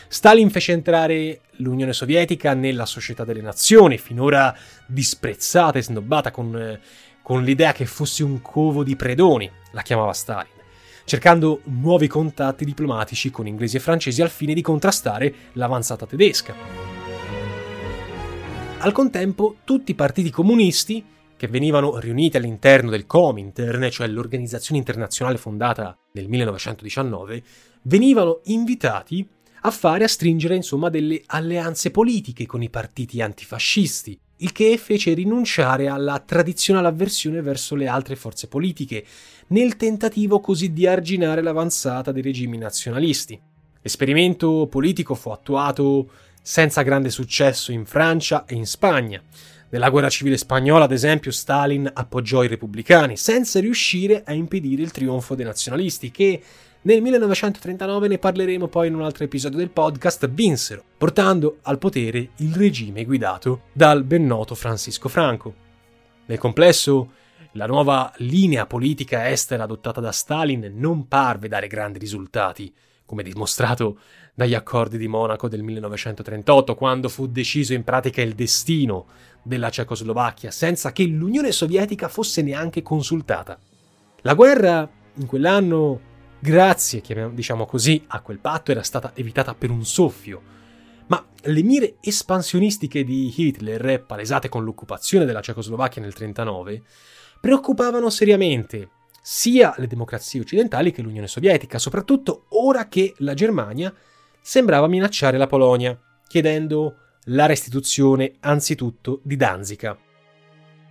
Stalin 0.08 0.50
fece 0.50 0.74
entrare 0.74 1.42
l'Unione 1.58 1.94
Sovietica 1.94 2.54
nella 2.54 2.86
Società 2.86 3.24
delle 3.24 3.42
Nazioni, 3.42 3.98
finora 3.98 4.56
disprezzata 4.86 5.80
e 5.80 5.84
snobbata 5.84 6.32
con, 6.32 6.80
con 7.22 7.44
l'idea 7.44 7.72
che 7.72 7.86
fosse 7.86 8.24
un 8.24 8.42
covo 8.42 8.84
di 8.84 8.96
predoni, 8.96 9.50
la 9.72 9.82
chiamava 9.82 10.14
Stalin 10.14 10.53
cercando 11.06 11.62
nuovi 11.66 12.08
contatti 12.08 12.66
diplomatici 12.66 13.32
con 13.32 13.48
inglesi 13.48 13.78
e 13.78 13.80
francesi 13.80 14.22
al 14.22 14.30
fine 14.30 14.54
di 14.54 14.62
contrastare 14.62 15.34
l'avanzata 15.54 16.06
tedesca. 16.06 16.54
Al 18.80 18.92
contempo, 18.92 19.58
tutti 19.64 19.92
i 19.92 19.96
partiti 19.96 20.30
comunisti, 20.30 21.04
che 21.38 21.48
venivano 21.48 22.00
riuniti 22.00 22.38
all'interno 22.38 22.90
del 22.90 23.06
Comintern, 23.06 23.90
cioè 23.92 24.08
l'organizzazione 24.08 24.80
internazionale 24.80 25.38
fondata 25.38 25.98
nel 26.14 26.28
1919, 26.28 27.44
venivano 27.84 28.42
invitati 28.46 29.28
a 29.62 29.72
fare 29.72 30.04
a 30.04 30.10
stringere 30.10 30.56
insomma 30.56 30.90
delle 30.90 31.22
alleanze 31.28 31.92
politiche 31.92 32.46
con 32.46 32.62
i 32.62 32.70
partiti 32.70 33.22
antifascisti, 33.22 34.20
il 34.38 34.52
che 34.52 34.78
fece 34.78 35.14
rinunciare 35.14 35.88
alla 35.88 36.20
tradizionale 36.20 36.88
avversione 36.88 37.42
verso 37.42 37.76
le 37.76 37.88
altre 37.88 38.16
forze 38.16 38.48
politiche, 38.48 39.06
nel 39.48 39.76
tentativo 39.76 40.40
così 40.40 40.74
di 40.74 40.88
arginare 40.88 41.42
l'avanzata 41.42 42.12
dei 42.12 42.22
regimi 42.22 42.58
nazionalisti. 42.58 43.40
L'esperimento 43.82 44.68
politico 44.70 45.14
fu 45.16 45.30
attuato 45.30 46.10
senza 46.42 46.82
grande 46.82 47.10
successo 47.10 47.72
in 47.72 47.86
Francia 47.86 48.46
e 48.46 48.56
in 48.56 48.66
Spagna. 48.66 49.22
Nella 49.70 49.90
guerra 49.90 50.10
civile 50.10 50.38
spagnola, 50.38 50.84
ad 50.86 50.92
esempio, 50.92 51.32
Stalin 51.32 51.90
appoggiò 51.92 52.44
i 52.44 52.48
repubblicani, 52.48 53.18
senza 53.18 53.60
riuscire 53.60 54.22
a 54.24 54.34
impedire 54.34 54.84
il 54.84 54.92
trionfo 54.92 55.34
dei 55.34 55.46
nazionalisti, 55.46 56.12
che 56.12 56.42
nel 56.84 57.02
1939 57.02 58.08
ne 58.10 58.18
parleremo 58.18 58.68
poi 58.68 58.88
in 58.88 58.96
un 58.96 59.02
altro 59.04 59.24
episodio 59.24 59.58
del 59.58 59.70
podcast, 59.70 60.30
vinsero, 60.30 60.84
portando 60.98 61.58
al 61.64 61.80
potere 61.80 62.30
il 62.38 62.54
regime 62.54 63.06
guidato 63.06 63.64
dal 63.72 64.04
ben 64.04 64.26
noto 64.26 64.54
Francisco 64.54 65.10
Franco. 65.10 65.56
Nel 66.26 66.38
complesso, 66.38 67.12
la 67.54 67.68
nuova 67.68 68.12
linea 68.18 68.66
politica 68.66 69.30
estera 69.30 69.64
adottata 69.64 70.02
da 70.02 70.12
Stalin 70.12 70.72
non 70.76 71.08
parve 71.08 71.48
dare 71.48 71.68
grandi 71.68 72.00
risultati, 72.00 72.74
come 73.06 73.22
dimostrato 73.22 74.00
dagli 74.34 74.56
accordi 74.56 74.98
di 74.98 75.08
Monaco 75.08 75.48
del 75.48 75.62
1938, 75.62 76.74
quando 76.74 77.10
fu 77.10 77.28
deciso 77.28 77.74
in 77.74 77.84
pratica 77.84 78.22
il 78.22 78.34
destino 78.34 79.06
della 79.44 79.70
Cecoslovacchia, 79.70 80.50
senza 80.50 80.92
che 80.92 81.04
l'Unione 81.04 81.52
Sovietica 81.52 82.08
fosse 82.08 82.42
neanche 82.42 82.82
consultata. 82.82 83.60
La 84.22 84.34
guerra 84.34 84.90
in 85.16 85.26
quell'anno 85.28 86.00
grazie, 86.40 87.04
diciamo 87.34 87.66
così, 87.66 88.04
a 88.08 88.22
quel 88.22 88.40
patto 88.40 88.72
era 88.72 88.82
stata 88.82 89.12
evitata 89.14 89.54
per 89.54 89.70
un 89.70 89.86
soffio. 89.86 90.42
Ma 91.08 91.24
le 91.44 91.62
mire 91.62 91.98
espansionistiche 92.00 93.04
di 93.04 93.32
Hitler, 93.36 94.04
palesate 94.04 94.50
con 94.50 94.64
l'occupazione 94.64 95.26
della 95.26 95.42
Cecoslovacchia 95.42 96.02
nel 96.02 96.14
1939, 96.18 96.84
preoccupavano 97.44 98.10
seriamente 98.10 98.90
sia 99.22 99.76
le 99.78 99.88
democrazie 99.88 100.40
occidentali 100.40 100.94
che 100.94 101.02
l'Unione 101.02 101.28
Sovietica, 101.28 101.78
soprattutto 101.78 102.46
ora 102.52 102.88
che 102.88 103.16
la 103.18 103.34
Germania 103.34 103.94
sembrava 104.40 104.88
minacciare 104.88 105.38
la 105.38 105.46
Polonia, 105.46 106.00
chiedendo 106.26 106.96
la 107.26 107.46
restituzione 107.46 108.36
anzitutto 108.40 109.20
di 109.26 109.36
Danzica. 109.36 109.98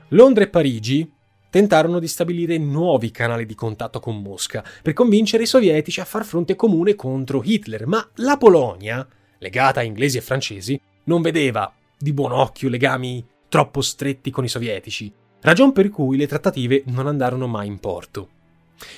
Londra 0.08 0.44
e 0.44 0.48
Parigi 0.48 1.10
tentarono 1.48 1.98
di 1.98 2.06
stabilire 2.06 2.58
nuovi 2.58 3.10
canali 3.10 3.46
di 3.46 3.54
contatto 3.54 3.98
con 3.98 4.20
Mosca 4.20 4.62
per 4.82 4.92
convincere 4.92 5.44
i 5.44 5.46
sovietici 5.46 6.00
a 6.00 6.04
far 6.04 6.26
fronte 6.26 6.54
comune 6.54 6.94
contro 6.96 7.40
Hitler, 7.42 7.86
ma 7.86 8.06
la 8.16 8.36
Polonia, 8.36 9.08
legata 9.38 9.80
a 9.80 9.84
inglesi 9.84 10.18
e 10.18 10.22
francesi, 10.22 10.78
non 11.04 11.22
vedeva 11.22 11.72
di 11.96 12.12
buon 12.12 12.32
occhio 12.32 12.68
legami 12.68 13.26
troppo 13.48 13.80
stretti 13.80 14.30
con 14.30 14.44
i 14.44 14.48
sovietici, 14.48 15.10
ragion 15.42 15.72
per 15.72 15.90
cui 15.90 16.16
le 16.16 16.26
trattative 16.26 16.82
non 16.86 17.06
andarono 17.06 17.46
mai 17.46 17.66
in 17.66 17.78
porto. 17.78 18.28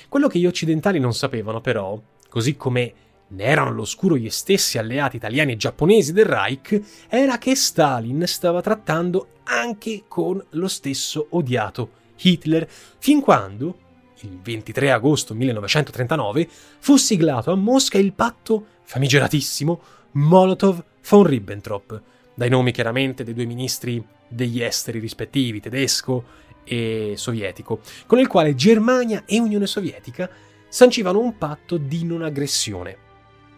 Quello 0.09 0.27
che 0.27 0.39
gli 0.39 0.45
occidentali 0.45 0.99
non 0.99 1.13
sapevano 1.13 1.61
però, 1.61 1.99
così 2.29 2.55
come 2.55 2.93
ne 3.27 3.43
erano 3.43 3.69
all'oscuro 3.69 4.17
gli 4.17 4.29
stessi 4.29 4.77
alleati 4.77 5.15
italiani 5.15 5.53
e 5.53 5.57
giapponesi 5.57 6.13
del 6.13 6.25
Reich, 6.25 6.81
era 7.07 7.37
che 7.37 7.55
Stalin 7.55 8.25
stava 8.27 8.61
trattando 8.61 9.27
anche 9.43 10.03
con 10.07 10.43
lo 10.51 10.67
stesso 10.67 11.27
odiato 11.31 12.03
Hitler, 12.21 12.67
fin 12.69 13.21
quando, 13.21 13.79
il 14.21 14.39
23 14.41 14.91
agosto 14.91 15.33
1939, 15.33 16.47
fu 16.79 16.95
siglato 16.97 17.51
a 17.51 17.55
Mosca 17.55 17.97
il 17.97 18.13
patto 18.13 18.65
famigeratissimo 18.83 19.81
Molotov-von 20.11 21.23
Ribbentrop, 21.23 22.01
dai 22.35 22.49
nomi 22.49 22.71
chiaramente 22.71 23.23
dei 23.23 23.33
due 23.33 23.45
ministri 23.45 24.05
degli 24.27 24.61
esteri 24.61 24.99
rispettivi, 24.99 25.59
tedesco 25.61 26.23
e 26.63 27.13
sovietico, 27.15 27.79
con 28.05 28.19
il 28.19 28.27
quale 28.27 28.53
Germania 28.53 29.23
e 29.25 29.39
Unione 29.39 29.65
Sovietica 29.65 30.29
sancivano 30.67 31.19
un 31.19 31.37
patto 31.37 31.77
di 31.77 32.03
non 32.03 32.21
aggressione. 32.21 32.97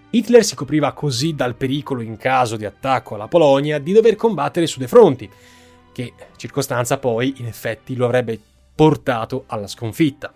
Hitler 0.09 0.43
si 0.43 0.55
copriva 0.55 0.93
così 0.93 1.33
dal 1.35 1.55
pericolo 1.55 2.01
in 2.01 2.15
caso 2.15 2.55
di 2.55 2.65
attacco 2.65 3.15
alla 3.15 3.27
Polonia 3.27 3.79
di 3.79 3.91
dover 3.91 4.15
combattere 4.15 4.67
su 4.67 4.77
due 4.77 4.87
fronti, 4.87 5.29
che 5.91 6.13
circostanza 6.37 6.97
poi 6.97 7.33
in 7.37 7.47
effetti 7.47 7.95
lo 7.95 8.05
avrebbe 8.05 8.39
portato 8.73 9.45
alla 9.47 9.67
sconfitta. 9.67 10.31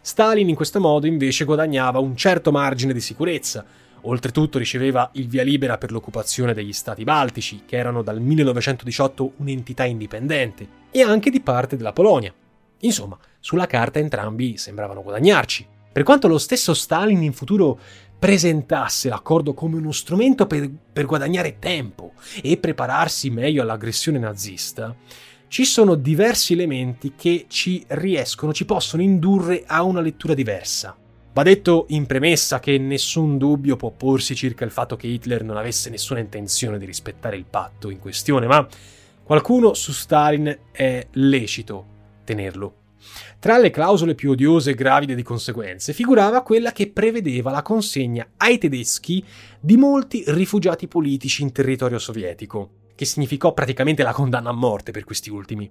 Stalin 0.00 0.48
in 0.48 0.54
questo 0.54 0.80
modo 0.80 1.06
invece 1.06 1.44
guadagnava 1.44 1.98
un 1.98 2.16
certo 2.16 2.50
margine 2.50 2.92
di 2.92 3.00
sicurezza, 3.00 3.64
oltretutto 4.04 4.58
riceveva 4.58 5.10
il 5.14 5.28
via 5.28 5.42
libera 5.42 5.78
per 5.78 5.92
l'occupazione 5.92 6.54
degli 6.54 6.72
stati 6.72 7.04
baltici, 7.04 7.62
che 7.66 7.76
erano 7.76 8.02
dal 8.02 8.20
1918 8.20 9.32
un'entità 9.36 9.84
indipendente, 9.84 10.68
e 10.90 11.02
anche 11.02 11.30
di 11.30 11.40
parte 11.40 11.76
della 11.76 11.92
Polonia. 11.92 12.32
Insomma, 12.80 13.18
sulla 13.40 13.66
carta 13.66 13.98
entrambi 13.98 14.56
sembravano 14.56 15.02
guadagnarci. 15.02 15.66
Per 15.92 16.02
quanto 16.02 16.28
lo 16.28 16.38
stesso 16.38 16.74
Stalin 16.74 17.22
in 17.22 17.32
futuro 17.32 17.78
presentasse 18.18 19.08
l'accordo 19.08 19.54
come 19.54 19.76
uno 19.76 19.92
strumento 19.92 20.46
per, 20.46 20.70
per 20.92 21.06
guadagnare 21.06 21.58
tempo 21.58 22.12
e 22.42 22.56
prepararsi 22.56 23.30
meglio 23.30 23.62
all'aggressione 23.62 24.18
nazista, 24.18 24.94
ci 25.48 25.64
sono 25.64 25.94
diversi 25.94 26.52
elementi 26.52 27.12
che 27.16 27.46
ci 27.48 27.84
riescono, 27.88 28.52
ci 28.52 28.64
possono 28.64 29.02
indurre 29.02 29.62
a 29.66 29.82
una 29.82 30.00
lettura 30.00 30.34
diversa. 30.34 30.96
Va 31.34 31.42
detto 31.42 31.86
in 31.88 32.06
premessa 32.06 32.60
che 32.60 32.78
nessun 32.78 33.38
dubbio 33.38 33.74
può 33.74 33.90
porsi 33.90 34.36
circa 34.36 34.64
il 34.64 34.70
fatto 34.70 34.94
che 34.94 35.08
Hitler 35.08 35.42
non 35.42 35.56
avesse 35.56 35.90
nessuna 35.90 36.20
intenzione 36.20 36.78
di 36.78 36.84
rispettare 36.84 37.34
il 37.36 37.44
patto 37.44 37.90
in 37.90 37.98
questione, 37.98 38.46
ma 38.46 38.64
qualcuno 39.24 39.74
su 39.74 39.90
Stalin 39.90 40.56
è 40.70 41.04
lecito 41.14 41.86
tenerlo. 42.22 42.76
Tra 43.40 43.58
le 43.58 43.70
clausole 43.70 44.14
più 44.14 44.30
odiose 44.30 44.70
e 44.70 44.74
gravide 44.74 45.16
di 45.16 45.24
conseguenze 45.24 45.92
figurava 45.92 46.44
quella 46.44 46.70
che 46.70 46.92
prevedeva 46.92 47.50
la 47.50 47.62
consegna 47.62 48.24
ai 48.36 48.56
tedeschi 48.58 49.24
di 49.58 49.76
molti 49.76 50.22
rifugiati 50.28 50.86
politici 50.86 51.42
in 51.42 51.50
territorio 51.50 51.98
sovietico, 51.98 52.70
che 52.94 53.04
significò 53.04 53.52
praticamente 53.52 54.04
la 54.04 54.12
condanna 54.12 54.50
a 54.50 54.54
morte 54.54 54.92
per 54.92 55.02
questi 55.02 55.30
ultimi. 55.30 55.68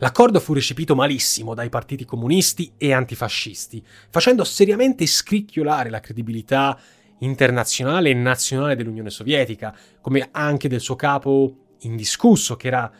L'accordo 0.00 0.38
fu 0.38 0.52
recepito 0.52 0.94
malissimo 0.94 1.54
dai 1.54 1.68
partiti 1.68 2.04
comunisti 2.04 2.72
e 2.78 2.92
antifascisti, 2.92 3.84
facendo 4.10 4.44
seriamente 4.44 5.06
scricchiolare 5.06 5.90
la 5.90 5.98
credibilità 5.98 6.78
internazionale 7.18 8.10
e 8.10 8.14
nazionale 8.14 8.76
dell'Unione 8.76 9.10
Sovietica, 9.10 9.76
come 10.00 10.28
anche 10.30 10.68
del 10.68 10.80
suo 10.80 10.94
capo 10.94 11.74
indiscusso, 11.80 12.54
che 12.54 12.68
era 12.68 12.92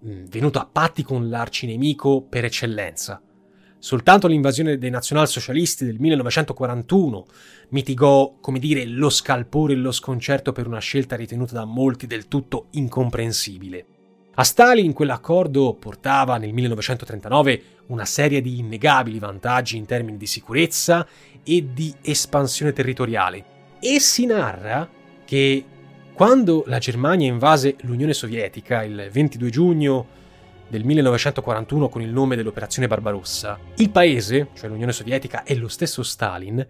venuto 0.00 0.58
a 0.58 0.68
patti 0.70 1.02
con 1.02 1.28
l'arcinemico 1.28 2.22
per 2.22 2.46
eccellenza. 2.46 3.20
Soltanto 3.78 4.26
l'invasione 4.26 4.78
dei 4.78 4.90
nazionalsocialisti 4.90 5.84
del 5.84 6.00
1941 6.00 7.26
mitigò, 7.70 8.38
come 8.40 8.58
dire, 8.58 8.86
lo 8.86 9.10
scalpore 9.10 9.74
e 9.74 9.76
lo 9.76 9.92
sconcerto 9.92 10.52
per 10.52 10.66
una 10.66 10.80
scelta 10.80 11.14
ritenuta 11.14 11.52
da 11.52 11.64
molti 11.66 12.06
del 12.06 12.26
tutto 12.26 12.68
incomprensibile. 12.70 13.97
A 14.38 14.44
Stalin 14.44 14.92
quell'accordo 14.92 15.74
portava 15.74 16.36
nel 16.36 16.52
1939 16.52 17.62
una 17.86 18.04
serie 18.04 18.40
di 18.40 18.60
innegabili 18.60 19.18
vantaggi 19.18 19.76
in 19.76 19.84
termini 19.84 20.16
di 20.16 20.28
sicurezza 20.28 21.04
e 21.42 21.72
di 21.72 21.92
espansione 22.02 22.72
territoriale. 22.72 23.44
E 23.80 23.98
si 23.98 24.26
narra 24.26 24.88
che 25.24 25.64
quando 26.12 26.62
la 26.68 26.78
Germania 26.78 27.26
invase 27.26 27.78
l'Unione 27.80 28.12
Sovietica 28.12 28.84
il 28.84 29.08
22 29.10 29.50
giugno 29.50 30.06
del 30.68 30.84
1941 30.84 31.88
con 31.88 32.02
il 32.02 32.12
nome 32.12 32.36
dell'Operazione 32.36 32.86
Barbarossa, 32.86 33.58
il 33.78 33.90
paese, 33.90 34.50
cioè 34.54 34.68
l'Unione 34.68 34.92
Sovietica 34.92 35.42
e 35.42 35.56
lo 35.56 35.66
stesso 35.66 36.04
Stalin, 36.04 36.64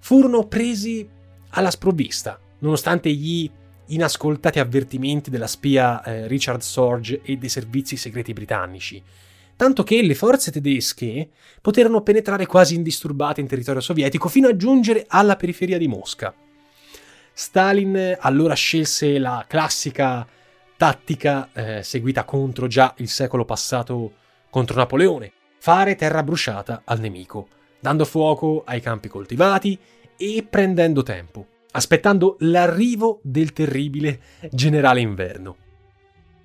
furono 0.00 0.48
presi 0.48 1.08
alla 1.50 1.70
sprovvista, 1.70 2.36
nonostante 2.58 3.12
gli 3.12 3.48
inascoltati 3.94 4.58
avvertimenti 4.58 5.30
della 5.30 5.46
spia 5.46 6.02
eh, 6.02 6.26
Richard 6.26 6.60
Sorge 6.60 7.20
e 7.22 7.36
dei 7.36 7.48
servizi 7.48 7.96
segreti 7.96 8.32
britannici, 8.32 9.02
tanto 9.56 9.82
che 9.82 10.02
le 10.02 10.14
forze 10.14 10.50
tedesche 10.50 11.28
poterono 11.60 12.02
penetrare 12.02 12.46
quasi 12.46 12.74
indisturbate 12.74 13.40
in 13.40 13.46
territorio 13.46 13.80
sovietico 13.80 14.28
fino 14.28 14.48
a 14.48 14.56
giungere 14.56 15.04
alla 15.08 15.36
periferia 15.36 15.78
di 15.78 15.88
Mosca. 15.88 16.34
Stalin 17.34 18.16
allora 18.20 18.54
scelse 18.54 19.18
la 19.18 19.44
classica 19.48 20.26
tattica 20.76 21.50
eh, 21.52 21.82
seguita 21.82 22.24
contro 22.24 22.66
già 22.66 22.94
il 22.98 23.08
secolo 23.08 23.44
passato 23.44 24.12
contro 24.50 24.76
Napoleone, 24.76 25.32
fare 25.58 25.94
terra 25.94 26.22
bruciata 26.22 26.82
al 26.84 27.00
nemico, 27.00 27.48
dando 27.80 28.04
fuoco 28.04 28.64
ai 28.66 28.80
campi 28.80 29.08
coltivati 29.08 29.78
e 30.16 30.46
prendendo 30.48 31.02
tempo, 31.02 31.46
aspettando 31.72 32.36
l'arrivo 32.40 33.20
del 33.22 33.52
terribile 33.52 34.20
generale 34.50 35.00
inverno. 35.00 35.56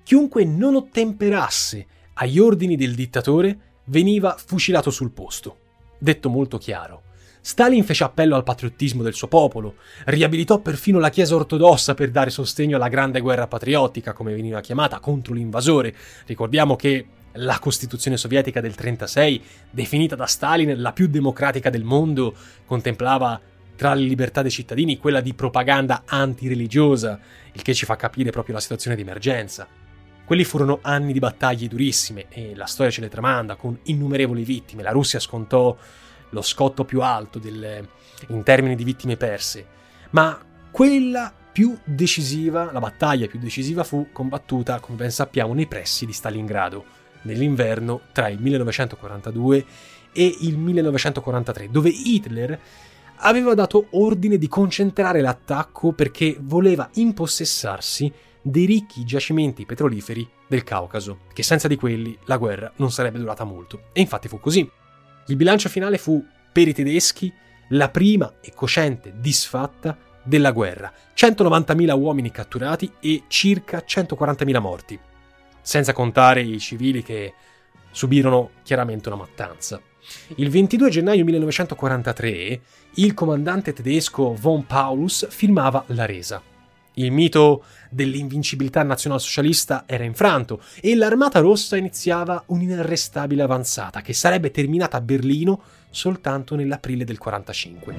Chiunque 0.02 0.44
non 0.44 0.74
ottemperasse 0.74 1.86
agli 2.14 2.38
ordini 2.38 2.76
del 2.76 2.94
dittatore 2.94 3.58
veniva 3.84 4.36
fucilato 4.38 4.90
sul 4.90 5.12
posto. 5.12 5.58
Detto 5.98 6.28
molto 6.28 6.58
chiaro, 6.58 7.02
Stalin 7.40 7.84
fece 7.84 8.04
appello 8.04 8.36
al 8.36 8.42
patriottismo 8.42 9.02
del 9.02 9.14
suo 9.14 9.28
popolo, 9.28 9.76
riabilitò 10.04 10.58
perfino 10.58 10.98
la 10.98 11.08
Chiesa 11.08 11.34
ortodossa 11.34 11.94
per 11.94 12.10
dare 12.10 12.30
sostegno 12.30 12.76
alla 12.76 12.88
grande 12.88 13.20
guerra 13.20 13.46
patriottica, 13.46 14.12
come 14.12 14.34
veniva 14.34 14.60
chiamata, 14.60 15.00
contro 15.00 15.34
l'invasore. 15.34 15.94
Ricordiamo 16.26 16.76
che 16.76 17.06
la 17.32 17.58
Costituzione 17.58 18.16
sovietica 18.16 18.60
del 18.60 18.74
1936, 18.76 19.42
definita 19.70 20.16
da 20.16 20.26
Stalin 20.26 20.80
la 20.80 20.92
più 20.92 21.08
democratica 21.08 21.70
del 21.70 21.84
mondo, 21.84 22.34
contemplava 22.66 23.40
tra 23.78 23.94
le 23.94 24.02
libertà 24.02 24.42
dei 24.42 24.50
cittadini 24.50 24.98
quella 24.98 25.20
di 25.20 25.34
propaganda 25.34 26.02
antireligiosa, 26.04 27.20
il 27.52 27.62
che 27.62 27.74
ci 27.74 27.84
fa 27.84 27.94
capire 27.94 28.32
proprio 28.32 28.56
la 28.56 28.60
situazione 28.60 28.96
di 28.96 29.02
emergenza. 29.02 29.68
Quelli 30.24 30.42
furono 30.42 30.80
anni 30.82 31.12
di 31.12 31.20
battaglie 31.20 31.68
durissime 31.68 32.26
e 32.28 32.56
la 32.56 32.66
storia 32.66 32.90
ce 32.90 33.02
le 33.02 33.08
tramanda 33.08 33.54
con 33.54 33.78
innumerevoli 33.84 34.42
vittime. 34.42 34.82
La 34.82 34.90
Russia 34.90 35.20
scontò 35.20 35.76
lo 36.30 36.42
scotto 36.42 36.84
più 36.84 37.02
alto 37.02 37.38
del, 37.38 37.88
in 38.30 38.42
termini 38.42 38.74
di 38.74 38.82
vittime 38.82 39.16
perse, 39.16 39.64
ma 40.10 40.36
quella 40.72 41.32
più 41.52 41.78
decisiva, 41.84 42.72
la 42.72 42.80
battaglia 42.80 43.28
più 43.28 43.38
decisiva 43.38 43.84
fu 43.84 44.08
combattuta, 44.10 44.80
come 44.80 44.96
ben 44.96 45.12
sappiamo, 45.12 45.54
nei 45.54 45.68
pressi 45.68 46.04
di 46.04 46.12
Stalingrado, 46.12 46.84
nell'inverno 47.22 48.00
tra 48.10 48.28
il 48.28 48.40
1942 48.40 49.64
e 50.12 50.36
il 50.40 50.58
1943, 50.58 51.70
dove 51.70 51.90
Hitler 51.90 52.60
aveva 53.18 53.54
dato 53.54 53.86
ordine 53.90 54.38
di 54.38 54.48
concentrare 54.48 55.20
l'attacco 55.20 55.92
perché 55.92 56.36
voleva 56.40 56.88
impossessarsi 56.94 58.12
dei 58.42 58.64
ricchi 58.64 59.04
giacimenti 59.04 59.66
petroliferi 59.66 60.28
del 60.46 60.64
Caucaso, 60.64 61.20
che 61.32 61.42
senza 61.42 61.68
di 61.68 61.76
quelli 61.76 62.16
la 62.24 62.36
guerra 62.36 62.72
non 62.76 62.90
sarebbe 62.90 63.18
durata 63.18 63.44
molto. 63.44 63.84
E 63.92 64.00
infatti 64.00 64.28
fu 64.28 64.40
così. 64.40 64.68
Il 65.26 65.36
bilancio 65.36 65.68
finale 65.68 65.98
fu, 65.98 66.24
per 66.52 66.68
i 66.68 66.74
tedeschi, 66.74 67.32
la 67.70 67.90
prima 67.90 68.34
e 68.40 68.52
cosciente 68.54 69.14
disfatta 69.18 69.96
della 70.22 70.52
guerra. 70.52 70.92
190.000 71.14 71.98
uomini 71.98 72.30
catturati 72.30 72.90
e 73.00 73.24
circa 73.28 73.84
140.000 73.86 74.60
morti, 74.60 74.98
senza 75.60 75.92
contare 75.92 76.42
i 76.42 76.58
civili 76.58 77.02
che 77.02 77.34
subirono 77.90 78.50
chiaramente 78.62 79.08
una 79.08 79.18
mattanza. 79.18 79.80
Il 80.36 80.50
22 80.50 80.90
gennaio 80.90 81.24
1943 81.24 82.60
il 82.94 83.14
comandante 83.14 83.72
tedesco 83.72 84.34
von 84.34 84.66
Paulus 84.66 85.26
firmava 85.28 85.84
la 85.88 86.06
resa. 86.06 86.42
Il 86.94 87.12
mito 87.12 87.64
dell'invincibilità 87.90 88.82
nazionalsocialista 88.82 89.84
era 89.86 90.02
infranto 90.02 90.60
e 90.80 90.96
l'Armata 90.96 91.38
Rossa 91.38 91.76
iniziava 91.76 92.42
un'inarrestabile 92.46 93.42
avanzata 93.42 94.00
che 94.02 94.12
sarebbe 94.12 94.50
terminata 94.50 94.96
a 94.96 95.00
Berlino 95.00 95.62
soltanto 95.90 96.56
nell'aprile 96.56 97.04
del 97.04 97.18
45. 97.18 97.94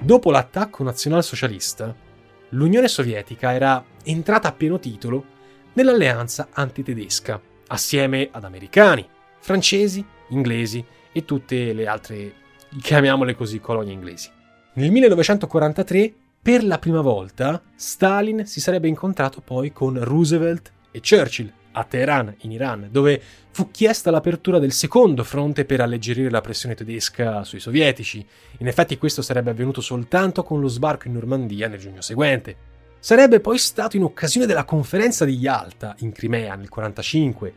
Dopo 0.00 0.30
l'attacco 0.30 0.82
nazionalsocialista, 0.82 1.94
l'Unione 2.50 2.88
Sovietica 2.88 3.52
era 3.52 3.84
entrata 4.04 4.48
a 4.48 4.52
pieno 4.52 4.78
titolo 4.78 5.24
nell'alleanza 5.74 6.48
antitedesca, 6.52 7.40
assieme 7.68 8.28
ad 8.30 8.44
americani, 8.44 9.06
francesi, 9.38 10.04
inglesi 10.28 10.84
e 11.12 11.24
tutte 11.24 11.72
le 11.72 11.86
altre, 11.86 12.34
chiamiamole 12.80 13.34
così, 13.34 13.60
colonie 13.60 13.92
inglesi. 13.92 14.30
Nel 14.74 14.90
1943, 14.90 16.12
per 16.42 16.64
la 16.64 16.78
prima 16.78 17.00
volta, 17.00 17.62
Stalin 17.74 18.46
si 18.46 18.60
sarebbe 18.60 18.88
incontrato 18.88 19.40
poi 19.40 19.72
con 19.72 20.02
Roosevelt 20.02 20.72
e 20.90 21.00
Churchill 21.00 21.52
a 21.72 21.84
Teheran, 21.84 22.34
in 22.40 22.52
Iran, 22.52 22.88
dove 22.90 23.20
fu 23.50 23.70
chiesta 23.70 24.10
l'apertura 24.10 24.58
del 24.58 24.72
secondo 24.72 25.24
fronte 25.24 25.64
per 25.64 25.80
alleggerire 25.80 26.30
la 26.30 26.40
pressione 26.40 26.74
tedesca 26.74 27.44
sui 27.44 27.60
sovietici. 27.60 28.26
In 28.58 28.66
effetti 28.66 28.96
questo 28.96 29.22
sarebbe 29.22 29.50
avvenuto 29.50 29.80
soltanto 29.80 30.42
con 30.42 30.60
lo 30.60 30.68
sbarco 30.68 31.06
in 31.06 31.14
Normandia 31.14 31.68
nel 31.68 31.78
giugno 31.78 32.00
seguente. 32.00 32.56
Sarebbe 33.06 33.38
poi 33.38 33.56
stato 33.56 33.96
in 33.96 34.02
occasione 34.02 34.46
della 34.46 34.64
conferenza 34.64 35.24
di 35.24 35.34
Yalta 35.34 35.94
in 36.00 36.10
Crimea 36.10 36.56
nel 36.56 36.68
1945, 36.68 37.54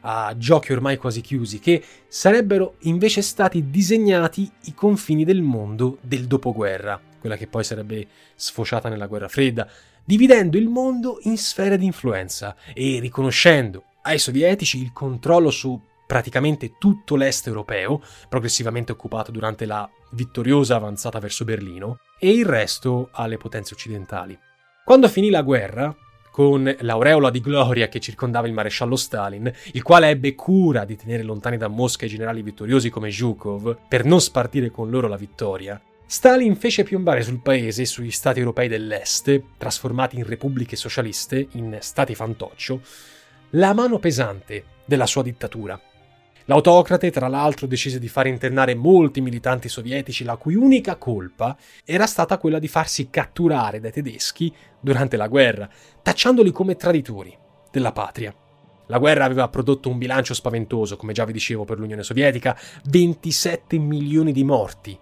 a 0.00 0.34
giochi 0.36 0.72
ormai 0.72 0.96
quasi 0.96 1.20
chiusi, 1.20 1.60
che 1.60 1.80
sarebbero 2.08 2.74
invece 2.80 3.22
stati 3.22 3.70
disegnati 3.70 4.50
i 4.64 4.74
confini 4.74 5.24
del 5.24 5.40
mondo 5.40 5.98
del 6.00 6.26
dopoguerra, 6.26 7.00
quella 7.20 7.36
che 7.36 7.46
poi 7.46 7.62
sarebbe 7.62 8.08
sfociata 8.34 8.88
nella 8.88 9.06
guerra 9.06 9.28
fredda, 9.28 9.68
dividendo 10.04 10.56
il 10.56 10.66
mondo 10.66 11.20
in 11.22 11.38
sfere 11.38 11.78
di 11.78 11.84
influenza 11.84 12.56
e 12.74 12.98
riconoscendo 12.98 13.84
ai 14.02 14.18
sovietici 14.18 14.82
il 14.82 14.92
controllo 14.92 15.52
su 15.52 15.80
praticamente 16.08 16.72
tutto 16.76 17.14
l'est 17.14 17.46
europeo, 17.46 18.02
progressivamente 18.28 18.90
occupato 18.90 19.30
durante 19.30 19.64
la 19.64 19.88
vittoriosa 20.10 20.74
avanzata 20.74 21.20
verso 21.20 21.44
Berlino, 21.44 22.00
e 22.18 22.30
il 22.30 22.44
resto 22.44 23.10
alle 23.12 23.36
potenze 23.36 23.74
occidentali. 23.74 24.36
Quando 24.88 25.08
finì 25.08 25.28
la 25.28 25.42
guerra, 25.42 25.94
con 26.30 26.74
l'aureola 26.80 27.28
di 27.28 27.42
gloria 27.42 27.88
che 27.88 28.00
circondava 28.00 28.46
il 28.46 28.54
maresciallo 28.54 28.96
Stalin, 28.96 29.52
il 29.72 29.82
quale 29.82 30.08
ebbe 30.08 30.34
cura 30.34 30.86
di 30.86 30.96
tenere 30.96 31.22
lontani 31.24 31.58
da 31.58 31.68
Mosca 31.68 32.06
i 32.06 32.08
generali 32.08 32.40
vittoriosi 32.40 32.88
come 32.88 33.10
Zhukov 33.10 33.80
per 33.86 34.06
non 34.06 34.22
spartire 34.22 34.70
con 34.70 34.88
loro 34.88 35.06
la 35.06 35.18
vittoria, 35.18 35.78
Stalin 36.06 36.56
fece 36.56 36.84
piombare 36.84 37.20
sul 37.20 37.42
paese 37.42 37.82
e 37.82 37.84
sugli 37.84 38.10
stati 38.10 38.38
europei 38.38 38.66
dell'est, 38.66 39.42
trasformati 39.58 40.16
in 40.16 40.24
repubbliche 40.24 40.74
socialiste, 40.74 41.48
in 41.52 41.76
stati 41.82 42.14
fantoccio, 42.14 42.80
la 43.50 43.74
mano 43.74 43.98
pesante 43.98 44.64
della 44.86 45.04
sua 45.04 45.22
dittatura. 45.22 45.78
L'autocrate, 46.48 47.10
tra 47.10 47.28
l'altro, 47.28 47.66
decise 47.66 47.98
di 47.98 48.08
far 48.08 48.26
internare 48.26 48.74
molti 48.74 49.20
militanti 49.20 49.68
sovietici 49.68 50.24
la 50.24 50.36
cui 50.36 50.54
unica 50.54 50.96
colpa 50.96 51.54
era 51.84 52.06
stata 52.06 52.38
quella 52.38 52.58
di 52.58 52.68
farsi 52.68 53.10
catturare 53.10 53.80
dai 53.80 53.92
tedeschi 53.92 54.50
durante 54.80 55.18
la 55.18 55.28
guerra, 55.28 55.68
tacciandoli 56.00 56.50
come 56.50 56.76
traditori 56.76 57.36
della 57.70 57.92
patria. 57.92 58.34
La 58.86 58.98
guerra 58.98 59.26
aveva 59.26 59.46
prodotto 59.48 59.90
un 59.90 59.98
bilancio 59.98 60.32
spaventoso, 60.32 60.96
come 60.96 61.12
già 61.12 61.26
vi 61.26 61.34
dicevo, 61.34 61.66
per 61.66 61.78
l'Unione 61.78 62.02
Sovietica, 62.02 62.58
27 62.84 63.76
milioni 63.76 64.32
di 64.32 64.42
morti, 64.42 64.98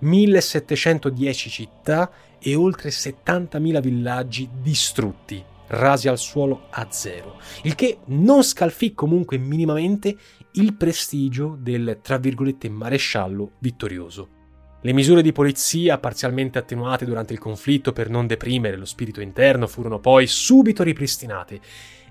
1710 0.00 1.48
città 1.48 2.10
e 2.38 2.54
oltre 2.54 2.90
70.000 2.90 3.80
villaggi 3.80 4.46
distrutti, 4.60 5.42
rasi 5.72 6.08
al 6.08 6.18
suolo 6.18 6.66
a 6.70 6.86
zero, 6.90 7.38
il 7.62 7.74
che 7.74 7.98
non 8.06 8.42
scalfì 8.42 8.94
comunque 8.94 9.38
minimamente 9.38 10.16
il 10.52 10.74
prestigio 10.74 11.56
del, 11.58 11.98
tra 12.02 12.18
virgolette, 12.18 12.68
maresciallo 12.68 13.52
vittorioso. 13.58 14.40
Le 14.82 14.92
misure 14.92 15.22
di 15.22 15.32
polizia, 15.32 15.98
parzialmente 15.98 16.58
attenuate 16.58 17.04
durante 17.04 17.32
il 17.32 17.38
conflitto 17.38 17.92
per 17.92 18.10
non 18.10 18.26
deprimere 18.26 18.76
lo 18.76 18.84
spirito 18.84 19.20
interno, 19.20 19.66
furono 19.66 20.00
poi 20.00 20.26
subito 20.26 20.82
ripristinate 20.82 21.60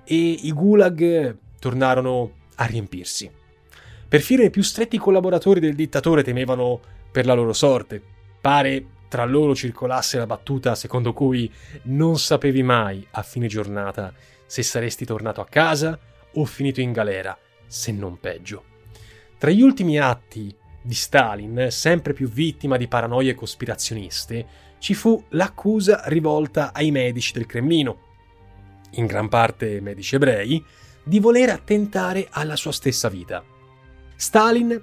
e 0.04 0.16
i 0.16 0.52
gulag 0.52 1.36
tornarono 1.58 2.32
a 2.56 2.64
riempirsi. 2.64 3.30
Perfino 4.08 4.42
i 4.42 4.50
più 4.50 4.62
stretti 4.62 4.98
collaboratori 4.98 5.60
del 5.60 5.74
dittatore 5.74 6.22
temevano 6.22 6.80
per 7.10 7.26
la 7.26 7.34
loro 7.34 7.52
sorte. 7.52 8.02
Pare 8.40 8.84
tra 9.12 9.26
loro 9.26 9.54
circolasse 9.54 10.16
la 10.16 10.24
battuta 10.24 10.74
secondo 10.74 11.12
cui 11.12 11.52
non 11.82 12.18
sapevi 12.18 12.62
mai 12.62 13.06
a 13.10 13.22
fine 13.22 13.46
giornata 13.46 14.10
se 14.46 14.62
saresti 14.62 15.04
tornato 15.04 15.42
a 15.42 15.46
casa 15.46 15.98
o 16.32 16.44
finito 16.46 16.80
in 16.80 16.92
galera, 16.92 17.36
se 17.66 17.92
non 17.92 18.18
peggio. 18.18 18.64
Tra 19.36 19.50
gli 19.50 19.60
ultimi 19.60 19.98
atti 19.98 20.56
di 20.80 20.94
Stalin, 20.94 21.66
sempre 21.68 22.14
più 22.14 22.26
vittima 22.26 22.78
di 22.78 22.88
paranoie 22.88 23.34
cospirazioniste, 23.34 24.46
ci 24.78 24.94
fu 24.94 25.22
l'accusa 25.28 26.04
rivolta 26.06 26.72
ai 26.72 26.90
medici 26.90 27.34
del 27.34 27.44
Cremlino, 27.44 27.98
in 28.92 29.04
gran 29.04 29.28
parte 29.28 29.78
medici 29.82 30.14
ebrei, 30.14 30.64
di 31.04 31.20
voler 31.20 31.50
attentare 31.50 32.28
alla 32.30 32.56
sua 32.56 32.72
stessa 32.72 33.10
vita. 33.10 33.44
Stalin, 34.16 34.82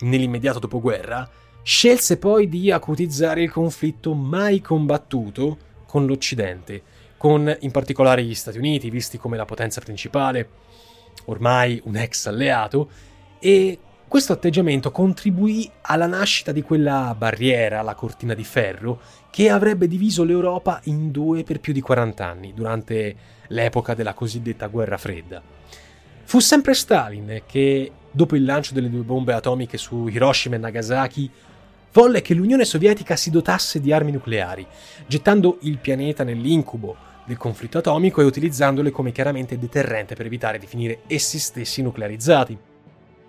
nell'immediato 0.00 0.58
dopoguerra, 0.58 1.30
scelse 1.68 2.16
poi 2.16 2.48
di 2.48 2.70
acutizzare 2.70 3.42
il 3.42 3.50
conflitto 3.50 4.14
mai 4.14 4.62
combattuto 4.62 5.58
con 5.84 6.06
l'Occidente, 6.06 6.82
con 7.18 7.54
in 7.60 7.70
particolare 7.70 8.24
gli 8.24 8.34
Stati 8.34 8.56
Uniti, 8.56 8.88
visti 8.88 9.18
come 9.18 9.36
la 9.36 9.44
potenza 9.44 9.82
principale, 9.82 10.48
ormai 11.26 11.78
un 11.84 11.96
ex 11.96 12.24
alleato, 12.24 12.88
e 13.38 13.78
questo 14.08 14.32
atteggiamento 14.32 14.90
contribuì 14.90 15.70
alla 15.82 16.06
nascita 16.06 16.52
di 16.52 16.62
quella 16.62 17.14
barriera, 17.14 17.82
la 17.82 17.94
cortina 17.94 18.32
di 18.32 18.44
ferro, 18.44 19.02
che 19.28 19.50
avrebbe 19.50 19.86
diviso 19.86 20.24
l'Europa 20.24 20.80
in 20.84 21.10
due 21.10 21.42
per 21.42 21.60
più 21.60 21.74
di 21.74 21.82
40 21.82 22.26
anni, 22.26 22.54
durante 22.54 23.14
l'epoca 23.48 23.92
della 23.92 24.14
cosiddetta 24.14 24.68
guerra 24.68 24.96
fredda. 24.96 25.42
Fu 26.24 26.38
sempre 26.40 26.72
Stalin 26.72 27.42
che, 27.44 27.92
dopo 28.10 28.36
il 28.36 28.44
lancio 28.44 28.72
delle 28.72 28.88
due 28.88 29.02
bombe 29.02 29.34
atomiche 29.34 29.76
su 29.76 30.08
Hiroshima 30.08 30.56
e 30.56 30.58
Nagasaki, 30.58 31.30
volle 31.92 32.22
che 32.22 32.34
l'Unione 32.34 32.64
Sovietica 32.64 33.16
si 33.16 33.30
dotasse 33.30 33.80
di 33.80 33.92
armi 33.92 34.12
nucleari, 34.12 34.66
gettando 35.06 35.58
il 35.62 35.78
pianeta 35.78 36.24
nell'incubo 36.24 36.96
del 37.24 37.36
conflitto 37.36 37.78
atomico 37.78 38.20
e 38.20 38.24
utilizzandole 38.24 38.90
come 38.90 39.12
chiaramente 39.12 39.58
deterrente 39.58 40.14
per 40.14 40.26
evitare 40.26 40.58
di 40.58 40.66
finire 40.66 41.00
essi 41.06 41.38
stessi 41.38 41.82
nuclearizzati. 41.82 42.56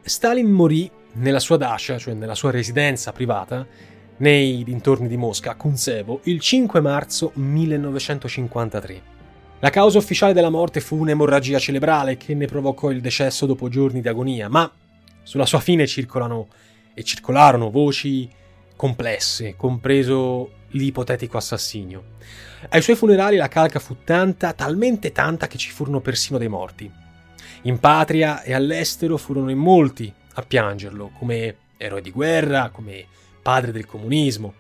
Stalin 0.02 0.50
morì 0.50 0.90
nella 1.14 1.40
sua 1.40 1.58
dacia, 1.58 1.98
cioè 1.98 2.14
nella 2.14 2.36
sua 2.36 2.52
residenza 2.52 3.12
privata, 3.12 3.66
nei 4.18 4.64
dintorni 4.64 5.08
di 5.08 5.18
Mosca, 5.18 5.52
a 5.52 5.56
Kunsevo, 5.56 6.22
il 6.24 6.40
5 6.40 6.80
marzo 6.82 7.32
1953. 7.36 9.02
La 9.60 9.70
causa 9.70 9.98
ufficiale 9.98 10.34
della 10.34 10.50
morte 10.50 10.80
fu 10.80 10.98
un'emorragia 10.98 11.60
cerebrale 11.60 12.16
che 12.16 12.34
ne 12.34 12.46
provocò 12.46 12.92
il 12.92 13.02
decesso 13.02 13.46
dopo 13.46 13.68
giorni 13.68 14.00
di 14.00 14.08
agonia, 14.08 14.48
ma 14.48 14.72
sulla 15.24 15.46
sua 15.46 15.60
fine 15.60 15.86
circolano 15.86 16.48
e 16.94 17.04
circolarono 17.04 17.70
voci 17.70 18.30
complesse, 18.80 19.58
compreso 19.58 20.52
l'ipotetico 20.70 21.36
assassinio. 21.36 22.12
Ai 22.70 22.82
suoi 22.82 22.96
funerali 22.96 23.36
la 23.36 23.50
calca 23.50 23.78
fu 23.78 23.98
tanta, 24.06 24.54
talmente 24.54 25.12
tanta 25.12 25.48
che 25.48 25.58
ci 25.58 25.70
furono 25.70 26.00
persino 26.00 26.38
dei 26.38 26.48
morti. 26.48 26.90
In 27.64 27.78
patria 27.80 28.42
e 28.42 28.54
all'estero 28.54 29.18
furono 29.18 29.50
in 29.50 29.58
molti 29.58 30.10
a 30.36 30.42
piangerlo, 30.44 31.12
come 31.20 31.58
eroe 31.76 32.00
di 32.00 32.10
guerra, 32.10 32.70
come 32.70 33.06
padre 33.42 33.74
del 33.74 33.86
comunismo. 33.86 34.54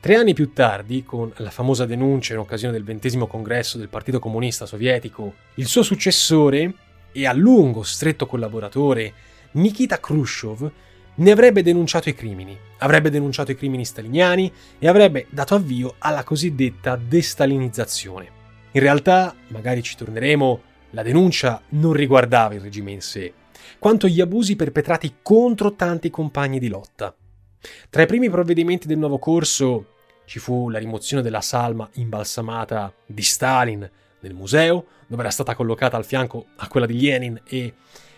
Tre 0.00 0.16
anni 0.16 0.34
più 0.34 0.52
tardi, 0.52 1.04
con 1.04 1.32
la 1.36 1.50
famosa 1.50 1.86
denuncia 1.86 2.32
in 2.32 2.40
occasione 2.40 2.72
del 2.72 2.82
ventesimo 2.82 3.28
congresso 3.28 3.78
del 3.78 3.88
Partito 3.88 4.18
Comunista 4.18 4.66
Sovietico, 4.66 5.34
il 5.54 5.66
suo 5.66 5.84
successore 5.84 6.74
e 7.12 7.26
a 7.28 7.32
lungo 7.32 7.84
stretto 7.84 8.26
collaboratore 8.26 9.14
Nikita 9.52 10.00
Khrushchev 10.00 10.68
ne 11.14 11.30
avrebbe 11.30 11.62
denunciato 11.62 12.08
i 12.08 12.14
crimini, 12.14 12.56
avrebbe 12.78 13.10
denunciato 13.10 13.50
i 13.50 13.56
crimini 13.56 13.84
staliniani 13.84 14.52
e 14.78 14.88
avrebbe 14.88 15.26
dato 15.30 15.54
avvio 15.54 15.94
alla 15.98 16.24
cosiddetta 16.24 16.96
destalinizzazione. 16.96 18.40
In 18.72 18.80
realtà, 18.80 19.34
magari 19.48 19.82
ci 19.82 19.96
torneremo, 19.96 20.62
la 20.90 21.02
denuncia 21.02 21.60
non 21.70 21.92
riguardava 21.92 22.54
il 22.54 22.60
regime 22.60 22.92
in 22.92 23.02
sé, 23.02 23.32
quanto 23.78 24.06
gli 24.08 24.20
abusi 24.20 24.56
perpetrati 24.56 25.16
contro 25.22 25.74
tanti 25.74 26.10
compagni 26.10 26.58
di 26.58 26.68
lotta. 26.68 27.14
Tra 27.90 28.02
i 28.02 28.06
primi 28.06 28.30
provvedimenti 28.30 28.86
del 28.86 28.98
nuovo 28.98 29.18
corso 29.18 29.86
ci 30.24 30.38
fu 30.38 30.68
la 30.68 30.78
rimozione 30.78 31.22
della 31.22 31.40
salma 31.40 31.88
imbalsamata 31.94 32.92
di 33.04 33.22
Stalin 33.22 33.88
nel 34.20 34.34
museo, 34.34 34.86
dove 35.06 35.22
era 35.22 35.30
stata 35.30 35.54
collocata 35.54 35.96
al 35.96 36.04
fianco 36.04 36.46
a 36.56 36.68
quella 36.68 36.86
di 36.86 37.00
Lenin, 37.00 37.40
e 37.44 37.74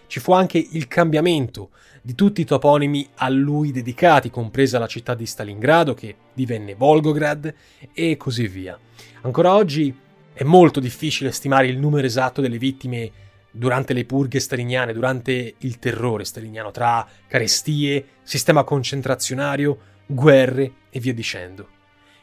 ci 0.07 0.20
fu 0.20 0.32
anche 0.32 0.64
il 0.72 0.88
cambiamento 0.88 1.70
di 2.02 2.14
tutti 2.14 2.42
i 2.42 2.44
toponimi 2.44 3.09
a 3.16 3.28
lui 3.28 3.72
dedicati, 3.72 4.30
compresa 4.30 4.78
la 4.78 4.86
città 4.86 5.14
di 5.14 5.26
Stalingrado, 5.26 5.94
che 5.94 6.16
divenne 6.34 6.74
Volgograd, 6.74 7.52
e 7.92 8.16
così 8.16 8.46
via. 8.46 8.78
Ancora 9.22 9.55
oggi 9.55 9.94
è 10.32 10.44
molto 10.44 10.80
difficile 10.80 11.32
stimare 11.32 11.68
il 11.68 11.78
numero 11.78 12.07
esatto 12.07 12.40
delle 12.40 12.59
vittime 12.59 13.11
durante 13.50 13.92
le 13.92 14.05
purghe 14.05 14.40
staliniane, 14.40 14.92
durante 14.92 15.55
il 15.59 15.78
terrore 15.78 16.24
staliniano, 16.24 16.70
tra 16.72 17.07
carestie, 17.26 18.07
sistema 18.22 18.64
concentrazionario, 18.64 19.78
guerre 20.07 20.72
e 20.90 21.00
via 21.00 21.14
dicendo. 21.14 21.68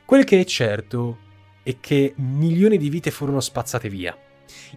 Quel 0.05 0.25
che 0.25 0.41
è 0.41 0.43
certo 0.43 1.17
è 1.63 1.77
che 1.79 2.13
milioni 2.17 2.77
di 2.77 2.89
vite 2.89 3.11
furono 3.11 3.39
spazzate 3.39 3.89
via. 3.89 4.15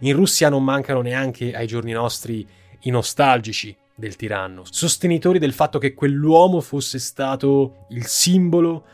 In 0.01 0.15
Russia 0.15 0.49
non 0.49 0.65
mancano 0.65 1.01
neanche 1.01 1.55
ai 1.55 1.67
giorni 1.67 1.93
nostri 1.93 2.47
i 2.81 2.91
nostalgici 2.91 3.77
del 3.97 4.17
tiranno, 4.17 4.63
sostenitori 4.69 5.39
del 5.39 5.53
fatto 5.53 5.79
che 5.79 5.95
quell'uomo 5.95 6.61
fosse 6.61 6.99
stato 6.99 7.87
il 7.91 8.07
simbolo 8.07 8.85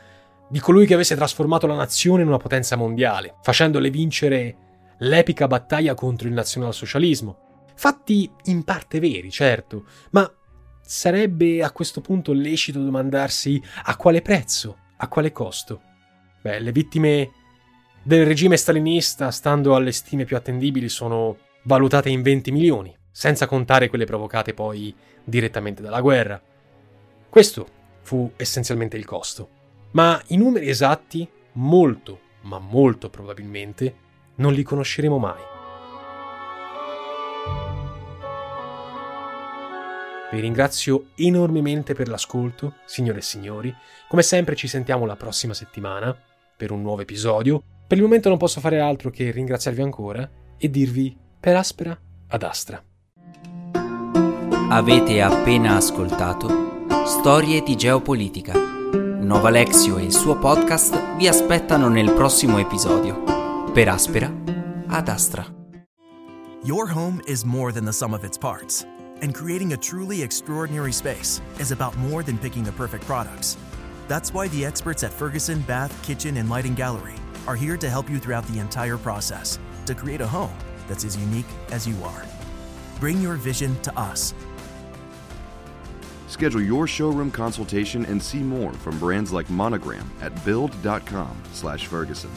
di 0.49 0.59
colui 0.59 0.87
che 0.87 0.95
avesse 0.95 1.15
trasformato 1.15 1.67
la 1.67 1.75
nazione 1.75 2.23
in 2.23 2.29
una 2.29 2.37
potenza 2.37 2.77
mondiale, 2.77 3.37
facendole 3.43 3.89
vincere 3.91 4.57
l'epica 4.99 5.47
battaglia 5.47 5.95
contro 5.95 6.29
il 6.29 6.35
nazionalsocialismo. 6.35 7.39
Fatti 7.75 8.31
in 8.45 8.65
parte 8.65 9.01
veri, 9.01 9.31
certo, 9.31 9.85
ma 10.11 10.31
sarebbe 10.83 11.63
a 11.63 11.71
questo 11.71 12.01
punto 12.01 12.33
lecito 12.33 12.83
domandarsi 12.83 13.63
a 13.85 13.97
quale 13.97 14.23
prezzo, 14.23 14.77
a 14.97 15.09
quale 15.09 15.33
costo. 15.33 15.81
Beh, 16.43 16.59
le 16.59 16.73
vittime 16.73 17.31
del 18.03 18.27
regime 18.27 18.57
stalinista, 18.57 19.31
stando 19.31 19.75
alle 19.75 19.93
stime 19.93 20.25
più 20.25 20.37
attendibili, 20.37 20.89
sono 20.89 21.37
valutate 21.65 22.09
in 22.09 22.23
20 22.23 22.51
milioni, 22.53 22.97
senza 23.11 23.47
contare 23.47 23.89
quelle 23.89 24.07
provocate 24.07 24.55
poi 24.55 24.95
direttamente 25.25 25.83
dalla 25.83 26.01
guerra. 26.01 26.41
Questo 27.29 27.67
fu 28.03 28.33
essenzialmente 28.37 28.97
il 28.97 29.05
costo 29.05 29.59
ma 29.93 30.21
i 30.29 30.37
numeri 30.37 30.69
esatti, 30.69 31.29
molto, 31.53 32.21
ma 32.43 32.59
molto 32.59 33.11
probabilmente, 33.11 33.95
non 34.37 34.53
li 34.53 34.63
conosceremo 34.63 35.19
mai. 35.19 35.43
Vi 40.31 40.39
ringrazio 40.39 41.07
enormemente 41.17 41.95
per 41.95 42.07
l'ascolto, 42.07 42.77
signore 42.85 43.19
e 43.19 43.23
signori. 43.23 43.75
Come 44.09 44.23
sempre 44.23 44.55
ci 44.55 44.69
sentiamo 44.69 45.05
la 45.05 45.17
prossima 45.17 45.55
settimana 45.55 46.17
per 46.57 46.71
un 46.71 46.83
nuovo 46.83 47.01
episodio. 47.01 47.70
Per 47.91 47.99
il 47.99 48.05
momento 48.05 48.29
non 48.29 48.39
posso 48.39 48.61
fare 48.61 48.79
altro 48.79 49.11
che 49.11 49.33
ringraziarvi 49.33 49.83
ancora 49.83 50.31
e 50.57 50.71
dirvi 50.71 51.19
per 51.41 51.57
aspera 51.57 51.99
ad 52.29 52.43
astra. 52.45 52.81
Avete 54.69 55.21
appena 55.21 55.75
ascoltato 55.75 56.87
Storie 57.05 57.65
di 57.65 57.75
geopolitica 57.75 58.53
Nova 58.53 59.51
Lexio 59.51 59.99
e 59.99 60.05
il 60.05 60.13
suo 60.13 60.39
podcast 60.39 61.17
vi 61.17 61.27
aspettano 61.27 61.89
nel 61.89 62.13
prossimo 62.13 62.59
episodio. 62.59 63.25
Per 63.73 63.89
Aspera, 63.89 64.33
ad 64.87 65.09
Astra. 65.09 65.45
Your 66.63 66.89
home 66.95 67.21
is 67.27 67.43
more 67.43 67.73
than 67.73 67.85
the 67.85 67.93
sum 67.93 68.15
of 68.15 68.23
its 68.23 68.39
parts, 68.39 68.87
and 69.21 69.35
creating 69.35 69.73
a 69.73 69.77
truly 69.77 70.23
extraordinary 70.23 70.93
space 70.93 71.41
is 71.59 71.73
about 71.73 71.97
more 71.97 72.23
than 72.23 72.39
picking 72.39 72.63
the 72.63 72.73
perfect 72.73 73.05
products. 73.05 73.57
That's 74.07 74.33
why 74.33 74.47
the 74.47 74.65
experts 74.65 75.03
at 75.03 75.13
Ferguson 75.13 75.65
Bath, 75.67 75.91
Kitchen, 76.07 76.37
and 76.37 76.49
Lighting 76.49 76.77
Gallery 76.77 77.17
are 77.51 77.57
here 77.57 77.77
to 77.77 77.91
help 77.91 78.09
you 78.09 78.21
throughout 78.21 78.47
the 78.47 78.61
entire 78.61 78.97
process 78.97 79.59
to 79.85 79.93
create 79.93 80.21
a 80.21 80.27
home 80.27 80.57
that's 80.87 81.05
as 81.05 81.17
unique 81.17 81.51
as 81.73 81.85
you 81.85 81.97
are. 82.05 82.25
Bring 83.01 83.21
your 83.21 83.35
vision 83.35 83.75
to 83.83 83.99
us. 83.99 84.35
Schedule 86.29 86.63
your 86.63 86.87
showroom 86.87 87.33
consultation 87.33 88.07
and 88.07 88.23
see 88.23 88.39
more 88.39 88.73
from 88.73 89.01
brands 89.01 89.33
like 89.33 89.51
Monogram 89.51 90.09
at 90.21 90.33
build.com/ferguson. 90.45 92.31